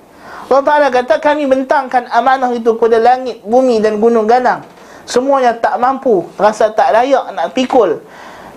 Allah 0.50 0.64
Ta'ala 0.66 0.88
kata 0.92 1.22
kami 1.22 1.48
bentangkan 1.48 2.10
amanah 2.12 2.52
itu 2.52 2.76
kepada 2.76 3.00
langit, 3.00 3.42
bumi 3.46 3.80
dan 3.80 3.98
gunung 3.98 4.28
ganang. 4.28 4.66
Semuanya 5.08 5.56
tak 5.56 5.80
mampu, 5.80 6.28
rasa 6.36 6.72
tak 6.72 6.94
layak 6.94 7.32
nak 7.32 7.52
pikul. 7.56 8.04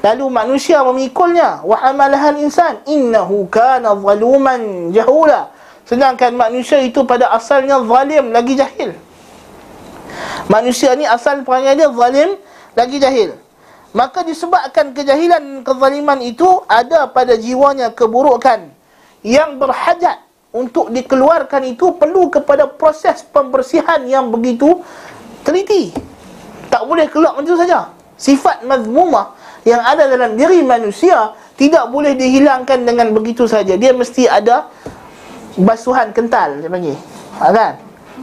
Lalu 0.05 0.27
manusia 0.29 0.85
memikulnya 0.85 1.65
wa 1.65 1.77
hamalahal 1.81 2.37
insan 2.39 2.81
innahu 2.85 3.49
kana 3.49 3.97
zaluman 3.97 4.93
jahula. 4.93 5.51
Sedangkan 5.87 6.35
manusia 6.35 6.83
itu 6.83 7.07
pada 7.07 7.31
asalnya 7.33 7.79
zalim 7.83 8.35
lagi 8.35 8.59
jahil. 8.59 8.91
Manusia 10.47 10.95
ni 10.95 11.07
asal 11.07 11.43
perangai 11.43 11.79
dia 11.79 11.91
zalim 11.91 12.39
lagi 12.75 12.99
jahil. 12.99 13.35
Maka 13.97 14.27
disebabkan 14.27 14.93
kejahilan 14.93 15.41
dan 15.41 15.65
kezaliman 15.65 16.21
itu 16.21 16.45
ada 16.69 17.09
pada 17.09 17.33
jiwanya 17.33 17.89
keburukan 17.97 18.69
yang 19.25 19.57
berhajat 19.57 20.21
untuk 20.53 20.93
dikeluarkan 20.93 21.65
itu 21.65 21.97
perlu 21.97 22.29
kepada 22.29 22.69
proses 22.69 23.25
pembersihan 23.25 24.05
yang 24.05 24.29
begitu 24.29 24.85
teliti. 25.43 25.97
Tak 26.69 26.85
boleh 26.85 27.09
keluar 27.09 27.35
macam 27.35 27.49
itu 27.49 27.57
saja. 27.57 27.89
Sifat 28.21 28.65
mazmumah 28.69 29.33
yang 29.67 29.83
ada 29.83 30.07
dalam 30.07 30.39
diri 30.39 30.63
manusia 30.63 31.35
tidak 31.59 31.91
boleh 31.91 32.15
dihilangkan 32.15 32.87
dengan 32.87 33.11
begitu 33.11 33.51
saja. 33.51 33.75
Dia 33.75 33.91
mesti 33.91 34.31
ada 34.31 34.71
basuhan 35.59 36.15
kental 36.15 36.63
dia 36.63 36.71
panggil. 36.71 36.95
Ha, 37.43 37.51
kan? 37.51 37.73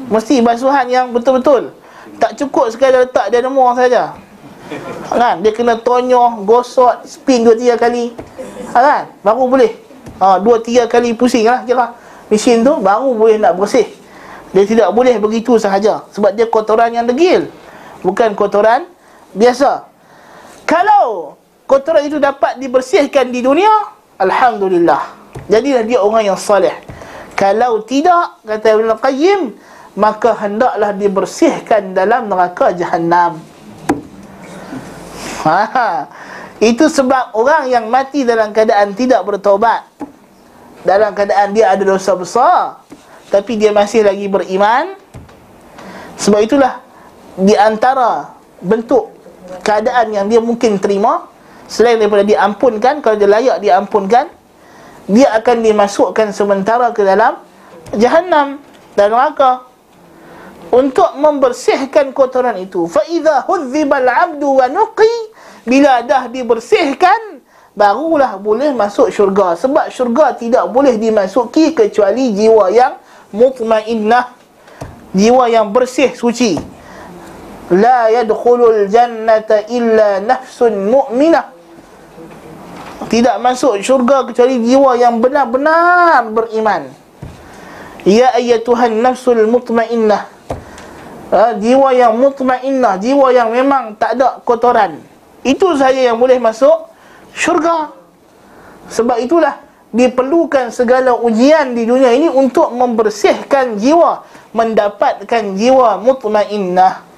Mesti 0.07 0.39
basuhan 0.39 0.87
yang 0.87 1.11
betul-betul. 1.11 1.75
Tak 2.15 2.39
cukup 2.39 2.71
sekadar 2.71 3.03
letak 3.03 3.27
dia 3.27 3.43
nemu 3.43 3.75
saja. 3.75 4.15
Ha, 5.11 5.13
kan? 5.19 5.35
Dia 5.43 5.51
kena 5.51 5.75
tonyoh, 5.83 6.47
gosok, 6.47 7.03
spin 7.03 7.43
dua 7.43 7.59
tiga 7.59 7.75
kali. 7.75 8.15
Ha, 8.71 8.79
kan? 8.79 9.03
Baru 9.19 9.51
boleh. 9.51 9.75
Ha, 10.23 10.39
dua 10.39 10.63
tiga 10.63 10.87
kali 10.87 11.11
pusing 11.11 11.43
lah 11.43 11.67
kira. 11.67 11.91
Mesin 12.31 12.63
tu 12.63 12.79
baru 12.79 13.11
boleh 13.11 13.35
nak 13.35 13.59
bersih. 13.59 13.85
Dia 14.55 14.63
tidak 14.63 14.95
boleh 14.95 15.19
begitu 15.19 15.59
sahaja. 15.59 16.07
Sebab 16.15 16.31
dia 16.39 16.47
kotoran 16.47 16.87
yang 16.95 17.03
degil. 17.03 17.51
Bukan 17.99 18.31
kotoran 18.37 18.87
biasa. 19.35 19.91
Kalau 20.73 21.37
kotoran 21.69 22.09
itu 22.09 22.17
dapat 22.17 22.57
dibersihkan 22.57 23.29
di 23.29 23.45
dunia, 23.45 23.69
alhamdulillah. 24.17 25.05
Jadilah 25.45 25.85
dia 25.85 26.01
orang 26.01 26.33
yang 26.33 26.39
soleh. 26.39 26.73
Kalau 27.37 27.85
tidak, 27.85 28.41
kata 28.41 28.81
Ibn 28.81 28.97
Qayyim, 28.97 29.41
maka 29.93 30.33
hendaklah 30.33 30.97
dibersihkan 30.97 31.93
dalam 31.93 32.25
neraka 32.25 32.73
jahannam. 32.73 33.37
Ha, 35.45 36.09
itu 36.57 36.89
sebab 36.89 37.37
orang 37.37 37.69
yang 37.69 37.85
mati 37.93 38.25
dalam 38.25 38.49
keadaan 38.49 38.97
tidak 38.97 39.21
bertobat. 39.29 39.85
Dalam 40.81 41.13
keadaan 41.13 41.53
dia 41.53 41.69
ada 41.69 41.85
dosa 41.85 42.17
besar. 42.17 42.81
Tapi 43.29 43.61
dia 43.61 43.69
masih 43.69 44.01
lagi 44.01 44.25
beriman. 44.25 44.97
Sebab 46.17 46.41
itulah 46.41 46.81
di 47.37 47.53
antara 47.53 48.33
bentuk 48.57 49.12
keadaan 49.63 50.11
yang 50.13 50.25
dia 50.27 50.39
mungkin 50.43 50.79
terima 50.79 51.27
selain 51.67 51.97
daripada 51.97 52.23
diampunkan 52.27 52.99
kalau 52.99 53.15
dia 53.15 53.29
layak 53.29 53.57
diampunkan 53.63 54.27
dia 55.07 55.27
akan 55.35 55.57
dimasukkan 55.63 56.31
sementara 56.31 56.91
ke 56.95 57.03
dalam 57.03 57.39
jahannam 57.95 58.63
dan 58.95 59.11
neraka. 59.11 59.67
Untuk 60.73 61.13
membersihkan 61.21 62.17
kotoran 62.17 62.57
itu 62.57 62.89
fa 62.89 63.05
idza 63.05 63.45
hudzibal 63.45 64.09
'abdu 64.09 64.57
wa 64.57 64.65
nuqi 64.65 65.13
bila 65.69 66.01
dah 66.01 66.25
dibersihkan 66.25 67.45
barulah 67.77 68.41
boleh 68.41 68.73
masuk 68.73 69.13
syurga. 69.13 69.53
Sebab 69.53 69.93
syurga 69.93 70.33
tidak 70.33 70.65
boleh 70.73 70.97
dimasuki 70.97 71.77
kecuali 71.77 72.33
jiwa 72.33 72.73
yang 72.73 72.97
mutmainnah 73.29 74.33
jiwa 75.13 75.45
yang 75.45 75.69
bersih 75.69 76.13
suci 76.17 76.57
la 77.73 78.13
yadkhulul 78.13 78.85
jannata 78.85 79.65
illa 79.73 80.21
nafsun 80.21 80.93
mu'minah 80.93 81.53
tidak 83.09 83.35
masuk 83.41 83.81
syurga 83.81 84.25
kecuali 84.25 84.61
jiwa 84.63 84.97
yang 84.97 85.21
benar-benar 85.21 86.33
beriman. 86.33 86.89
Ya 88.03 88.33
ayyatuhan 88.35 88.99
nafsul 88.99 89.45
mutmainnah. 89.45 90.27
Ha, 91.33 91.57
jiwa 91.57 91.93
yang 91.93 92.17
mutmainnah 92.17 92.97
jiwa 92.97 93.29
yang 93.33 93.53
memang 93.53 93.97
tak 94.01 94.17
ada 94.17 94.41
kotoran. 94.41 94.97
Itu 95.45 95.77
saja 95.77 96.13
yang 96.13 96.17
boleh 96.17 96.41
masuk 96.41 96.89
syurga. 97.37 97.91
Sebab 98.89 99.21
itulah 99.21 99.61
diperlukan 99.93 100.73
segala 100.73 101.13
ujian 101.13 101.77
di 101.77 101.85
dunia 101.85 102.11
ini 102.17 102.27
untuk 102.27 102.73
membersihkan 102.73 103.77
jiwa 103.77 104.25
mendapatkan 104.57 105.53
jiwa 105.53 106.01
mutmainnah 106.01 107.12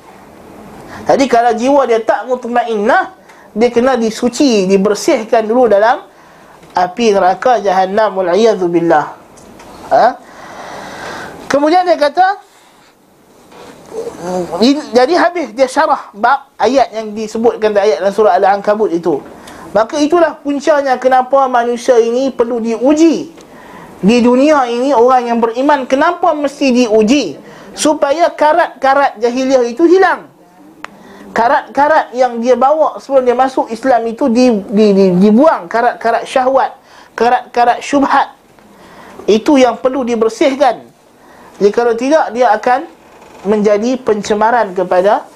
jadi 1.03 1.25
kalau 1.27 1.51
jiwa 1.51 1.81
dia 1.83 1.99
tak 1.99 2.23
mutmainnah 2.25 3.11
dia 3.55 3.69
kena 3.71 3.99
disuci 3.99 4.67
dibersihkan 4.67 5.43
dulu 5.43 5.67
dalam 5.67 6.07
api 6.75 7.15
neraka 7.15 7.59
jahannam 7.63 8.19
wal 8.19 8.31
billah. 8.67 9.15
Ha? 9.85 10.05
kemudian 11.45 11.85
dia 11.85 11.95
kata 11.95 12.41
jadi 14.91 15.13
habis 15.15 15.53
dia 15.53 15.69
syarah 15.69 16.09
bab 16.11 16.51
ayat 16.57 16.91
yang 16.91 17.13
disebutkan 17.13 17.71
dalam 17.71 17.85
ayat 17.85 17.97
dalam 18.01 18.13
surah 18.15 18.33
Al-Ankabut 18.35 18.91
itu. 18.91 19.21
Maka 19.71 19.99
itulah 19.99 20.39
puncanya 20.39 20.95
kenapa 20.99 21.47
manusia 21.47 21.99
ini 21.99 22.31
perlu 22.33 22.59
diuji. 22.59 23.31
Di 24.03 24.19
dunia 24.19 24.67
ini 24.67 24.91
orang 24.91 25.23
yang 25.31 25.39
beriman 25.39 25.87
Kenapa 25.87 26.35
mesti 26.35 26.67
diuji 26.83 27.39
Supaya 27.71 28.27
karat-karat 28.27 29.17
jahiliah 29.23 29.63
itu 29.63 29.87
hilang 29.87 30.34
Karat-karat 31.35 32.15
yang 32.15 32.39
dia 32.39 32.55
bawa 32.55 32.95
sebelum 33.03 33.27
dia 33.27 33.35
masuk 33.35 33.67
Islam 33.67 34.07
itu 34.07 34.31
di, 34.31 34.55
di, 34.71 34.85
di, 34.95 35.05
dibuang 35.19 35.67
Karat-karat 35.67 36.23
syahwat 36.23 36.79
Karat-karat 37.11 37.83
syubhat 37.83 38.31
Itu 39.27 39.59
yang 39.59 39.75
perlu 39.83 40.07
dibersihkan 40.07 40.87
Jadi 41.59 41.71
kalau 41.75 41.91
tidak 41.99 42.31
dia 42.31 42.55
akan 42.55 42.87
menjadi 43.45 44.01
pencemaran 44.01 44.73
kepada 44.73 45.27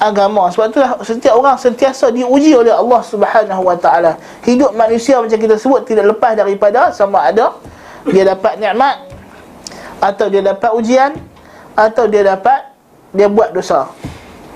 agama. 0.00 0.48
Sebab 0.48 0.72
itulah 0.72 0.92
setiap 1.04 1.34
orang 1.36 1.58
sentiasa 1.60 2.08
diuji 2.14 2.54
oleh 2.54 2.72
Allah 2.72 3.02
Subhanahu 3.04 3.62
Wa 3.66 3.76
Taala. 3.76 4.16
Hidup 4.46 4.72
manusia 4.72 5.18
macam 5.20 5.36
kita 5.36 5.58
sebut 5.58 5.84
tidak 5.84 6.16
lepas 6.16 6.38
daripada 6.38 6.94
sama 6.94 7.28
ada 7.28 7.58
dia 8.08 8.24
dapat 8.24 8.56
nikmat 8.56 8.96
atau 9.98 10.30
dia 10.30 10.40
dapat 10.40 10.70
ujian 10.72 11.12
atau 11.74 12.06
dia 12.06 12.22
dapat 12.24 12.72
dia 13.12 13.28
buat 13.28 13.50
dosa. 13.52 13.90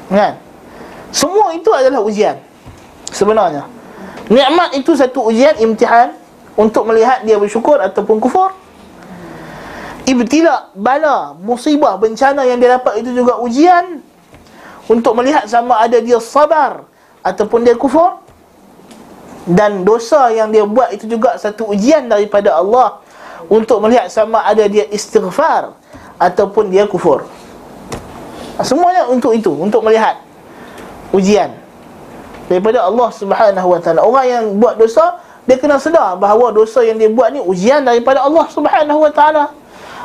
Kan? 0.09 0.38
Semua 1.12 1.52
itu 1.52 1.68
adalah 1.70 2.00
ujian. 2.00 2.40
Sebenarnya. 3.12 3.68
Nikmat 4.32 4.80
itu 4.80 4.96
satu 4.96 5.28
ujian 5.28 5.60
imtihan 5.60 6.16
untuk 6.56 6.88
melihat 6.88 7.20
dia 7.22 7.36
bersyukur 7.36 7.76
ataupun 7.76 8.16
kufur. 8.16 8.50
Ibtila, 10.02 10.74
bala, 10.74 11.36
musibah, 11.38 11.94
bencana 12.00 12.42
yang 12.42 12.58
dia 12.58 12.80
dapat 12.80 13.04
itu 13.04 13.14
juga 13.14 13.38
ujian 13.38 14.02
untuk 14.90 15.14
melihat 15.14 15.46
sama 15.46 15.78
ada 15.78 16.02
dia 16.02 16.18
sabar 16.18 16.82
ataupun 17.22 17.62
dia 17.62 17.78
kufur 17.78 18.18
dan 19.46 19.86
dosa 19.86 20.30
yang 20.34 20.50
dia 20.50 20.66
buat 20.66 20.90
itu 20.90 21.06
juga 21.06 21.38
satu 21.38 21.70
ujian 21.70 22.06
daripada 22.10 22.58
Allah 22.58 22.98
untuk 23.46 23.78
melihat 23.82 24.10
sama 24.10 24.42
ada 24.42 24.66
dia 24.66 24.86
istighfar 24.90 25.74
ataupun 26.18 26.70
dia 26.70 26.86
kufur 26.86 27.26
semuanya 28.62 29.10
untuk 29.10 29.34
itu 29.34 29.50
untuk 29.50 29.82
melihat 29.82 30.18
ujian 31.12 31.52
daripada 32.48 32.84
Allah 32.84 33.08
Subhanahu 33.12 33.68
wa 33.68 33.80
taala 33.80 34.00
orang 34.02 34.26
yang 34.26 34.44
buat 34.58 34.76
dosa 34.76 35.20
dia 35.46 35.58
kena 35.58 35.78
sedar 35.78 36.16
bahawa 36.18 36.50
dosa 36.54 36.82
yang 36.82 36.98
dia 36.98 37.10
buat 37.12 37.30
ni 37.30 37.40
ujian 37.40 37.84
daripada 37.84 38.24
Allah 38.24 38.48
Subhanahu 38.48 39.00
wa 39.04 39.12
taala 39.12 39.44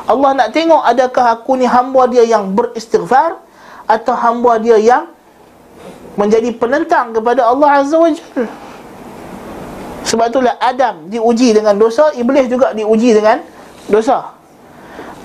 Allah 0.07 0.29
nak 0.31 0.55
tengok 0.55 0.81
adakah 0.87 1.35
aku 1.39 1.59
ni 1.59 1.67
hamba 1.67 2.07
dia 2.07 2.23
yang 2.23 2.55
beristighfar 2.55 3.43
atau 3.83 4.15
hamba 4.15 4.55
dia 4.59 4.79
yang 4.79 5.11
menjadi 6.15 6.49
penentang 6.55 7.13
kepada 7.13 7.45
Allah 7.45 7.83
Azza 7.83 7.99
wa 7.99 8.09
Jalla. 8.09 8.47
Sebab 10.07 10.25
itulah 10.31 10.55
Adam 10.63 11.11
diuji 11.11 11.51
dengan 11.51 11.75
dosa, 11.75 12.15
Iblis 12.15 12.47
juga 12.47 12.71
diuji 12.71 13.11
dengan 13.11 13.43
dosa. 13.91 14.31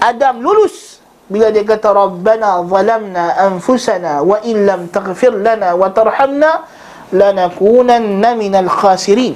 Adam 0.03 0.43
lulus 0.43 0.92
bila 1.33 1.49
dia 1.49 1.65
kata 1.65 1.97
Rabbana 1.97 2.61
zalamna 2.69 3.33
anfusana 3.41 4.21
wa 4.21 4.37
in 4.45 4.69
lam 4.69 4.93
taghfir 4.93 5.33
lana 5.33 5.73
wa 5.73 5.89
tarhamna 5.89 6.69
lanakunanna 7.09 8.37
minal 8.37 8.69
khasirin. 8.69 9.33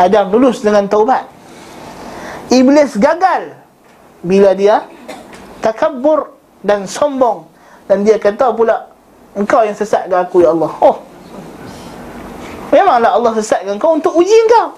Adam 0.00 0.32
lulus 0.32 0.64
dengan 0.64 0.88
taubat. 0.88 1.28
Iblis 2.48 2.96
gagal 2.96 3.52
bila 4.24 4.56
dia 4.56 4.88
takabur 5.60 6.32
dan 6.64 6.88
sombong. 6.88 7.52
Dan 7.84 8.00
dia 8.00 8.16
kata 8.16 8.56
pula 8.56 8.88
Engkau 9.36 9.60
yang 9.60 9.76
sesatkan 9.76 10.24
aku 10.24 10.40
ya 10.40 10.56
Allah. 10.56 10.72
Oh. 10.80 11.04
Memanglah 12.72 13.12
Allah 13.12 13.32
sesatkan 13.36 13.76
kau 13.76 13.92
untuk 13.92 14.16
uji 14.16 14.32
engkau? 14.48 14.72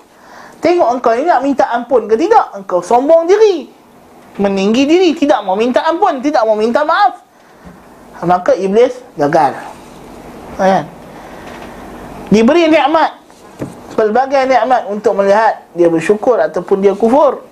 Tengok 0.59 0.91
engkau 0.99 1.15
nak 1.23 1.41
minta 1.45 1.71
ampun 1.71 2.11
ke 2.11 2.19
tidak 2.19 2.51
Engkau 2.57 2.83
sombong 2.83 3.31
diri 3.31 3.76
Meninggi 4.37 4.85
diri 4.85 5.11
Tidak 5.17 5.41
mau 5.45 5.57
minta 5.57 5.85
ampun 5.85 6.21
Tidak 6.21 6.43
mau 6.45 6.57
minta 6.57 6.85
maaf 6.85 7.25
Maka 8.25 8.57
Iblis 8.57 8.97
gagal 9.17 9.57
Kan 10.57 10.85
Diberi 12.33 12.69
nikmat 12.69 13.23
Pelbagai 13.97 14.45
nikmat 14.45 14.89
untuk 14.93 15.17
melihat 15.17 15.65
Dia 15.73 15.89
bersyukur 15.89 16.37
ataupun 16.37 16.85
dia 16.85 16.93
kufur 16.93 17.47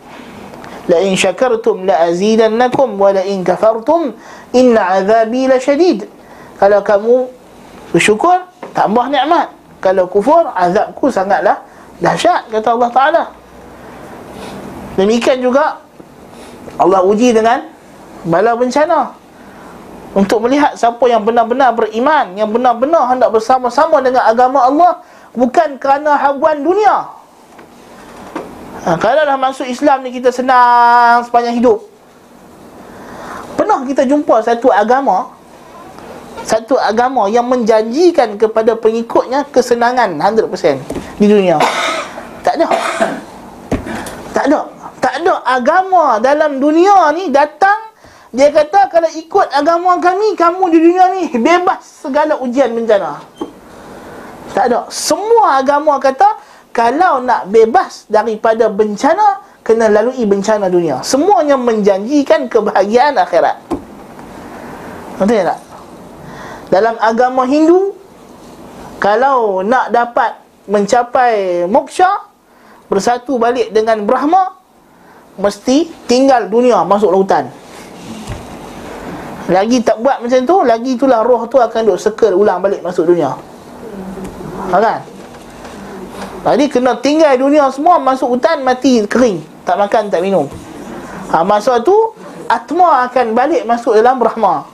La 0.84 1.00
in 1.00 1.16
syakartum 1.16 1.88
la 1.88 2.04
azidannakum 2.04 3.00
wa 3.00 3.08
la 3.08 3.24
in 3.24 3.40
kafartum 3.40 4.12
inna 4.52 5.00
azabi 5.00 5.48
la 5.48 5.56
syadid. 5.56 6.04
Kalau 6.60 6.84
kamu 6.84 7.16
bersyukur, 7.92 8.44
tambah 8.76 9.08
nikmat. 9.08 9.48
Kalau 9.80 10.04
kufur, 10.08 10.44
azabku 10.52 11.08
sangatlah 11.08 11.64
dahsyat 12.04 12.52
kata 12.52 12.68
Allah 12.76 12.90
Taala. 12.92 13.24
Demikian 15.00 15.40
juga 15.40 15.80
Allah 16.78 17.00
uji 17.06 17.30
dengan 17.30 17.70
bala 18.26 18.56
bencana. 18.58 19.14
Untuk 20.14 20.46
melihat 20.46 20.78
siapa 20.78 21.02
yang 21.10 21.26
benar-benar 21.26 21.74
beriman, 21.74 22.38
yang 22.38 22.46
benar-benar 22.46 23.10
hendak 23.10 23.34
bersama-sama 23.34 23.98
dengan 23.98 24.22
agama 24.22 24.62
Allah 24.62 25.02
bukan 25.34 25.74
kerana 25.74 26.14
habuan 26.14 26.62
dunia, 26.62 27.10
ha, 28.86 28.94
Kalau 28.94 29.26
dah 29.26 29.34
masuk 29.34 29.66
Islam 29.66 30.06
ni 30.06 30.14
kita 30.14 30.30
senang 30.30 31.26
sepanjang 31.26 31.58
hidup. 31.58 31.82
Pernah 33.58 33.86
kita 33.86 34.02
jumpa 34.02 34.42
satu 34.42 34.66
agama 34.74 35.30
Satu 36.42 36.74
agama 36.76 37.30
yang 37.30 37.46
menjanjikan 37.46 38.36
kepada 38.36 38.76
pengikutnya 38.76 39.48
kesenangan 39.48 40.12
100% 40.20 40.76
di 41.16 41.26
dunia? 41.30 41.56
Tak 42.44 42.60
ada. 42.60 42.68
Tak 44.36 44.44
ada 44.52 44.73
Tak 45.04 45.20
ada 45.20 45.44
agama 45.44 46.16
dalam 46.16 46.56
dunia 46.56 47.12
ni 47.12 47.28
datang 47.28 47.92
dia 48.32 48.48
kata 48.48 48.88
kalau 48.88 49.12
ikut 49.12 49.52
agama 49.52 50.00
kami 50.00 50.32
Kamu 50.32 50.64
di 50.72 50.80
dunia 50.80 51.12
ni 51.12 51.28
bebas 51.36 51.84
segala 51.84 52.40
ujian 52.40 52.72
bencana. 52.72 53.20
Tak 54.56 54.64
ada. 54.64 54.88
Semua 54.88 55.60
agama 55.60 56.00
kata 56.00 56.40
kalau 56.72 57.20
nak 57.20 57.52
bebas 57.52 58.08
daripada 58.08 58.72
bencana 58.72 59.44
kena 59.60 59.92
lalui 59.92 60.24
bencana 60.24 60.72
dunia. 60.72 61.04
Semuanya 61.04 61.60
menjanjikan 61.60 62.48
kebahagiaan 62.48 63.20
akhirat. 63.20 63.60
Betul 65.20 65.44
tak? 65.44 65.60
Dalam 66.72 66.96
agama 66.96 67.44
Hindu 67.44 67.92
kalau 68.96 69.60
nak 69.60 69.92
dapat 69.92 70.40
mencapai 70.64 71.68
moksha 71.68 72.24
bersatu 72.88 73.36
balik 73.36 73.68
dengan 73.68 74.00
Brahma 74.08 74.63
mesti 75.38 75.90
tinggal 76.06 76.46
dunia 76.46 76.82
masuk 76.86 77.10
lautan. 77.10 77.50
Lagi 79.44 79.84
tak 79.84 80.00
buat 80.00 80.24
macam 80.24 80.40
tu 80.48 80.56
lagi 80.64 80.96
itulah 80.96 81.20
roh 81.20 81.44
tu 81.44 81.60
akan 81.60 81.92
duk 81.92 82.00
circle 82.00 82.32
ulang 82.32 82.64
balik 82.64 82.80
masuk 82.80 83.12
dunia. 83.12 83.36
Ha 84.72 84.76
kan? 84.80 85.00
Jadi 86.44 86.64
kena 86.68 86.92
tinggal 87.00 87.40
dunia 87.40 87.72
semua 87.72 87.96
Masuk 87.96 88.36
hutan 88.36 88.60
mati 88.60 89.00
kering 89.08 89.40
Tak 89.64 89.80
makan 89.80 90.12
tak 90.12 90.20
minum. 90.20 90.44
Ha, 91.32 91.40
Masa 91.40 91.80
tu 91.80 91.96
Atma 92.44 93.08
akan 93.08 93.32
balik 93.32 93.64
masuk 93.64 93.96
dalam 93.96 94.20
Brahma. 94.20 94.68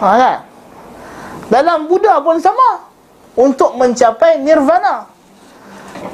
Ha, 0.00 0.06
kan? 0.16 0.36
Dalam 1.52 1.84
Buddha 1.84 2.16
pun 2.24 2.40
sama 2.40 2.88
Untuk 3.36 3.76
mencapai 3.76 4.40
nirvana. 4.40 5.04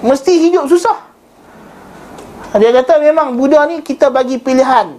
Mesti 0.03 0.51
hidup 0.51 0.67
susah 0.67 1.06
Dia 2.57 2.71
kata 2.73 2.99
memang 2.99 3.37
Buddha 3.37 3.69
ni 3.69 3.85
kita 3.85 4.09
bagi 4.09 4.41
pilihan 4.41 4.97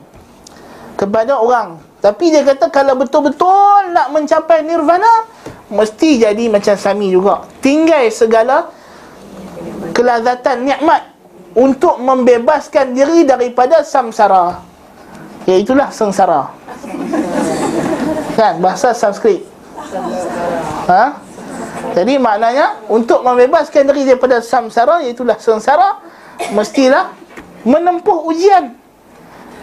Kepada 0.97 1.41
orang. 1.41 1.81
Tapi 1.97 2.29
dia 2.29 2.45
kata 2.45 2.69
kalau 2.69 2.93
betul-betul 2.97 3.93
nak 3.93 4.13
mencapai 4.13 4.61
nirvana 4.61 5.25
Mesti 5.67 6.23
jadi 6.23 6.47
macam 6.47 6.79
Sami 6.79 7.11
juga. 7.11 7.43
Tinggal 7.59 8.07
segala 8.07 8.71
kelazatan 9.91 10.63
nikmat 10.63 11.11
untuk 11.57 11.99
membebaskan 11.99 12.95
diri 12.95 13.27
daripada 13.27 13.83
samsara. 13.83 14.63
Iaitulah 15.43 15.91
sengsara. 15.91 16.53
Kan? 18.39 18.61
Bahasa 18.63 18.95
sanskrit. 18.95 19.43
Ha? 20.87 21.19
Jadi 21.97 22.15
maknanya 22.21 22.77
untuk 22.87 23.25
membebaskan 23.25 23.89
diri 23.89 24.05
daripada 24.05 24.37
samsara 24.37 25.01
iaitu 25.01 25.25
sengsara 25.41 25.97
mestilah 26.53 27.16
menempuh 27.67 28.23
ujian 28.31 28.79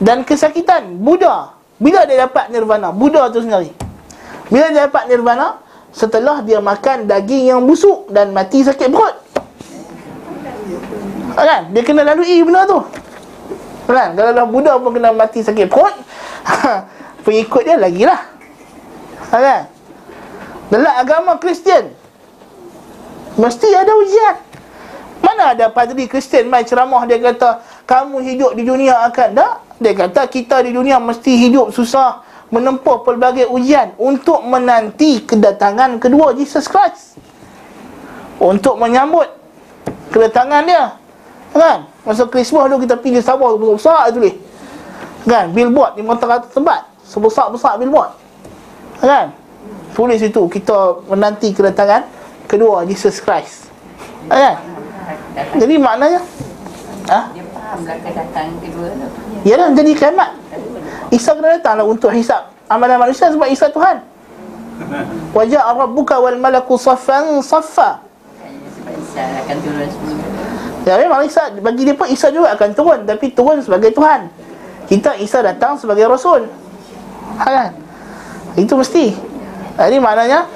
dan 0.05 0.21
kesakitan. 0.29 1.01
Buddha 1.01 1.57
bila 1.81 2.05
dia 2.05 2.29
dapat 2.29 2.53
nirvana? 2.53 2.93
Buddha 2.93 3.33
tu 3.33 3.41
sendiri. 3.41 3.73
Bila 4.53 4.69
dia 4.71 4.87
dapat 4.87 5.09
nirvana 5.09 5.59
setelah 5.91 6.45
dia 6.45 6.61
makan 6.61 7.09
daging 7.09 7.55
yang 7.55 7.61
busuk 7.65 8.13
dan 8.13 8.31
mati 8.31 8.61
sakit 8.61 8.93
perut. 8.93 9.17
Kan? 11.35 11.75
Dia 11.75 11.83
kena 11.83 12.07
lalui 12.07 12.45
benda 12.47 12.69
tu. 12.69 12.79
Kan? 13.91 14.15
Kalau 14.15 14.31
dah 14.37 14.47
Buddha 14.47 14.73
pun 14.79 14.91
kena 14.95 15.11
mati 15.11 15.43
sakit 15.43 15.67
perut, 15.67 15.95
pengikut 17.25 17.63
dia 17.67 17.77
lagilah. 17.81 18.21
Kan? 19.33 19.67
Dalam 20.71 20.93
agama 20.95 21.33
Kristian 21.43 21.91
mesti 23.35 23.69
ada 23.75 23.93
ujian. 23.99 24.37
Mana 25.25 25.57
ada 25.57 25.73
padri 25.73 26.05
Kristian 26.05 26.47
mai 26.53 26.69
ceramah 26.69 27.03
dia 27.09 27.17
kata 27.17 27.65
kamu 27.85 28.25
hidup 28.25 28.53
di 28.57 28.65
dunia 28.65 29.05
akan 29.09 29.29
tak? 29.37 29.55
Dia 29.81 29.93
kata 29.93 30.25
kita 30.29 30.65
di 30.65 30.73
dunia 30.73 30.97
mesti 30.97 31.37
hidup 31.37 31.69
susah 31.69 32.25
menempuh 32.49 33.03
pelbagai 33.03 33.51
ujian 33.51 33.93
untuk 34.01 34.41
menanti 34.47 35.25
kedatangan 35.25 36.01
kedua 36.01 36.33
Jesus 36.33 36.65
Christ. 36.71 37.19
Untuk 38.41 38.81
menyambut 38.81 39.29
kedatangan 40.15 40.63
dia. 40.65 40.85
Kan? 41.55 41.87
Masa 42.07 42.27
Christmas 42.31 42.71
tu 42.71 42.77
kita 42.83 42.95
pergi 42.99 43.21
Sabah 43.23 43.55
besar-besar 43.59 44.11
tulis. 44.15 44.35
Kan? 45.27 45.51
Billboard 45.53 45.99
di 45.99 46.03
rata 46.05 46.47
tempat. 46.49 46.89
Sebesar-besar 47.05 47.79
billboard. 47.83 48.11
Kan? 49.03 49.35
Tulis 49.95 50.21
itu 50.23 50.43
kita 50.51 51.05
menanti 51.11 51.55
kedatangan 51.55 52.07
kedua 52.47 52.87
Jesus 52.87 53.19
Christ. 53.21 53.69
Kan? 54.31 54.57
Jadi 55.59 55.75
maknanya 55.77 56.23
ha? 57.11 57.21
Kedatangan 57.75 58.55
kedua 58.61 58.89
tu. 58.93 59.07
Yalah 59.49 59.73
jadi 59.73 59.93
kiamat. 59.97 60.31
Isa 61.09 61.33
kena 61.33 61.57
datanglah 61.59 61.87
untuk 61.89 62.11
hisap 62.13 62.53
amalan 62.69 63.01
manusia 63.01 63.31
sebab 63.33 63.49
Isa 63.49 63.73
Tuhan. 63.73 64.03
Wajah 65.37 65.63
rabbuka 65.75 66.19
wal 66.21 66.37
malaku 66.37 66.77
saffan 66.77 67.41
saffa. 67.41 68.03
Sebab 68.03 68.95
Isa 69.01 69.23
akan 69.45 69.57
turun 69.63 69.89
semula. 69.89 70.27
Ya 70.85 71.01
memang 71.01 71.25
Isa 71.25 71.49
bagi 71.61 71.83
dia 71.89 71.97
pun 71.97 72.09
Isa 72.13 72.29
juga 72.29 72.53
akan 72.53 72.71
turun 72.77 72.99
tapi 73.09 73.33
turun 73.33 73.59
sebagai 73.65 73.91
Tuhan. 73.97 74.29
Kita 74.85 75.17
Isa 75.17 75.41
datang 75.41 75.81
sebagai 75.81 76.05
rasul. 76.05 76.45
Ha, 77.41 77.45
kan? 77.49 77.71
Itu 78.55 78.77
mesti. 78.77 79.17
Jadi 79.75 79.97
maknanya 79.99 80.47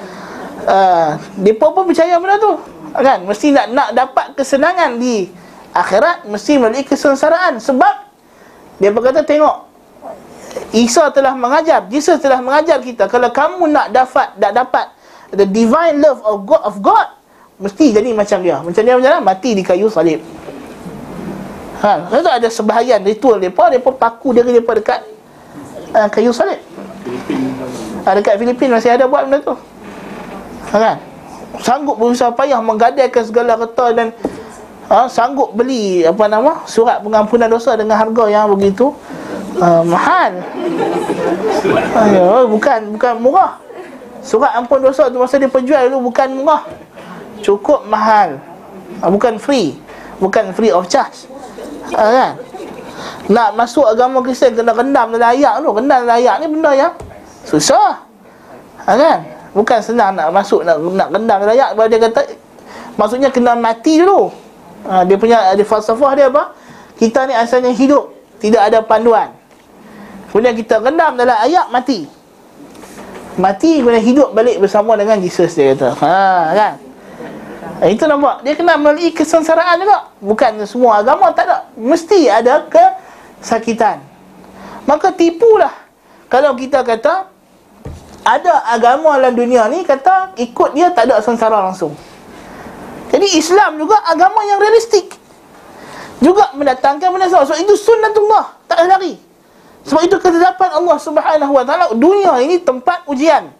uh, 0.69 1.09
depa 1.41 1.73
pun 1.73 1.89
percaya 1.89 2.15
benda 2.21 2.37
tu 2.39 2.53
kan 2.89 3.21
mesti 3.21 3.53
nak 3.53 3.67
nak 3.69 3.89
dapat 3.93 4.25
kesenangan 4.33 4.97
di 4.97 5.29
akhirat 5.79 6.27
mesti 6.27 6.59
melalui 6.59 6.83
kesengsaraan. 6.83 7.63
Sebab 7.63 7.93
dia 8.79 8.91
berkata 8.91 9.23
tengok 9.23 9.69
Isa 10.73 11.09
telah 11.13 11.33
mengajar 11.37 11.85
Jesus 11.89 12.17
telah 12.21 12.41
mengajar 12.41 12.81
kita 12.81 13.05
kalau 13.05 13.29
kamu 13.29 13.69
nak 13.69 13.93
dapat 13.93 14.33
nak 14.37 14.53
dapat 14.53 14.85
the 15.33 15.45
divine 15.45 16.01
love 16.01 16.21
of 16.25 16.45
God 16.45 16.61
of 16.65 16.75
God 16.81 17.07
mesti 17.59 17.91
jadi 17.91 18.15
macam 18.15 18.39
dia. 18.39 18.57
Macam 18.63 18.81
dia 18.81 18.93
macam 18.95 19.09
mana? 19.09 19.21
Mati 19.21 19.51
di 19.53 19.61
kayu 19.61 19.91
salib. 19.91 20.23
Ha 21.79 22.11
itu 22.11 22.29
ada 22.29 22.47
sebahagian 22.49 23.03
ritual 23.03 23.39
depa 23.39 23.71
depa 23.71 23.89
paku 23.93 24.35
diri 24.35 24.51
depa 24.51 24.73
dekat 24.77 24.99
uh, 25.93 26.07
kayu 26.09 26.33
salib. 26.33 26.59
Ha, 28.05 28.15
dekat 28.15 28.39
Filipin 28.39 28.73
masih 28.73 28.95
ada 28.95 29.05
buat 29.05 29.27
benda 29.27 29.43
tu. 29.43 29.53
Ha, 30.71 30.75
kan? 30.77 30.97
Sanggup 31.59 31.99
berusaha 31.99 32.31
payah 32.31 32.61
menggadaikan 32.63 33.23
segala 33.25 33.59
harta 33.59 33.91
dan 33.91 34.15
ha, 34.89 35.05
sanggup 35.05 35.53
beli 35.53 36.03
apa 36.03 36.25
nama 36.25 36.65
surat 36.65 36.99
pengampunan 37.05 37.47
dosa 37.47 37.77
dengan 37.77 37.95
harga 37.95 38.25
yang 38.27 38.49
begitu 38.49 38.91
uh, 39.61 39.83
mahal. 39.85 40.41
Ayo, 41.95 42.49
bukan 42.49 42.97
bukan 42.97 43.13
murah. 43.21 43.61
Surat 44.19 44.51
ampun 44.57 44.83
dosa 44.83 45.07
tu 45.07 45.21
masa 45.21 45.39
dia 45.39 45.47
penjual 45.47 45.87
dulu 45.87 46.11
bukan 46.11 46.27
murah. 46.33 46.65
Cukup 47.39 47.87
mahal. 47.87 48.41
Ha, 48.99 49.07
bukan 49.07 49.39
free. 49.39 49.77
Bukan 50.19 50.51
free 50.51 50.73
of 50.73 50.89
charge. 50.91 51.29
Ha, 51.95 52.03
kan? 52.03 52.31
Nak 53.29 53.55
masuk 53.55 53.85
agama 53.87 54.19
Kristian 54.25 54.57
kena 54.57 54.75
rendam 54.75 55.15
dalam 55.15 55.31
ayat 55.31 55.63
tu. 55.63 55.69
Rendam 55.71 55.99
dalam 56.03 56.17
ayat 56.19 56.35
ni 56.43 56.47
benda 56.51 56.71
yang 56.75 56.93
susah. 57.47 58.03
Ha, 58.83 58.91
kan? 58.97 59.19
Bukan 59.55 59.79
senang 59.81 60.13
nak 60.13 60.29
masuk 60.29 60.61
nak 60.61 60.77
nak 60.77 61.09
rendam 61.09 61.39
rakyat 61.41 61.73
sebab 61.73 61.85
dia 61.89 61.99
kata 62.05 62.21
maksudnya 62.99 63.29
kena 63.31 63.55
mati 63.55 64.03
dulu. 64.03 64.29
Ha, 64.87 65.03
dia 65.03 65.17
punya 65.19 65.51
ada 65.51 65.63
falsafah 65.65 66.11
dia 66.15 66.31
apa? 66.31 66.55
Kita 66.95 67.27
ni 67.27 67.35
asalnya 67.35 67.71
hidup, 67.71 68.11
tidak 68.39 68.71
ada 68.71 68.79
panduan. 68.83 69.35
Kemudian 70.29 70.53
kita 70.55 70.79
rendam 70.79 71.17
dalam 71.17 71.35
ayat 71.35 71.67
mati. 71.73 72.05
Mati 73.39 73.79
kemudian 73.79 74.03
hidup 74.03 74.29
balik 74.35 74.59
bersama 74.59 74.93
dengan 74.99 75.17
Jesus 75.19 75.55
dia 75.55 75.73
kata. 75.73 75.95
Ha 75.99 76.53
kan? 76.53 76.73
Ha, 77.79 77.87
itu 77.87 78.03
nampak 78.03 78.43
dia 78.43 78.53
kena 78.53 78.75
melalui 78.75 79.09
kesengsaraan 79.15 79.79
juga. 79.79 80.11
Bukan 80.19 80.51
semua 80.67 80.99
agama 81.01 81.31
tak 81.31 81.47
ada. 81.47 81.57
Mesti 81.79 82.27
ada 82.27 82.67
kesakitan. 82.67 84.03
Maka 84.83 85.15
tipulah 85.15 85.71
kalau 86.27 86.53
kita 86.53 86.83
kata 86.83 87.31
ada 88.21 88.53
agama 88.69 89.17
dalam 89.17 89.33
dunia 89.33 89.65
ni 89.71 89.81
kata 89.87 90.35
ikut 90.37 90.75
dia 90.75 90.91
tak 90.91 91.09
ada 91.09 91.23
sengsara 91.23 91.63
langsung. 91.63 91.95
Jadi 93.19 93.35
Islam 93.35 93.75
juga 93.75 93.99
agama 94.07 94.47
yang 94.47 94.63
realistik. 94.63 95.11
Juga 96.23 96.55
mendatangkan 96.55 97.11
benda. 97.11 97.27
Sebab 97.27 97.59
itu 97.59 97.75
sunnatullah. 97.75 98.55
Tak 98.63 98.79
ada 98.79 98.95
lari. 98.95 99.19
Sebab 99.83 100.07
itu 100.07 100.15
ketetapan 100.23 100.71
Allah 100.71 100.95
Subhanahu 101.03 101.51
Wa 101.51 101.67
Taala 101.67 101.85
dunia 101.99 102.39
ini 102.39 102.63
tempat 102.63 103.03
ujian. 103.11 103.51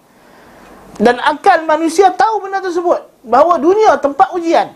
Dan 0.95 1.20
akal 1.20 1.68
manusia 1.68 2.07
tahu 2.16 2.47
benda 2.47 2.64
tersebut. 2.64 3.03
Bahawa 3.20 3.60
dunia 3.60 3.99
tempat 3.99 4.32
ujian. 4.32 4.72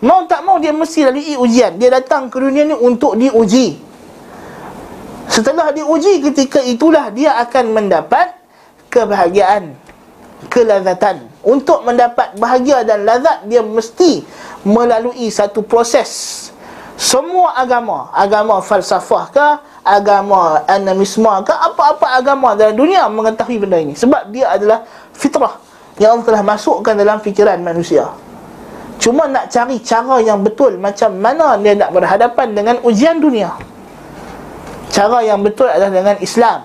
Mau 0.00 0.24
tak 0.24 0.40
mau 0.48 0.56
dia 0.56 0.72
mesti 0.72 1.04
lalui 1.04 1.36
ujian. 1.36 1.76
Dia 1.76 1.92
datang 2.00 2.32
ke 2.32 2.40
dunia 2.40 2.72
ni 2.72 2.72
untuk 2.72 3.20
diuji. 3.20 3.76
Setelah 5.28 5.76
diuji 5.76 6.24
ketika 6.24 6.64
itulah 6.64 7.12
dia 7.12 7.36
akan 7.36 7.76
mendapat 7.76 8.32
kebahagiaan 8.88 9.76
kelazatan 10.52 11.24
untuk 11.40 11.80
mendapat 11.82 12.36
bahagia 12.36 12.84
dan 12.84 13.08
lazat 13.08 13.48
dia 13.48 13.64
mesti 13.64 14.20
melalui 14.66 15.32
satu 15.32 15.64
proses. 15.64 16.44
Semua 16.96 17.52
agama 17.60 18.08
agama 18.16 18.60
falsafah 18.64 19.24
ke 19.28 19.46
agama 19.84 20.64
animisme 20.64 21.28
ke 21.44 21.52
apa-apa 21.52 22.16
agama 22.16 22.56
dalam 22.56 22.72
dunia 22.72 23.04
mengetahui 23.08 23.60
benda 23.60 23.76
ini. 23.80 23.92
Sebab 23.92 24.32
dia 24.32 24.48
adalah 24.52 24.84
fitrah 25.12 25.60
yang 26.00 26.16
Allah 26.16 26.24
telah 26.24 26.42
masukkan 26.44 26.96
dalam 26.96 27.20
fikiran 27.20 27.60
manusia. 27.60 28.08
Cuma 28.96 29.28
nak 29.28 29.52
cari 29.52 29.76
cara 29.84 30.24
yang 30.24 30.40
betul 30.40 30.80
macam 30.80 31.20
mana 31.20 31.60
dia 31.60 31.76
nak 31.76 31.92
berhadapan 31.92 32.56
dengan 32.56 32.76
ujian 32.80 33.20
dunia. 33.20 33.52
Cara 34.88 35.20
yang 35.20 35.44
betul 35.44 35.68
adalah 35.68 35.92
dengan 35.92 36.16
Islam 36.24 36.64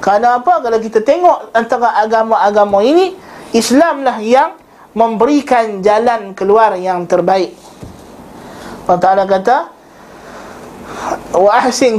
kerana 0.00 0.40
apa? 0.40 0.64
Kalau 0.64 0.78
kita 0.80 1.04
tengok 1.04 1.52
antara 1.52 1.92
agama-agama 2.00 2.80
ini, 2.80 3.12
Islamlah 3.52 4.16
yang 4.24 4.56
memberikan 4.96 5.84
jalan 5.84 6.32
keluar 6.32 6.74
yang 6.80 7.04
terbaik. 7.04 7.52
Allah 8.88 8.98
Ta'ala 8.98 9.24
kata, 9.28 9.56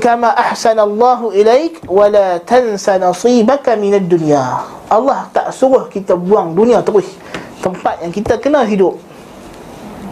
kama 0.02 0.34
ahsan 0.34 0.82
Allahu 0.82 1.32
ilaik 1.32 1.86
wa 1.88 2.10
la 2.10 2.41
tansa 2.41 2.97
nasibaka 2.97 3.78
minad 3.78 4.10
dunya. 4.10 4.66
Allah 4.91 5.30
tak 5.32 5.54
suruh 5.56 5.88
kita 5.88 6.18
buang 6.18 6.58
dunia 6.58 6.82
terus. 6.84 7.08
Tempat 7.62 8.02
yang 8.02 8.12
kita 8.12 8.41
kena 8.41 8.66
hidup. 8.66 8.97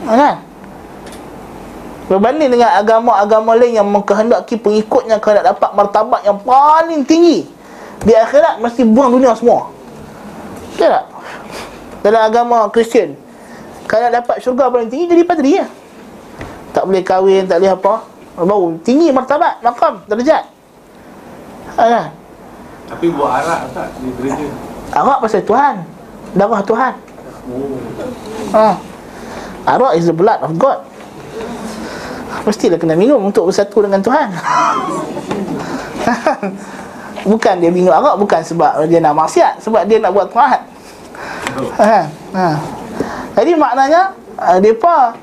Kan? 0.05 0.45
Berbanding 2.05 2.53
dengan 2.53 2.71
agama-agama 2.77 3.57
lain 3.57 3.81
yang 3.81 3.89
mengkehendaki 3.89 4.61
pengikutnya 4.61 5.17
kena 5.17 5.41
dapat 5.51 5.73
martabat 5.73 6.21
yang 6.23 6.37
paling 6.45 7.01
tinggi 7.03 7.58
di 8.03 8.13
akhirat 8.15 8.63
mesti 8.63 8.87
buang 8.87 9.15
dunia 9.15 9.35
semua. 9.35 9.71
Betul 10.75 10.87
tak? 10.87 11.05
Dalam 11.99 12.21
agama 12.23 12.57
Kristian. 12.71 13.15
Kalau 13.89 14.07
dapat 14.07 14.39
syurga 14.39 14.71
paling 14.71 14.87
tinggi 14.87 15.09
jadi 15.09 15.23
padri 15.25 15.59
ya. 15.59 15.67
Tak 16.71 16.85
boleh 16.85 17.03
kahwin, 17.03 17.43
tak 17.49 17.59
boleh 17.59 17.73
apa. 17.73 17.93
Baru 18.39 18.79
tinggi 18.85 19.11
martabat, 19.11 19.59
makam, 19.59 19.99
derajat. 20.07 20.47
Kan? 21.75 22.13
Tapi 22.89 23.05
buat 23.13 23.31
arak 23.43 23.61
tak 23.75 23.87
di 23.99 24.09
gereja? 24.17 24.47
Arak 24.95 25.17
pasal 25.21 25.43
Tuhan. 25.45 25.75
Darah 26.33 26.61
Tuhan. 26.65 26.93
Oh. 27.49 27.77
Ha. 28.53 28.77
Arak 29.65 29.97
is 29.97 30.09
the 30.09 30.15
blood 30.15 30.41
of 30.41 30.57
God. 30.57 30.81
Mestilah 32.47 32.79
kena 32.79 32.95
minum 32.95 33.21
untuk 33.21 33.49
bersatu 33.49 33.85
dengan 33.85 34.01
Tuhan. 34.01 34.29
Bukan 37.27 37.55
dia 37.59 37.71
minum 37.73 37.91
arak 37.91 38.15
bukan 38.19 38.41
sebab 38.43 38.87
dia 38.87 38.99
nak 39.03 39.15
maksiat, 39.15 39.59
sebab 39.59 39.83
dia 39.87 39.99
nak 39.99 40.11
buat 40.15 40.27
taat. 40.31 40.61
Ha. 41.79 41.99
ha. 42.35 42.47
Jadi 43.35 43.51
maknanya 43.55 44.15
uh, 44.39 44.59
depa 44.59 45.15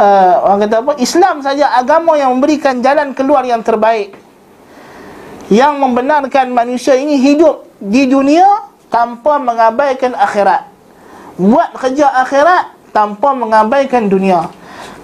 uh, 0.00 0.34
orang 0.46 0.58
kata 0.66 0.76
apa 0.80 0.92
Islam 1.02 1.42
saja 1.42 1.74
agama 1.74 2.14
yang 2.14 2.32
memberikan 2.36 2.78
jalan 2.80 3.12
keluar 3.12 3.42
yang 3.42 3.60
terbaik 3.60 4.14
yang 5.50 5.82
membenarkan 5.82 6.54
manusia 6.54 6.94
ini 6.94 7.18
hidup 7.18 7.66
di 7.82 8.06
dunia 8.06 8.70
tanpa 8.86 9.42
mengabaikan 9.42 10.14
akhirat 10.14 10.70
buat 11.40 11.74
kerja 11.74 12.06
akhirat 12.22 12.94
tanpa 12.94 13.34
mengabaikan 13.34 14.06
dunia 14.06 14.50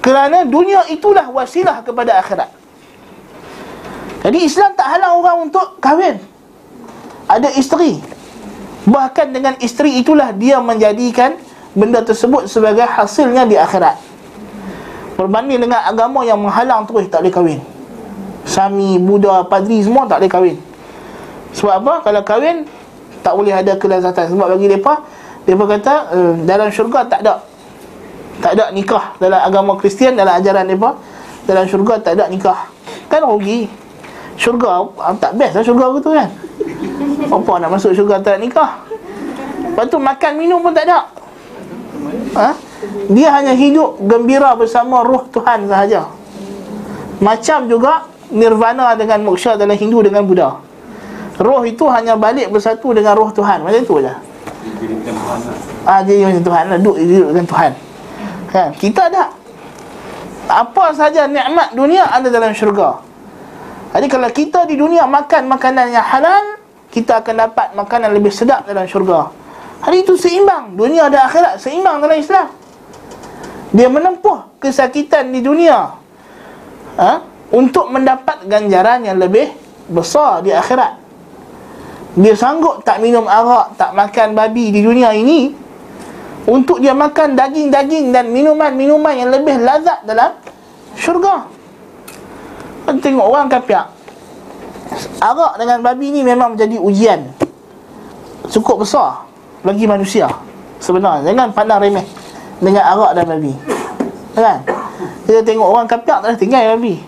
kerana 0.03 0.47
dunia 0.47 0.86
itulah 0.86 1.26
wasilah 1.34 1.82
kepada 1.82 2.22
akhirat 2.22 2.51
jadi 4.22 4.38
Islam 4.42 4.74
tak 4.74 4.86
halang 4.90 5.22
orang 5.22 5.51
untuk 5.51 5.78
kahwin 5.82 6.18
ada 7.27 7.51
isteri. 7.55 7.99
Bahkan 8.87 9.35
dengan 9.35 9.55
isteri 9.59 9.99
itulah 9.99 10.31
dia 10.31 10.62
menjadikan 10.62 11.35
benda 11.74 12.01
tersebut 12.07 12.47
sebagai 12.47 12.87
hasilnya 12.87 13.43
di 13.45 13.59
akhirat. 13.59 13.99
Berbanding 15.18 15.66
dengan 15.66 15.83
agama 15.83 16.22
yang 16.22 16.39
menghalang 16.39 16.87
terus 16.87 17.11
tak 17.11 17.27
boleh 17.27 17.35
kahwin. 17.35 17.61
Sami, 18.47 19.03
Buddha, 19.03 19.43
Padri 19.43 19.83
semua 19.83 20.07
tak 20.07 20.22
boleh 20.22 20.31
kahwin. 20.31 20.57
Sebab 21.51 21.74
apa? 21.83 21.95
kalau 22.07 22.22
kahwin 22.22 22.57
tak 23.27 23.35
boleh 23.35 23.51
ada 23.51 23.74
kelazatan 23.74 24.31
sebab 24.31 24.55
bagi 24.55 24.70
mereka 24.70 25.03
mereka 25.49 25.64
kata 25.79 25.95
uh, 26.14 26.33
dalam 26.47 26.68
syurga 26.70 27.11
tak 27.11 27.27
ada. 27.27 27.43
Tak 28.37 28.53
ada 28.53 28.68
nikah 28.70 29.16
dalam 29.16 29.41
agama 29.41 29.81
Kristian 29.81 30.14
dalam 30.14 30.37
ajaran 30.37 30.68
mereka 30.68 30.95
dalam 31.49 31.64
syurga 31.66 31.99
tak 31.99 32.20
ada 32.20 32.31
nikah. 32.31 32.70
Kan 33.11 33.27
rugi. 33.27 33.66
Syurga 34.37 34.85
ah, 35.01 35.16
tak 35.16 35.33
best 35.41 35.57
lah 35.59 35.64
syurga 35.64 35.97
tu 35.97 36.12
kan 36.12 36.29
apa 37.25 37.53
nak 37.62 37.71
masuk 37.73 37.97
syurga 37.97 38.21
tak 38.21 38.41
nikah. 38.43 38.85
Lepas 39.73 39.89
tu 39.89 39.97
makan 40.01 40.33
minum 40.37 40.61
pun 40.61 40.73
tak 40.73 40.89
ada. 40.89 41.09
Ha? 42.37 42.49
Dia 43.09 43.29
hanya 43.41 43.57
hidup 43.57 44.01
gembira 44.05 44.53
bersama 44.57 45.01
roh 45.01 45.25
Tuhan 45.33 45.69
sahaja. 45.69 46.09
Macam 47.21 47.64
juga 47.69 48.05
nirvana 48.29 48.93
dengan 48.99 49.25
moksha 49.25 49.57
dalam 49.57 49.77
Hindu 49.77 50.05
dengan 50.05 50.29
Buddha. 50.29 50.61
Roh 51.41 51.62
itu 51.64 51.85
hanya 51.89 52.17
balik 52.17 52.53
bersatu 52.53 52.93
dengan 52.93 53.17
roh 53.17 53.33
Tuhan. 53.33 53.64
Macam 53.64 53.83
tu 53.85 54.01
je. 54.01 54.14
Ah, 55.87 56.01
jadi 56.03 56.27
macam 56.29 56.43
Tuhan 56.45 56.64
lah, 56.73 56.79
duduk, 56.81 56.97
duduk 56.99 57.29
dengan 57.33 57.47
Tuhan. 57.49 57.71
Kan? 58.53 58.69
Kita 58.77 59.01
ada. 59.09 59.25
Apa 60.47 60.95
saja 60.95 61.27
nikmat 61.27 61.75
dunia 61.75 62.07
ada 62.07 62.29
dalam 62.31 62.55
syurga. 62.57 63.03
Jadi 63.97 64.07
kalau 64.12 64.29
kita 64.31 64.69
di 64.69 64.77
dunia 64.77 65.09
makan 65.09 65.49
makanan 65.49 65.91
yang 65.91 66.05
halal 66.05 66.66
Kita 66.97 67.20
akan 67.20 67.36
dapat 67.36 67.76
makanan 67.76 68.09
lebih 68.16 68.32
sedap 68.32 68.64
dalam 68.64 68.88
syurga. 68.88 69.28
Hari 69.84 70.01
itu 70.01 70.16
seimbang. 70.16 70.72
Dunia 70.80 71.12
dan 71.12 71.28
akhirat 71.28 71.61
seimbang 71.61 72.01
dalam 72.01 72.16
Islam. 72.16 72.49
Dia 73.76 73.92
menempuh 73.92 74.57
kesakitan 74.57 75.28
di 75.28 75.44
dunia. 75.44 75.92
Ha? 76.97 77.20
Untuk 77.53 77.92
mendapat 77.92 78.49
ganjaran 78.49 79.05
yang 79.05 79.20
lebih 79.20 79.53
besar 79.92 80.40
di 80.40 80.57
akhirat. 80.57 80.97
Dia 82.16 82.32
sanggup 82.32 82.80
tak 82.80 83.05
minum 83.05 83.28
arak 83.28 83.76
Tak 83.76 83.92
makan 83.92 84.32
babi 84.32 84.72
di 84.72 84.80
dunia 84.80 85.12
ini. 85.12 85.53
Untuk 86.49 86.80
dia 86.80 86.97
makan 86.97 87.36
daging-daging 87.36 88.09
Dan 88.09 88.32
minuman-minuman 88.32 89.12
yang 89.12 89.28
lebih 89.28 89.61
lazat 89.61 90.01
dalam 90.09 90.32
syurga. 90.97 91.44
Kan 92.88 93.05
tengok 93.05 93.26
orang 93.28 93.53
kapiak 93.53 93.95
Arak 95.20 95.59
dengan 95.59 95.78
babi 95.82 96.14
ni 96.14 96.20
memang 96.22 96.55
menjadi 96.55 96.76
ujian. 96.78 97.20
Cukup 98.47 98.87
besar 98.87 99.26
bagi 99.66 99.84
manusia 99.89 100.30
sebenarnya. 100.78 101.32
Jangan 101.32 101.51
pandang 101.51 101.82
remeh 101.82 102.07
dengan 102.62 102.84
arak 102.87 103.12
dan 103.18 103.24
babi. 103.26 103.53
Kan? 104.37 104.62
Kita 105.26 105.41
tengok 105.43 105.66
orang 105.66 105.87
kapiak 105.91 106.22
tak 106.22 106.28
ada 106.30 106.39
tinggal 106.39 106.62
babi. 106.78 107.03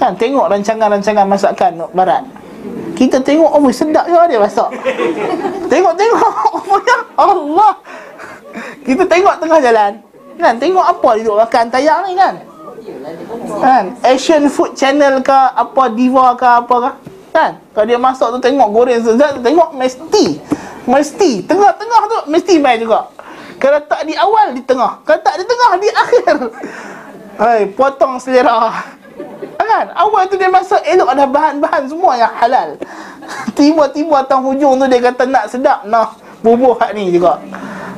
Kan? 0.00 0.16
Tengok 0.16 0.46
rancangan-rancangan 0.48 1.26
masakan 1.28 1.72
barat. 1.92 2.22
Kita 2.94 3.20
tengok 3.20 3.50
oh 3.50 3.68
sedap 3.74 4.06
je 4.06 4.16
dia 4.30 4.40
masak. 4.40 4.70
Tengok-tengok 5.68 6.30
Allah. 7.26 7.72
Kita 8.86 9.02
tengok 9.04 9.34
tengah 9.42 9.58
jalan. 9.60 9.92
Kan? 10.40 10.54
Tengok 10.56 10.84
apa 10.86 11.08
duduk 11.20 11.36
makan 11.36 11.64
tayang 11.68 12.00
ni 12.08 12.16
kan 12.16 12.53
kan? 13.60 13.84
Asian 14.04 14.44
Food 14.52 14.76
Channel 14.76 15.24
ke 15.24 15.32
apa 15.32 15.82
Diva 15.92 16.36
ke 16.36 16.46
apa 16.46 16.74
ke 16.76 16.90
kan? 17.34 17.52
Kalau 17.74 17.86
dia 17.88 17.98
masak 17.98 18.30
tu 18.30 18.38
tengok 18.38 18.68
goreng 18.70 19.02
sezat 19.02 19.40
tengok 19.42 19.74
mesti 19.74 20.38
Mesti 20.84 21.42
Tengah-tengah 21.48 22.00
tu 22.06 22.18
Mesti 22.30 22.60
main 22.60 22.78
juga. 22.78 23.08
Kalau 23.56 23.80
tak 23.88 24.04
di 24.04 24.14
awal 24.14 24.52
Di 24.52 24.62
tengah. 24.62 25.00
Kalau 25.02 25.20
tak 25.24 25.40
di 25.40 25.44
tengah 25.48 25.70
Di 25.80 25.88
akhir. 25.90 26.34
Hai 27.40 27.60
Potong 27.72 28.20
selera. 28.20 28.70
Kan? 29.58 29.90
Awal 29.96 30.28
tu 30.28 30.36
dia 30.36 30.52
masuk 30.52 30.78
Elok 30.84 31.08
ada 31.08 31.24
bahan-bahan 31.24 31.88
Semua 31.88 32.20
yang 32.20 32.30
halal. 32.36 32.76
Tiba-tiba 33.56 34.22
atas 34.22 34.38
hujung 34.44 34.76
tu 34.78 34.84
Dia 34.86 35.00
kata 35.00 35.24
nak 35.26 35.48
sedap 35.50 35.82
Nah. 35.88 36.14
Bubuh 36.44 36.76
hak 36.76 36.92
ni 36.92 37.08
juga 37.08 37.40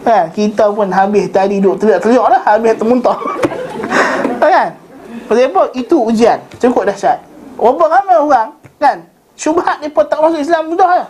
Kan 0.06 0.30
Kita 0.30 0.70
pun 0.70 0.86
habis 0.94 1.26
tadi 1.34 1.58
Duduk 1.58 1.82
teriak-teriak 1.82 2.26
lah 2.30 2.40
Habis 2.46 2.78
termuntah 2.78 3.18
Kan 4.42 4.78
Pasal 5.26 5.50
apa? 5.50 5.62
Itu 5.74 6.06
ujian 6.06 6.38
Cukup 6.62 6.86
dahsyat 6.86 7.18
Berapa 7.58 7.84
ramai 7.90 8.16
orang 8.22 8.48
Kan 8.78 9.02
Syubhat 9.34 9.82
ni 9.82 9.90
pun 9.90 10.06
tak 10.06 10.22
masuk 10.22 10.38
Islam 10.38 10.70
mudah 10.70 10.86
lah 10.86 11.08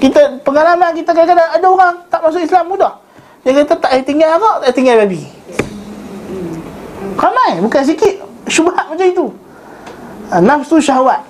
kita 0.00 0.40
pengalaman 0.40 0.96
kita 0.96 1.12
kadang-kadang 1.12 1.50
ada 1.52 1.66
orang 1.68 1.94
tak 2.08 2.24
masuk 2.24 2.40
Islam 2.40 2.72
mudah. 2.72 2.96
Dia 3.44 3.52
kata 3.52 3.76
tak 3.76 3.90
payah 3.92 4.04
tinggal 4.04 4.28
arak, 4.40 4.40
tak 4.40 4.60
payah 4.64 4.76
tinggal 4.76 4.96
babi. 5.04 5.22
Ramai, 7.20 7.60
bukan 7.60 7.82
sikit 7.84 8.14
syubhat 8.48 8.88
macam 8.88 9.06
itu. 9.06 9.26
Ha, 10.32 10.40
nafsu 10.40 10.80
syahwat. 10.80 11.20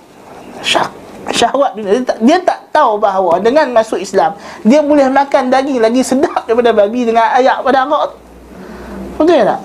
Syah, 0.62 0.86
syahwat 1.30 1.78
dia, 1.78 1.82
dia, 1.86 2.02
tak, 2.02 2.18
dia 2.22 2.36
tak 2.42 2.58
tahu 2.74 2.98
bahawa 2.98 3.38
dengan 3.38 3.70
masuk 3.70 4.02
Islam, 4.02 4.34
dia 4.66 4.82
boleh 4.82 5.06
makan 5.10 5.50
daging 5.50 5.80
lagi 5.80 6.02
sedap 6.02 6.44
daripada 6.44 6.74
babi 6.74 7.06
dengan 7.06 7.30
ayak 7.38 7.62
pada 7.62 7.86
arak. 7.86 8.10
Betul 9.18 9.44
tak? 9.44 9.60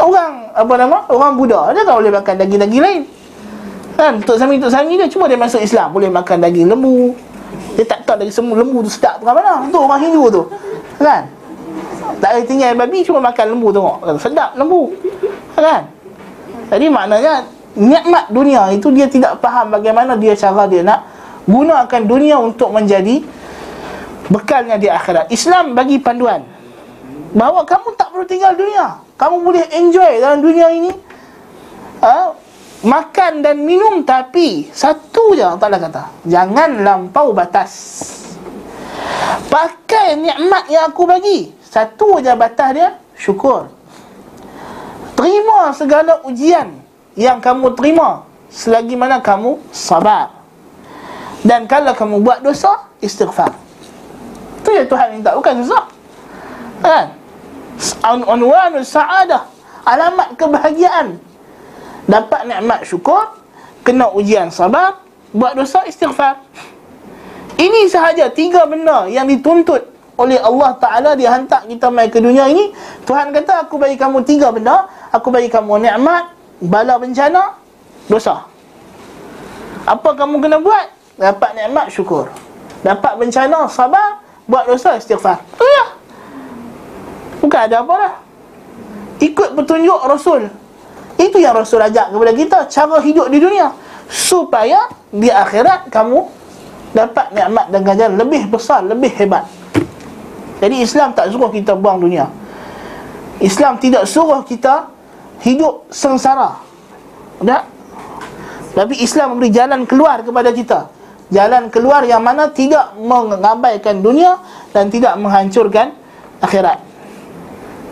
Orang 0.00 0.48
apa 0.56 0.72
nama? 0.80 0.98
Orang 1.12 1.36
Buddha 1.36 1.70
dia 1.76 1.84
tak 1.84 1.94
boleh 2.00 2.12
makan 2.12 2.34
daging-daging 2.40 2.82
lain. 2.82 3.02
Kan? 4.00 4.16
Tok 4.24 4.40
Sami 4.40 4.56
Tok 4.56 4.72
Sami 4.72 4.96
dia 4.96 5.04
cuma 5.12 5.28
dia 5.28 5.36
masuk 5.36 5.60
Islam 5.60 5.92
boleh 5.92 6.08
makan 6.08 6.40
daging 6.40 6.72
lembu, 6.72 7.12
dia 7.74 7.84
tak 7.86 8.06
tahu 8.06 8.16
dari 8.20 8.32
semua 8.32 8.58
lembu 8.60 8.82
tu 8.84 8.90
sedap 8.90 9.18
tu 9.18 9.24
mana 9.26 9.62
Untuk 9.62 9.86
orang 9.86 10.00
Hindu 10.02 10.28
tu 10.30 10.42
Kan 10.98 11.26
Tak 12.18 12.30
ada 12.36 12.40
tinggal 12.44 12.74
babi 12.76 13.02
Cuma 13.06 13.22
makan 13.22 13.56
lembu 13.56 13.68
tengok 13.72 13.96
Sedap 14.18 14.50
lembu 14.58 14.94
Kan 15.54 15.86
Jadi 16.70 16.86
maknanya 16.90 17.46
Nikmat 17.78 18.34
dunia 18.34 18.70
itu 18.74 18.90
dia 18.90 19.06
tidak 19.06 19.38
faham 19.38 19.70
bagaimana 19.70 20.18
dia 20.18 20.34
cara 20.34 20.66
dia 20.66 20.82
nak 20.82 21.06
Gunakan 21.46 22.02
dunia 22.06 22.36
untuk 22.38 22.74
menjadi 22.74 23.22
Bekalnya 24.30 24.78
di 24.78 24.86
akhirat. 24.86 25.30
Islam 25.34 25.74
bagi 25.74 25.98
panduan 25.98 26.46
Bahawa 27.30 27.62
kamu 27.62 27.94
tak 27.94 28.10
perlu 28.10 28.26
tinggal 28.26 28.58
dunia. 28.58 28.98
Kamu 29.14 29.46
boleh 29.46 29.70
enjoy 29.70 30.18
dalam 30.18 30.42
dunia 30.42 30.66
ini 30.74 30.90
ha? 32.02 32.34
makan 32.82 33.44
dan 33.44 33.60
minum 33.62 34.02
tapi 34.02 34.72
satu 34.72 35.36
je 35.38 35.44
Allah 35.44 35.60
Taala 35.60 35.78
kata. 35.78 36.04
Jangan 36.26 36.82
lampau 36.82 37.30
batas. 37.30 37.70
Pakai 39.46 40.18
nikmat 40.18 40.66
yang 40.72 40.90
aku 40.90 41.06
bagi. 41.06 41.54
Satu 41.62 42.18
je 42.18 42.32
batas 42.34 42.70
dia 42.74 42.88
syukur. 43.14 43.70
Terima 45.14 45.70
segala 45.76 46.24
ujian 46.26 46.79
yang 47.18 47.42
kamu 47.42 47.74
terima 47.74 48.26
selagi 48.50 48.98
mana 48.98 49.22
kamu 49.22 49.62
sabar. 49.70 50.42
Dan 51.40 51.64
kalau 51.64 51.96
kamu 51.96 52.20
buat 52.20 52.38
dosa 52.44 52.90
istighfar. 53.00 53.56
Itu 54.60 54.70
yang 54.76 54.86
Tuhan 54.90 55.08
minta 55.16 55.32
bukan 55.32 55.64
susah 55.64 55.84
kan? 56.84 57.16
Unwanul 58.04 58.84
sa'adah. 58.84 59.48
Alamat 59.88 60.36
kebahagiaan. 60.36 61.16
Dapat 62.04 62.40
nikmat 62.44 62.84
syukur 62.84 63.40
kena 63.80 64.12
ujian 64.12 64.52
sabar 64.52 65.00
buat 65.32 65.56
dosa 65.56 65.86
istighfar. 65.88 66.44
Ini 67.60 67.88
sahaja 67.88 68.28
tiga 68.32 68.64
benda 68.64 69.08
yang 69.08 69.28
dituntut 69.28 69.84
oleh 70.20 70.36
Allah 70.40 70.76
Ta'ala 70.76 71.10
dia 71.16 71.32
hantar 71.32 71.64
kita 71.64 71.88
mai 71.88 72.12
ke 72.12 72.20
dunia 72.20 72.48
ini. 72.48 72.72
Tuhan 73.08 73.32
kata 73.32 73.68
aku 73.68 73.80
bagi 73.80 73.96
kamu 73.96 74.24
tiga 74.28 74.52
benda. 74.52 74.88
Aku 75.12 75.32
bagi 75.32 75.48
kamu 75.48 75.80
nikmat 75.80 76.39
bala 76.60 77.00
bencana 77.00 77.56
dosa. 78.06 78.44
Apa 79.88 80.12
kamu 80.14 80.38
kena 80.44 80.60
buat? 80.60 80.86
Dapat 81.16 81.50
nikmat 81.56 81.88
syukur. 81.92 82.28
Dapat 82.80 83.16
bencana 83.20 83.68
sabar 83.68 84.20
buat 84.48 84.68
dosa 84.68 84.96
istighfar. 84.96 85.40
Tu 85.56 85.64
ya 85.64 85.84
bukan 87.40 87.60
ada 87.66 87.80
apa 87.80 87.94
lah 87.96 88.12
ikut 89.20 89.56
petunjuk 89.56 90.00
Rasul. 90.04 90.48
Itu 91.20 91.36
yang 91.36 91.52
Rasul 91.52 91.84
ajak 91.84 92.16
kepada 92.16 92.32
kita 92.32 92.58
Cara 92.72 92.96
hidup 93.04 93.28
di 93.28 93.38
dunia. 93.40 93.72
Supaya 94.08 94.88
di 95.12 95.28
akhirat 95.28 95.92
kamu 95.92 96.40
Dapat 96.90 97.30
nikmat 97.30 97.66
dan 97.70 97.80
ganjaran 97.86 98.14
lebih 98.18 98.50
besar, 98.50 98.82
lebih 98.82 99.14
hebat. 99.14 99.46
Jadi 100.58 100.82
Islam 100.82 101.14
tak 101.14 101.30
suruh 101.30 101.46
kita 101.46 101.78
buang 101.78 102.02
dunia. 102.02 102.26
Islam 103.38 103.78
tidak 103.78 104.10
suruh 104.10 104.42
kita 104.42 104.90
hidup 105.44 105.88
sengsara. 105.88 106.60
Tak? 107.40 107.62
Tapi 108.76 108.94
Islam 109.02 109.36
memberi 109.36 109.50
jalan 109.50 109.82
keluar 109.88 110.22
kepada 110.22 110.50
kita. 110.54 110.80
Jalan 111.30 111.70
keluar 111.70 112.02
yang 112.04 112.26
mana 112.26 112.50
tidak 112.50 112.98
mengabaikan 112.98 114.02
dunia 114.02 114.42
Dan 114.74 114.90
tidak 114.90 115.14
menghancurkan 115.14 115.94
akhirat. 116.42 116.82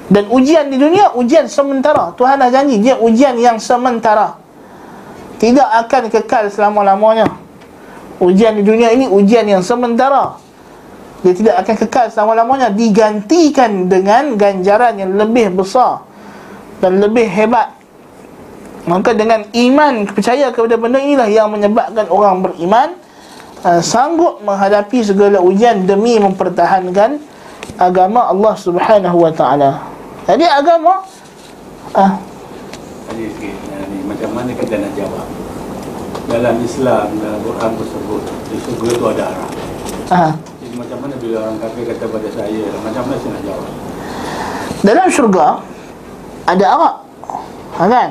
Dan 0.09 0.25
ujian 0.33 0.73
di 0.73 0.81
dunia, 0.81 1.13
ujian 1.13 1.45
sementara. 1.51 2.17
Tuhan 2.17 2.41
dah 2.41 2.49
janji, 2.49 2.81
dia 2.81 2.97
ujian 2.97 3.37
yang 3.37 3.61
sementara. 3.61 4.41
Tidak 5.37 5.69
akan 5.85 6.09
kekal 6.09 6.49
selama-lamanya. 6.49 7.29
Ujian 8.19 8.57
di 8.57 8.65
dunia 8.65 8.89
ini 8.91 9.05
ujian 9.05 9.45
yang 9.45 9.61
sementara. 9.61 10.41
Dia 11.21 11.35
tidak 11.37 11.55
akan 11.61 11.75
kekal 11.85 12.07
selama-lamanya. 12.09 12.73
Digantikan 12.73 13.87
dengan 13.93 14.41
ganjaran 14.41 14.97
yang 14.97 15.13
lebih 15.13 15.53
besar 15.61 16.08
Dan 16.79 17.03
lebih 17.03 17.27
hebat. 17.27 17.79
Maka 18.89 19.13
dengan 19.13 19.45
iman 19.53 20.09
percaya 20.09 20.49
kepada 20.49 20.81
benda 20.81 20.97
inilah 20.97 21.29
Yang 21.29 21.49
menyebabkan 21.61 22.07
orang 22.09 22.41
beriman 22.41 22.97
uh, 23.61 23.85
Sanggup 23.85 24.41
menghadapi 24.41 25.05
segala 25.05 25.45
ujian 25.45 25.85
Demi 25.85 26.17
mempertahankan 26.17 27.21
Agama 27.77 28.33
Allah 28.33 28.57
subhanahu 28.57 29.29
wa 29.29 29.31
ta'ala. 29.31 29.85
Jadi 30.25 30.49
agama 30.49 31.05
uh, 31.93 32.13
Tadi 33.13 33.29
sikit 33.37 33.55
ni, 33.93 33.99
Macam 34.09 34.31
mana 34.33 34.51
kita 34.57 34.75
nak 34.81 34.93
jawab? 34.97 35.27
Dalam 36.33 36.57
Islam 36.65 37.07
Dalam 37.21 37.39
Quran 37.45 37.71
tersebut 37.77 38.23
Di 38.49 38.57
surga 38.65 38.89
itu 38.89 39.05
ada 39.05 39.23
arah. 39.29 39.51
Uh, 40.09 40.33
Jadi 40.65 40.75
macam 40.81 40.99
mana 41.05 41.15
bila 41.21 41.35
orang 41.45 41.57
kafir 41.61 41.85
kata 41.93 42.05
pada 42.09 42.29
saya 42.33 42.65
Macam 42.81 43.03
mana 43.05 43.17
saya 43.21 43.33
nak 43.37 43.45
jawab? 43.45 43.69
Dalam 44.79 45.07
syurga 45.13 45.49
Ada 46.49 46.65
arak. 46.73 46.95
Ha, 47.77 47.83
Kan? 47.85 48.11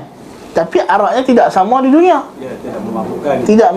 Tapi 0.54 0.82
araknya 0.82 1.22
tidak 1.22 1.48
sama 1.54 1.86
di 1.86 1.94
dunia. 1.94 2.18
Ya 2.42 2.54
tidak 2.58 2.82
memabukkan. 2.82 3.36
Tidak 3.46 3.70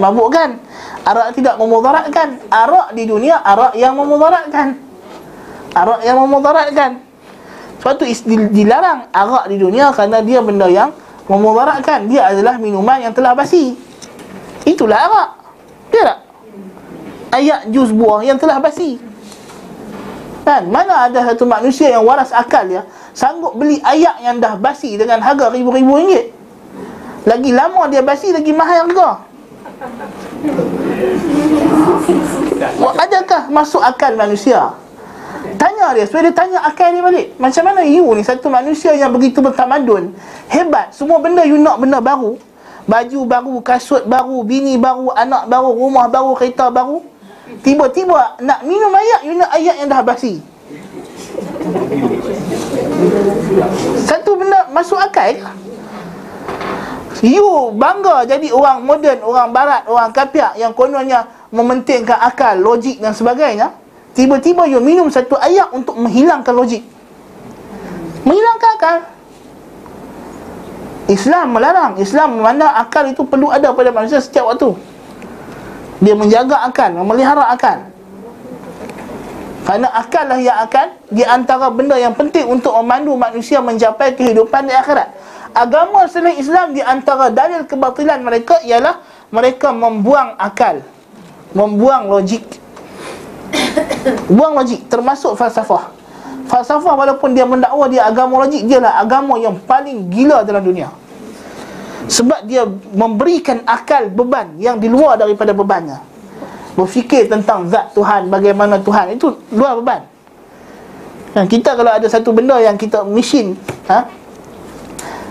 Arak 1.05 1.29
tidak 1.37 1.55
memudaratkan. 1.61 2.29
Arak 2.49 2.97
di 2.97 3.05
dunia 3.05 3.37
Arak 3.45 3.77
yang 3.77 3.97
memudaratkan. 4.01 4.81
Arak 5.77 6.01
yang 6.01 6.17
memudaratkan. 6.25 6.91
Sebab 7.85 7.95
tu 8.01 8.05
dilarang 8.53 9.09
Arak 9.09 9.49
di 9.49 9.57
dunia 9.57 9.89
Kerana 9.93 10.21
dia 10.25 10.41
benda 10.41 10.69
yang 10.73 10.93
Memudaratkan. 11.29 12.09
Dia 12.09 12.33
adalah 12.33 12.57
minuman 12.57 12.97
yang 12.97 13.13
telah 13.13 13.37
basi. 13.37 13.77
Itulah 14.65 14.99
arak. 15.05 15.31
Dia 15.93 16.03
tak? 16.03 16.19
Ayak 17.31 17.61
jus 17.71 17.93
buah 17.93 18.25
yang 18.25 18.41
telah 18.41 18.57
basi. 18.57 18.97
Kan? 20.49 20.67
Mana 20.73 21.13
ada 21.13 21.23
satu 21.29 21.45
manusia 21.45 21.93
yang 21.93 22.03
waras 22.09 22.33
akal 22.33 22.67
ya 22.67 22.83
Sanggup 23.13 23.59
beli 23.59 23.83
ayak 23.83 24.23
yang 24.23 24.39
dah 24.39 24.55
basi 24.57 24.95
Dengan 24.95 25.23
harga 25.23 25.51
ribu-ribu 25.51 25.99
ringgit? 25.99 26.31
Lagi 27.27 27.51
lama 27.51 27.87
dia 27.91 28.01
basi 28.01 28.31
Lagi 28.31 28.53
mahal 28.55 28.91
harga. 28.91 29.11
Adakah 33.01 33.49
masuk 33.49 33.81
akal 33.81 34.17
manusia? 34.17 34.77
Tanya 35.57 35.97
dia, 35.97 36.05
supaya 36.05 36.29
dia 36.29 36.35
tanya 36.37 36.59
akal 36.65 36.93
dia 36.93 37.01
balik. 37.01 37.27
Macam 37.41 37.63
mana 37.65 37.81
you 37.85 38.05
ni, 38.13 38.21
satu 38.25 38.53
manusia 38.53 38.93
yang 38.93 39.13
begitu 39.15 39.41
bertamadun 39.41 40.13
Hebat, 40.51 40.93
semua 40.93 41.21
benda 41.23 41.45
you 41.47 41.57
nak 41.57 41.81
benda 41.81 42.01
baru? 42.03 42.37
Baju 42.85 43.21
baru, 43.25 43.55
kasut 43.63 44.05
baru, 44.05 44.43
bini 44.43 44.77
baru, 44.77 45.13
anak 45.15 45.47
baru, 45.49 45.71
rumah 45.77 46.11
baru, 46.11 46.37
kereta 46.37 46.69
baru? 46.69 47.01
Tiba-tiba 47.65 48.41
nak 48.41 48.61
minum 48.65 48.93
ayak, 48.93 49.21
you 49.25 49.35
nak 49.37 49.51
ayak 49.57 49.77
yang 49.81 49.89
dah 49.89 50.03
basi 50.05 50.41
Satu 54.07 54.39
benda 54.39 54.71
masuk 54.71 54.97
akal? 54.97 55.43
You 57.21 57.75
bangga 57.77 58.25
jadi 58.25 58.49
orang 58.55 58.81
moden, 58.87 59.21
orang 59.21 59.53
barat, 59.53 59.85
orang 59.85 60.09
kapiak 60.15 60.57
yang 60.57 60.73
kononnya 60.73 61.29
mementingkan 61.53 62.17
akal, 62.17 62.57
logik 62.57 62.97
dan 63.03 63.13
sebagainya. 63.13 63.77
Tiba-tiba 64.17 64.65
you 64.71 64.81
minum 64.81 65.11
satu 65.11 65.37
ayak 65.37 65.75
untuk 65.75 65.99
menghilangkan 65.99 66.55
logik. 66.55 66.81
Menghilangkan 68.25 68.71
akal. 68.79 68.99
Islam 71.11 71.47
melarang. 71.51 71.93
Islam 71.99 72.39
memandang 72.39 72.71
akal 72.71 73.05
itu 73.11 73.27
perlu 73.27 73.51
ada 73.51 73.75
pada 73.75 73.91
manusia 73.91 74.23
setiap 74.23 74.55
waktu. 74.55 74.79
Dia 76.01 76.15
menjaga 76.17 76.65
akal, 76.65 76.95
memelihara 76.95 77.51
akal. 77.51 77.90
Kerana 79.71 79.87
akal 79.87 80.27
lah 80.27 80.43
yang 80.43 80.59
akan 80.67 80.99
di 81.15 81.23
antara 81.23 81.71
benda 81.71 81.95
yang 81.95 82.11
penting 82.11 82.43
untuk 82.43 82.75
memandu 82.83 83.15
manusia 83.15 83.63
mencapai 83.63 84.19
kehidupan 84.19 84.67
di 84.67 84.75
akhirat. 84.75 85.15
Agama 85.55 86.11
selain 86.11 86.43
Islam 86.43 86.75
di 86.75 86.83
antara 86.83 87.31
dalil 87.31 87.63
kebatilan 87.71 88.19
mereka 88.19 88.59
ialah 88.67 88.99
mereka 89.31 89.71
membuang 89.71 90.35
akal. 90.43 90.83
Membuang 91.55 92.11
logik. 92.11 92.43
Buang 94.35 94.59
logik 94.59 94.91
termasuk 94.91 95.39
falsafah. 95.39 95.95
Falsafah 96.51 97.07
walaupun 97.07 97.31
dia 97.31 97.47
mendakwa 97.47 97.87
dia 97.87 98.11
agama 98.11 98.43
logik, 98.43 98.67
dialah 98.67 98.99
agama 98.99 99.39
yang 99.39 99.55
paling 99.71 100.11
gila 100.11 100.43
dalam 100.43 100.67
dunia. 100.67 100.91
Sebab 102.11 102.43
dia 102.43 102.67
memberikan 102.91 103.63
akal 103.71 104.11
beban 104.11 104.59
yang 104.59 104.83
di 104.83 104.91
luar 104.91 105.15
daripada 105.15 105.55
bebannya. 105.55 106.10
Berfikir 106.81 107.29
tentang 107.29 107.69
zat 107.69 107.93
Tuhan, 107.93 108.33
bagaimana 108.33 108.81
Tuhan 108.81 109.13
itu 109.13 109.37
luar 109.53 109.77
beban. 109.77 110.01
Dan 111.37 111.45
kita 111.45 111.77
kalau 111.77 111.93
ada 111.93 112.09
satu 112.09 112.33
benda 112.33 112.57
yang 112.57 112.81
kita 112.81 113.05
mesin, 113.05 113.53
ha? 113.85 114.09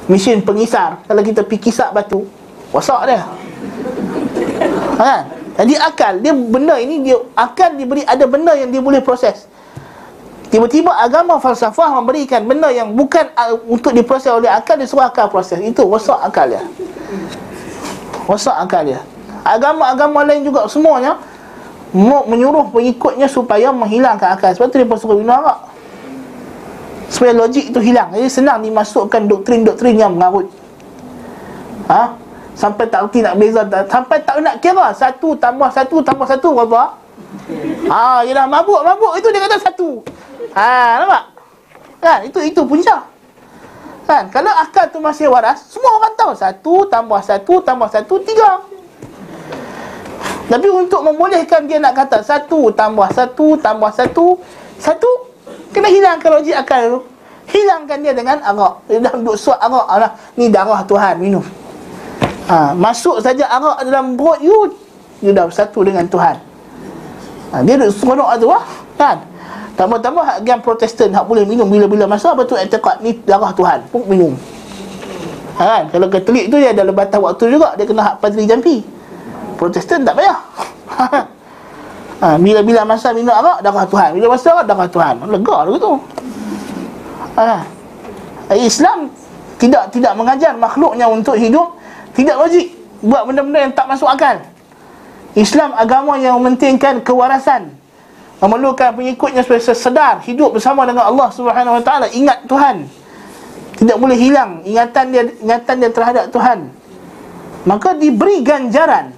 Mesin 0.06 0.46
pengisar, 0.46 1.02
kalau 1.10 1.26
kita 1.26 1.42
pergi 1.42 1.74
kisar 1.74 1.90
batu, 1.90 2.22
wasak 2.70 3.02
dia. 3.10 3.26
Ha? 5.02 5.14
Jadi 5.60 5.74
akal 5.76 6.24
dia 6.24 6.32
benda 6.32 6.78
ini 6.80 7.02
dia 7.04 7.18
akan 7.36 7.70
diberi 7.76 8.06
ada 8.06 8.24
benda 8.30 8.54
yang 8.54 8.70
dia 8.70 8.80
boleh 8.80 9.02
proses. 9.02 9.50
Tiba-tiba 10.50 10.94
agama 10.96 11.38
falsafah 11.38 12.00
memberikan 12.00 12.46
benda 12.48 12.72
yang 12.74 12.96
bukan 12.96 13.28
untuk 13.70 13.92
diproses 13.92 14.32
oleh 14.32 14.50
akal 14.50 14.80
dia 14.80 14.88
suruh 14.88 15.06
akal 15.06 15.28
proses. 15.28 15.60
Itu 15.60 15.84
wasak 15.86 16.16
akal 16.26 16.46
dia. 16.48 16.64
Wasak 18.26 18.56
akal 18.56 18.86
dia. 18.88 19.02
Agama-agama 19.44 20.24
lain 20.26 20.48
juga 20.48 20.66
semuanya 20.72 21.20
menyuruh 21.96 22.70
pengikutnya 22.70 23.26
supaya 23.26 23.74
menghilangkan 23.74 24.38
akal. 24.38 24.54
Sebab 24.54 24.70
tu 24.70 24.78
dia 24.78 24.86
pun 24.86 24.98
minum 25.18 25.34
arak. 25.34 25.58
Supaya 27.10 27.34
logik 27.34 27.74
itu 27.74 27.80
hilang. 27.82 28.14
Jadi 28.14 28.30
senang 28.30 28.62
dimasukkan 28.62 29.26
doktrin-doktrin 29.26 29.98
yang 29.98 30.14
mengarut. 30.14 30.46
Ha? 31.90 32.14
Sampai 32.54 32.92
tak 32.92 33.08
erti 33.08 33.24
nak 33.24 33.40
beza 33.40 33.64
Sampai 33.88 34.20
tak 34.20 34.44
nak 34.44 34.60
kira 34.60 34.92
Satu 34.92 35.32
tambah 35.40 35.72
satu 35.72 36.04
tambah 36.04 36.28
satu 36.28 36.52
berapa? 36.52 36.92
Ha, 37.88 38.28
dia 38.28 38.36
dah 38.36 38.46
mabuk, 38.52 38.84
mabuk 38.84 39.16
Itu 39.16 39.32
dia 39.32 39.48
kata 39.48 39.58
satu 39.64 40.04
Ha, 40.52 41.00
nampak? 41.00 41.24
Kan, 42.04 42.20
itu 42.28 42.40
itu 42.44 42.62
punca 42.68 43.08
Kan, 44.04 44.28
kalau 44.28 44.52
akal 44.60 44.92
tu 44.92 45.00
masih 45.00 45.32
waras 45.32 45.72
Semua 45.72 46.04
orang 46.04 46.14
tahu 46.20 46.36
Satu 46.36 46.74
tambah 46.92 47.24
satu 47.24 47.64
tambah 47.64 47.88
satu, 47.88 48.20
tiga 48.28 48.60
Tapi 50.50 50.66
untuk 50.66 51.06
membolehkan 51.06 51.70
dia 51.70 51.78
nak 51.78 51.94
kata 51.94 52.26
Satu 52.26 52.74
tambah 52.74 53.06
satu 53.14 53.54
tambah 53.62 53.94
satu 53.94 54.34
Satu 54.82 55.30
Kena 55.70 55.86
hilangkan 55.86 56.42
logik 56.42 56.58
akal 56.58 56.82
tu. 56.90 57.00
Hilangkan 57.50 57.98
dia 58.02 58.14
dengan 58.14 58.42
arak. 58.42 58.90
Dia 58.90 58.98
dah 59.06 59.14
duduk 59.18 59.38
suap 59.38 59.62
arak 59.62 59.86
Alah, 59.86 60.12
Ni 60.34 60.50
darah 60.50 60.82
Tuhan, 60.86 61.22
minum. 61.22 61.46
Ha, 62.50 62.74
Masuk 62.74 63.22
saja 63.22 63.46
arak 63.46 63.86
dalam 63.86 64.18
perut 64.18 64.42
you 64.42 64.74
You 65.22 65.30
dah 65.34 65.46
bersatu 65.46 65.86
dengan 65.86 66.10
Tuhan. 66.10 66.42
Ha, 67.54 67.62
Dia 67.62 67.78
duduk 67.78 67.94
seronok 67.94 68.30
tu 68.42 68.48
lah 68.50 68.66
Kan 68.98 69.18
Tambah-tambah 69.78 70.24
hak 70.26 70.38
yang 70.46 70.62
protestan 70.66 71.14
Hak 71.14 71.30
boleh 71.30 71.46
minum. 71.46 71.70
Bila-bila 71.70 72.10
masa 72.10 72.34
Betul 72.34 72.66
etikad 72.66 73.02
ni 73.06 73.14
darah 73.22 73.54
Tuhan. 73.54 73.86
Pun 73.94 74.10
minum. 74.10 74.34
Ha, 75.62 75.62
kan? 75.62 75.84
Kalau 75.94 76.10
katolik 76.10 76.50
tu 76.50 76.58
dia 76.58 76.74
ada 76.74 76.82
lebatan 76.82 77.22
waktu 77.22 77.46
juga 77.54 77.78
Dia 77.78 77.86
kena 77.86 78.02
hak 78.02 78.16
padri 78.26 78.50
jampi 78.50 78.82
Protestan 79.60 80.08
tak 80.08 80.16
payah 80.16 80.40
ha, 82.24 82.28
Bila-bila 82.40 82.88
masa 82.88 83.12
minum 83.12 83.36
arak 83.36 83.60
Darah 83.60 83.84
Tuhan 83.84 84.16
Bila 84.16 84.32
masa 84.32 84.56
arak 84.56 84.66
darah 84.72 84.88
Tuhan 84.88 85.14
Lega 85.28 85.58
lah 85.68 85.76
tu 85.76 85.94
ha. 87.36 87.60
Islam 88.56 89.12
tidak 89.60 89.92
tidak 89.92 90.16
mengajar 90.16 90.56
makhluknya 90.56 91.06
untuk 91.12 91.36
hidup 91.36 91.76
tidak 92.16 92.36
logik 92.36 92.68
buat 93.00 93.24
benda-benda 93.28 93.60
yang 93.70 93.74
tak 93.76 93.86
masuk 93.88 94.10
akal. 94.10 94.44
Islam 95.38 95.72
agama 95.78 96.18
yang 96.20 96.36
mementingkan 96.42 97.00
kewarasan. 97.06 97.72
Memerlukan 98.40 98.96
pengikutnya 98.96 99.44
supaya 99.44 99.60
sedar 99.60 100.16
hidup 100.24 100.56
bersama 100.56 100.88
dengan 100.88 101.12
Allah 101.12 101.28
Subhanahu 101.28 101.76
Wa 101.80 101.84
Taala, 101.84 102.08
ingat 102.08 102.48
Tuhan. 102.48 102.88
Tidak 103.80 103.96
boleh 104.00 104.16
hilang 104.16 104.64
ingatan 104.64 105.06
dia 105.12 105.24
ingatan 105.44 105.76
dia 105.80 105.92
terhadap 105.92 106.26
Tuhan. 106.32 106.72
Maka 107.68 107.96
diberi 108.00 108.40
ganjaran 108.40 109.12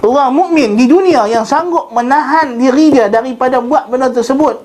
Orang 0.00 0.32
mukmin 0.32 0.80
di 0.80 0.88
dunia 0.88 1.28
yang 1.28 1.44
sanggup 1.44 1.92
menahan 1.92 2.56
diri 2.56 2.88
dia 2.88 3.12
daripada 3.12 3.60
buat 3.60 3.92
benda 3.92 4.08
tersebut 4.08 4.64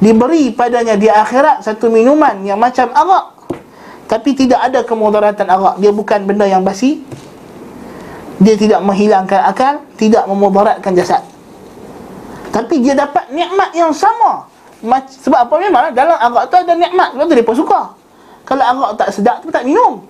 diberi 0.00 0.54
padanya 0.54 0.94
di 0.94 1.10
akhirat 1.10 1.66
satu 1.66 1.90
minuman 1.92 2.40
yang 2.46 2.56
macam 2.56 2.88
arak 2.94 3.40
tapi 4.10 4.34
tidak 4.34 4.58
ada 4.58 4.82
kemudaratan 4.82 5.46
arak. 5.46 5.78
Dia 5.78 5.94
bukan 5.94 6.26
benda 6.26 6.42
yang 6.42 6.66
basi. 6.66 6.98
Dia 8.42 8.58
tidak 8.58 8.82
menghilangkan 8.82 9.38
akal 9.46 9.86
tidak 9.94 10.26
memudaratkan 10.26 10.98
jasad. 10.98 11.22
Tapi 12.50 12.82
dia 12.82 12.98
dapat 12.98 13.30
nikmat 13.30 13.70
yang 13.70 13.94
sama. 13.94 14.50
Sebab 15.22 15.46
apa? 15.46 15.54
Memang 15.62 15.94
dalam 15.94 16.18
arak 16.18 16.50
tu 16.50 16.58
ada 16.58 16.74
nikmat. 16.74 17.14
Sebab 17.14 17.24
tu 17.30 17.34
dia 17.38 17.46
pun 17.46 17.54
suka. 17.54 17.80
Kalau 18.42 18.64
arak 18.66 18.98
tak 18.98 19.14
sedap 19.14 19.46
tu 19.46 19.54
tak 19.54 19.62
minum. 19.62 20.02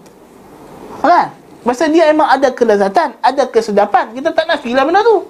Kan 1.04 1.39
Masa 1.60 1.92
dia 1.92 2.08
memang 2.08 2.28
ada 2.28 2.48
kelezatan 2.48 3.20
Ada 3.20 3.44
kesedapan 3.48 4.16
Kita 4.16 4.32
tak 4.32 4.48
nafi 4.48 4.72
lah 4.72 4.84
benda 4.88 5.04
tu. 5.04 5.28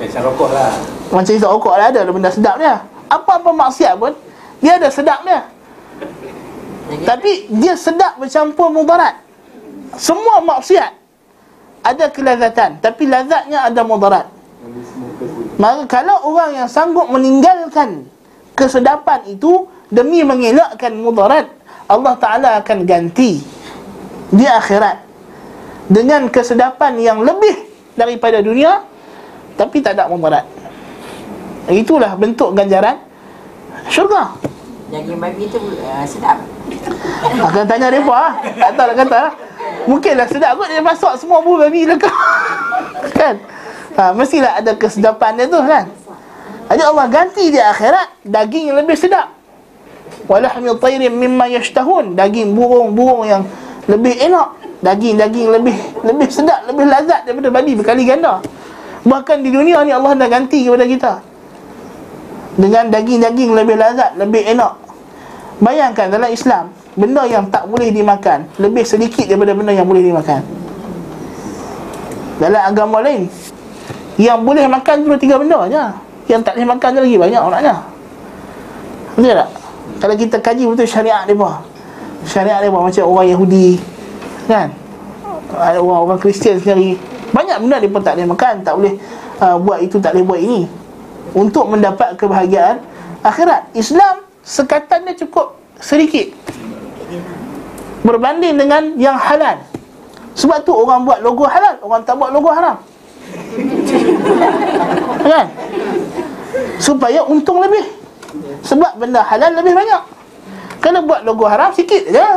Macam 0.00 0.20
rokok 0.32 0.50
lah. 0.52 0.72
Macam 1.12 1.32
isap 1.32 1.50
rokok 1.56 1.74
lah 1.76 1.86
Ada 1.88 2.00
benda 2.12 2.30
sedap 2.32 2.56
dia. 2.60 2.84
Apa-apa 3.08 3.50
maksiat 3.52 3.94
pun 3.96 4.12
Dia 4.60 4.76
ada 4.76 4.88
sedap 4.92 5.24
dia. 5.24 5.48
Tapi 7.06 7.48
dia 7.54 7.78
sedap 7.78 8.18
bercampur 8.18 8.68
mudarat. 8.68 9.16
Semua 9.96 10.44
maksiat 10.44 10.92
Ada 11.80 12.12
kelezatan 12.12 12.84
Tapi 12.84 13.02
lazatnya 13.08 13.64
ada 13.64 13.80
mudarat. 13.80 14.28
Maka 15.56 15.88
kalau 15.88 16.28
orang 16.28 16.60
yang 16.64 16.68
sanggup 16.68 17.08
meninggalkan 17.08 18.04
Kesedapan 18.52 19.24
itu 19.32 19.64
Demi 19.88 20.20
mengelakkan 20.20 20.92
mudarat 21.00 21.48
Allah 21.90 22.14
Ta'ala 22.14 22.50
akan 22.62 22.86
ganti 22.86 23.42
di 24.30 24.46
akhirat 24.46 25.02
dengan 25.90 26.30
kesedapan 26.30 26.98
yang 27.02 27.18
lebih 27.22 27.66
daripada 27.98 28.38
dunia 28.38 28.86
tapi 29.58 29.82
tak 29.82 29.98
ada 29.98 30.08
mudarat. 30.08 30.46
Itulah 31.68 32.16
bentuk 32.16 32.56
ganjaran 32.56 32.98
syurga. 33.90 34.34
Daging 34.90 35.22
babi 35.22 35.46
tu 35.46 35.58
uh, 35.58 36.02
sedap. 36.02 36.42
Akan 37.46 37.62
tanya 37.66 37.94
mereka 37.94 38.10
ah. 38.10 38.32
Tak 38.42 38.70
tahu 38.74 38.86
nak 38.90 38.96
kata. 39.06 39.20
Mungkinlah 39.86 40.26
sedap 40.26 40.58
kot 40.58 40.66
dia 40.66 40.82
masuk 40.82 41.12
semua 41.14 41.38
bulu 41.44 41.62
babi 41.62 41.86
lekar. 41.86 42.10
kan? 43.18 43.38
Ha, 43.94 44.10
mestilah 44.16 44.58
ada 44.58 44.74
kesedapan 44.74 45.38
dia 45.38 45.46
tu 45.46 45.60
kan. 45.62 45.86
Jadi 46.70 46.82
Allah 46.86 47.06
ganti 47.10 47.50
di 47.50 47.58
akhirat 47.58 48.22
daging 48.26 48.74
yang 48.74 48.78
lebih 48.82 48.98
sedap. 48.98 49.30
Walahmi 50.26 50.74
tayrin 50.78 51.14
mimma 51.14 51.46
yashtahun. 51.50 52.18
Daging 52.18 52.54
burung-burung 52.54 53.26
yang 53.26 53.42
lebih 53.90 54.14
enak 54.30 54.48
daging-daging 54.80 55.48
lebih 55.50 55.76
lebih 56.06 56.28
sedap 56.30 56.64
lebih 56.70 56.86
lazat 56.86 57.26
daripada 57.26 57.48
babi 57.50 57.72
berkali 57.74 58.06
ganda. 58.06 58.38
Bahkan 59.02 59.42
di 59.42 59.50
dunia 59.50 59.82
ni 59.82 59.90
Allah 59.90 60.14
dah 60.14 60.28
ganti 60.30 60.62
kepada 60.62 60.84
kita. 60.86 61.12
Dengan 62.54 62.88
daging-daging 62.92 63.50
lebih 63.56 63.76
lazat 63.76 64.14
lebih 64.14 64.42
enak 64.54 64.72
bayangkan 65.60 66.08
dalam 66.08 66.30
Islam 66.32 66.72
benda 66.96 67.24
yang 67.28 67.46
tak 67.48 67.68
boleh 67.68 67.92
dimakan 67.92 68.48
lebih 68.56 68.84
sedikit 68.86 69.28
daripada 69.28 69.52
benda 69.52 69.72
yang 69.74 69.84
boleh 69.84 70.04
dimakan. 70.06 70.40
Dalam 72.40 72.62
agama 72.64 73.04
lain 73.04 73.28
yang 74.16 74.40
boleh 74.46 74.64
makan 74.64 75.04
cuma 75.04 75.16
tiga 75.20 75.36
benda 75.36 75.66
je. 75.68 75.84
Yang 76.30 76.40
tak 76.46 76.52
boleh 76.56 76.68
makan 76.78 76.90
lagi 77.02 77.16
banyak 77.18 77.42
orangnya 77.42 77.76
betul 79.20 79.36
tak? 79.36 79.48
Kalau 80.00 80.14
kita 80.16 80.36
kaji 80.40 80.64
betul 80.64 80.88
syariat 80.88 81.28
apa 81.28 81.50
syariat 82.24 82.60
dia 82.60 82.70
buat 82.72 82.84
macam 82.84 83.04
orang 83.08 83.26
Yahudi 83.32 83.80
kan? 84.48 84.68
Ada 85.50 85.78
orang 85.82 86.00
orang 86.06 86.18
Kristian 86.20 86.62
sendiri 86.62 86.94
banyak 87.30 87.56
benda 87.62 87.76
dia 87.78 87.90
pun 87.90 88.02
tak 88.02 88.18
boleh 88.18 88.28
makan 88.34 88.54
tak 88.66 88.74
boleh 88.74 88.94
uh, 89.38 89.56
buat 89.58 89.78
itu 89.82 89.96
tak 90.02 90.14
boleh 90.14 90.26
buat 90.26 90.40
ini. 90.40 90.62
Untuk 91.30 91.70
mendapat 91.70 92.18
kebahagiaan 92.18 92.82
akhirat. 93.22 93.70
Islam 93.78 94.26
sekatan 94.42 95.06
dia 95.06 95.14
cukup 95.26 95.54
sedikit. 95.78 96.34
Berbanding 98.02 98.58
dengan 98.58 98.82
yang 98.98 99.14
halal. 99.14 99.62
Sebab 100.34 100.64
tu 100.66 100.72
orang 100.74 101.06
buat 101.06 101.20
logo 101.22 101.46
halal 101.46 101.78
orang 101.84 102.02
tak 102.02 102.18
buat 102.18 102.30
logo 102.34 102.50
haram. 102.50 102.76
Kan? 105.30 105.46
Supaya 106.82 107.22
untung 107.28 107.62
lebih. 107.62 107.86
Sebab 108.66 108.98
benda 108.98 109.22
halal 109.22 109.54
lebih 109.54 109.74
banyak 109.76 110.19
kalau 110.80 111.04
buat 111.04 111.20
logo 111.28 111.44
haram 111.44 111.70
sikit 111.76 112.08
je. 112.08 112.28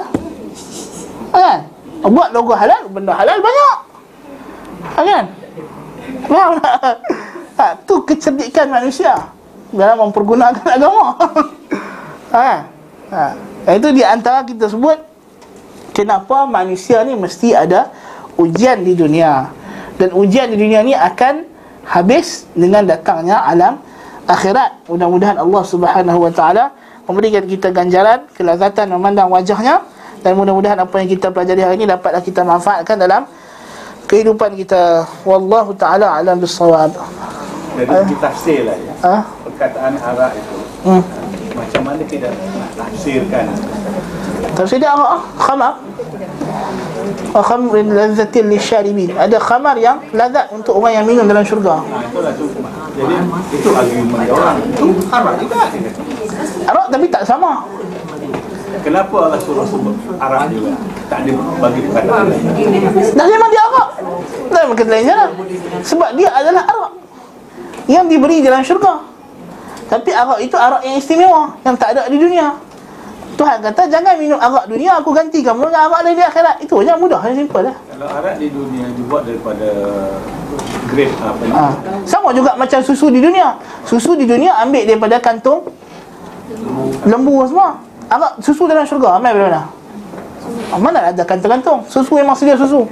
Kan? 1.31 1.65
Buat 2.03 2.35
logo 2.35 2.53
halal 2.53 2.91
Benda 2.91 3.15
halal 3.15 3.39
banyak. 3.39 3.77
Kan? 4.99 5.25
Faham 6.27 6.53
ha, 7.57 7.65
Tu 7.87 7.95
kecerdikan 8.03 8.67
manusia. 8.67 9.31
Dalam 9.71 10.11
mempergunakan 10.11 10.67
agama. 10.75 11.17
Ha, 12.35 12.51
ha. 13.09 13.23
Itu 13.71 13.95
di 13.95 14.03
antara 14.03 14.43
kita 14.43 14.67
sebut 14.67 14.99
Kenapa 15.95 16.43
manusia 16.43 17.01
ni 17.07 17.15
mesti 17.15 17.55
ada 17.55 17.89
Ujian 18.35 18.83
di 18.83 18.93
dunia. 18.97 19.47
Dan 19.95 20.11
ujian 20.11 20.51
di 20.51 20.59
dunia 20.59 20.83
ni 20.83 20.91
akan 20.91 21.47
Habis 21.87 22.51
dengan 22.57 22.83
datangnya 22.83 23.39
alam 23.47 23.79
Akhirat. 24.27 24.87
Mudah-mudahan 24.91 25.39
Allah 25.39 25.63
subhanahu 25.63 26.19
wa 26.27 26.31
ta'ala 26.31 26.82
memberikan 27.05 27.43
kita 27.43 27.69
ganjaran 27.69 28.27
kelazatan 28.35 28.91
memandang 28.91 29.29
wajahnya. 29.31 29.83
Dan 30.23 30.39
mudah-mudahan 30.39 30.79
apa 30.79 30.95
yang 31.03 31.09
kita 31.11 31.35
pelajari 31.35 31.61
hari 31.67 31.75
ini 31.83 31.85
dapatlah 31.87 32.23
kita 32.23 32.47
manfaatkan 32.47 32.95
dalam 32.95 33.27
kehidupan 34.07 34.55
kita. 34.55 35.03
Wallahu 35.27 35.75
taala 35.75 36.15
alam 36.15 36.39
bisawab 36.39 36.95
jadi 37.73 37.89
uh, 37.89 38.05
kita 38.05 38.21
tafsirlah 38.21 38.77
ya. 38.77 38.93
Uh, 39.01 39.21
perkataan 39.49 39.93
arak 39.97 40.31
itu. 40.37 40.57
Uh, 40.85 41.01
macam 41.57 41.81
mana 41.81 42.03
kita 42.05 42.29
tafsirkan? 42.77 43.45
Tafsir 44.53 44.77
dia 44.77 44.93
arak 44.93 45.25
khamar 45.41 45.73
wa 47.33 47.41
khamrin 47.41 47.87
lazzatin 47.93 48.45
lisyaribin. 48.49 49.09
Ada 49.17 49.41
khamar 49.41 49.75
yang 49.81 49.99
lazat 50.13 50.53
untuk 50.53 50.77
orang 50.77 51.01
yang 51.01 51.05
minum 51.05 51.25
dalam 51.25 51.41
syurga. 51.41 51.81
Nah, 51.81 52.05
itulah 52.05 52.31
tu 52.37 52.45
jadi 52.93 53.15
itu 53.57 53.69
argument 53.73 54.29
orang. 54.29 54.57
Itu 54.69 54.85
arak 55.09 55.35
juga. 55.41 55.59
Arak 56.69 56.85
tapi 56.93 57.05
tak 57.09 57.23
sama. 57.25 57.65
Kenapa 58.83 59.15
Allah 59.29 59.39
suruh 59.39 59.65
sebut 59.65 59.95
arak 60.19 60.51
juga? 60.51 60.75
Tak 61.07 61.23
ada 61.23 61.31
bagi 61.61 61.79
perkataan 61.87 62.25
Dah 63.15 63.25
memang 63.29 63.49
dia 63.53 63.61
arak 63.69 63.89
Dah 64.49 64.59
memang 64.65 64.77
kata 64.81 64.89
lainnya 64.91 65.15
lah 65.15 65.29
Sebab 65.85 66.09
dia 66.17 66.29
adalah 66.33 66.63
arak 66.67 66.91
Yang 67.85 68.05
diberi 68.11 68.41
dalam 68.41 68.65
syurga. 68.65 69.07
Tapi 69.87 70.09
arak 70.09 70.39
itu 70.41 70.57
arak 70.57 70.81
yang 70.83 70.99
istimewa 70.99 71.53
Yang 71.63 71.75
tak 71.79 71.89
ada 71.95 72.09
di 72.09 72.17
dunia 72.17 72.72
Tuhan 73.33 73.57
kata 73.65 73.89
jangan 73.89 74.13
minum 74.15 74.37
arak 74.37 74.69
dunia 74.69 75.01
Aku 75.01 75.09
ganti 75.09 75.41
kamu 75.41 75.69
dengan 75.69 75.89
arak 75.89 75.99
di 76.05 76.21
akhirat. 76.21 76.55
Itu 76.61 76.85
aja 76.85 76.93
mudah, 76.93 77.19
yang 77.25 77.45
simple 77.45 77.65
lah. 77.65 77.75
Kalau 77.89 78.07
arak 78.21 78.35
di 78.37 78.47
dunia 78.53 78.85
dibuat 78.93 79.25
daripada 79.25 79.69
grade 80.85 81.15
apa 81.17 81.41
ni? 81.41 81.53
Ha. 81.53 81.65
Sama 82.05 82.29
juga 82.29 82.53
macam 82.53 82.79
susu 82.85 83.09
di 83.09 83.19
dunia. 83.19 83.57
Susu 83.89 84.13
di 84.13 84.29
dunia 84.29 84.61
ambil 84.61 84.85
daripada 84.85 85.17
kantung 85.17 85.65
Lembu 87.09 87.41
semua. 87.49 87.81
Agak 88.11 88.37
susu 88.45 88.69
dalam 88.69 88.85
syurga 88.85 89.17
Amai 89.17 89.33
dari 89.33 89.49
mana? 89.49 89.65
Ah, 90.69 90.77
mana 90.77 90.99
ada 91.09 91.23
kantung-kantung? 91.25 91.81
Susu 91.89 92.13
memang 92.21 92.37
sedia 92.37 92.53
susu. 92.53 92.85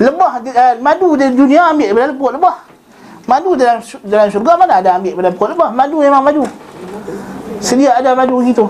Lebah 0.00 0.40
uh, 0.40 0.74
Madu 0.80 1.20
di 1.20 1.28
dunia 1.36 1.68
ambil 1.68 1.92
daripada 1.92 2.16
pokok 2.16 2.32
lebah. 2.40 2.56
Madu 3.28 3.50
dalam 3.58 3.78
dalam 4.08 4.28
syurga 4.32 4.52
mana 4.56 4.80
ada 4.80 4.96
ambil 4.96 5.12
daripada 5.20 5.30
pokok 5.36 5.48
lebah? 5.52 5.68
Madu 5.76 5.96
memang 6.00 6.22
madu. 6.24 6.44
Sedia 7.60 8.00
ada 8.00 8.16
madu 8.16 8.40
gitu 8.40 8.68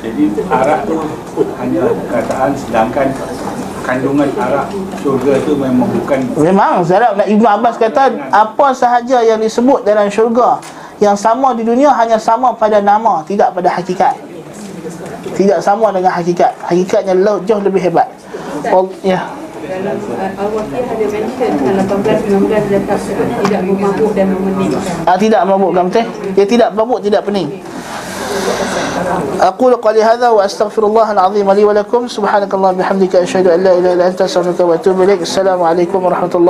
Jadi 0.00 0.32
arak 0.48 0.88
tu 0.88 0.96
hanya 1.60 1.92
kataan 2.08 2.56
sedangkan 2.56 3.12
kandungan 3.84 4.28
arak 4.32 4.72
syurga 5.04 5.36
tu 5.44 5.52
memang 5.60 5.88
bukan 5.92 6.18
Memang 6.40 6.80
Zarab 6.88 7.20
Ibn 7.20 7.44
Abbas 7.60 7.76
kata 7.76 8.32
Apa 8.32 8.72
sahaja 8.72 9.20
yang 9.20 9.44
disebut 9.44 9.84
dalam 9.84 10.08
syurga 10.08 10.56
yang 11.00 11.16
sama 11.16 11.56
di 11.56 11.64
dunia 11.64 11.88
hanya 11.96 12.20
sama 12.20 12.52
pada 12.52 12.76
nama 12.84 13.24
tidak 13.24 13.56
pada 13.56 13.72
hakikat. 13.72 14.20
Tidak 15.32 15.56
sama 15.64 15.88
dengan 15.96 16.12
hakikat. 16.12 16.52
Hakikatnya 16.60 17.16
jauh 17.48 17.64
lebih 17.64 17.80
hebat. 17.88 18.04
Oh, 18.68 18.84
ya. 19.00 19.24
Dalam 19.70 19.96
uh, 19.96 20.60
ada 20.60 21.06
mention 21.08 21.52
18-19 21.78 22.52
letak 22.74 23.00
tidak 23.46 23.60
memabuk 23.64 24.10
dan 24.12 24.26
memening. 24.28 24.76
Ah, 25.08 25.14
tidak 25.14 25.46
mabuk 25.46 25.72
gamteh 25.72 26.02
dia 26.34 26.42
tidak 26.42 26.74
mabuk 26.74 26.98
tidak 26.98 27.22
pening 27.22 27.62
أقول 29.40 29.74
قولي 29.74 30.02
هذا 30.02 30.28
وأستغفر 30.28 30.86
الله 30.86 31.12
العظيم 31.12 31.52
لي 31.52 31.64
ولكم. 31.64 32.08
سبحانك 32.08 32.54
اللهم 32.54 32.74
وبحمدك 32.74 33.16
أشهد 33.16 33.46
أن 33.48 33.64
لا 33.64 33.72
إله 33.78 33.92
إلا 33.92 34.06
أنت 34.06 34.22
أستغفرك 34.22 34.60
وأتوب 34.60 35.02
إليك. 35.02 35.22
السلام 35.22 35.62
عليكم 35.62 36.04
ورحمة 36.04 36.26
الله 36.26 36.38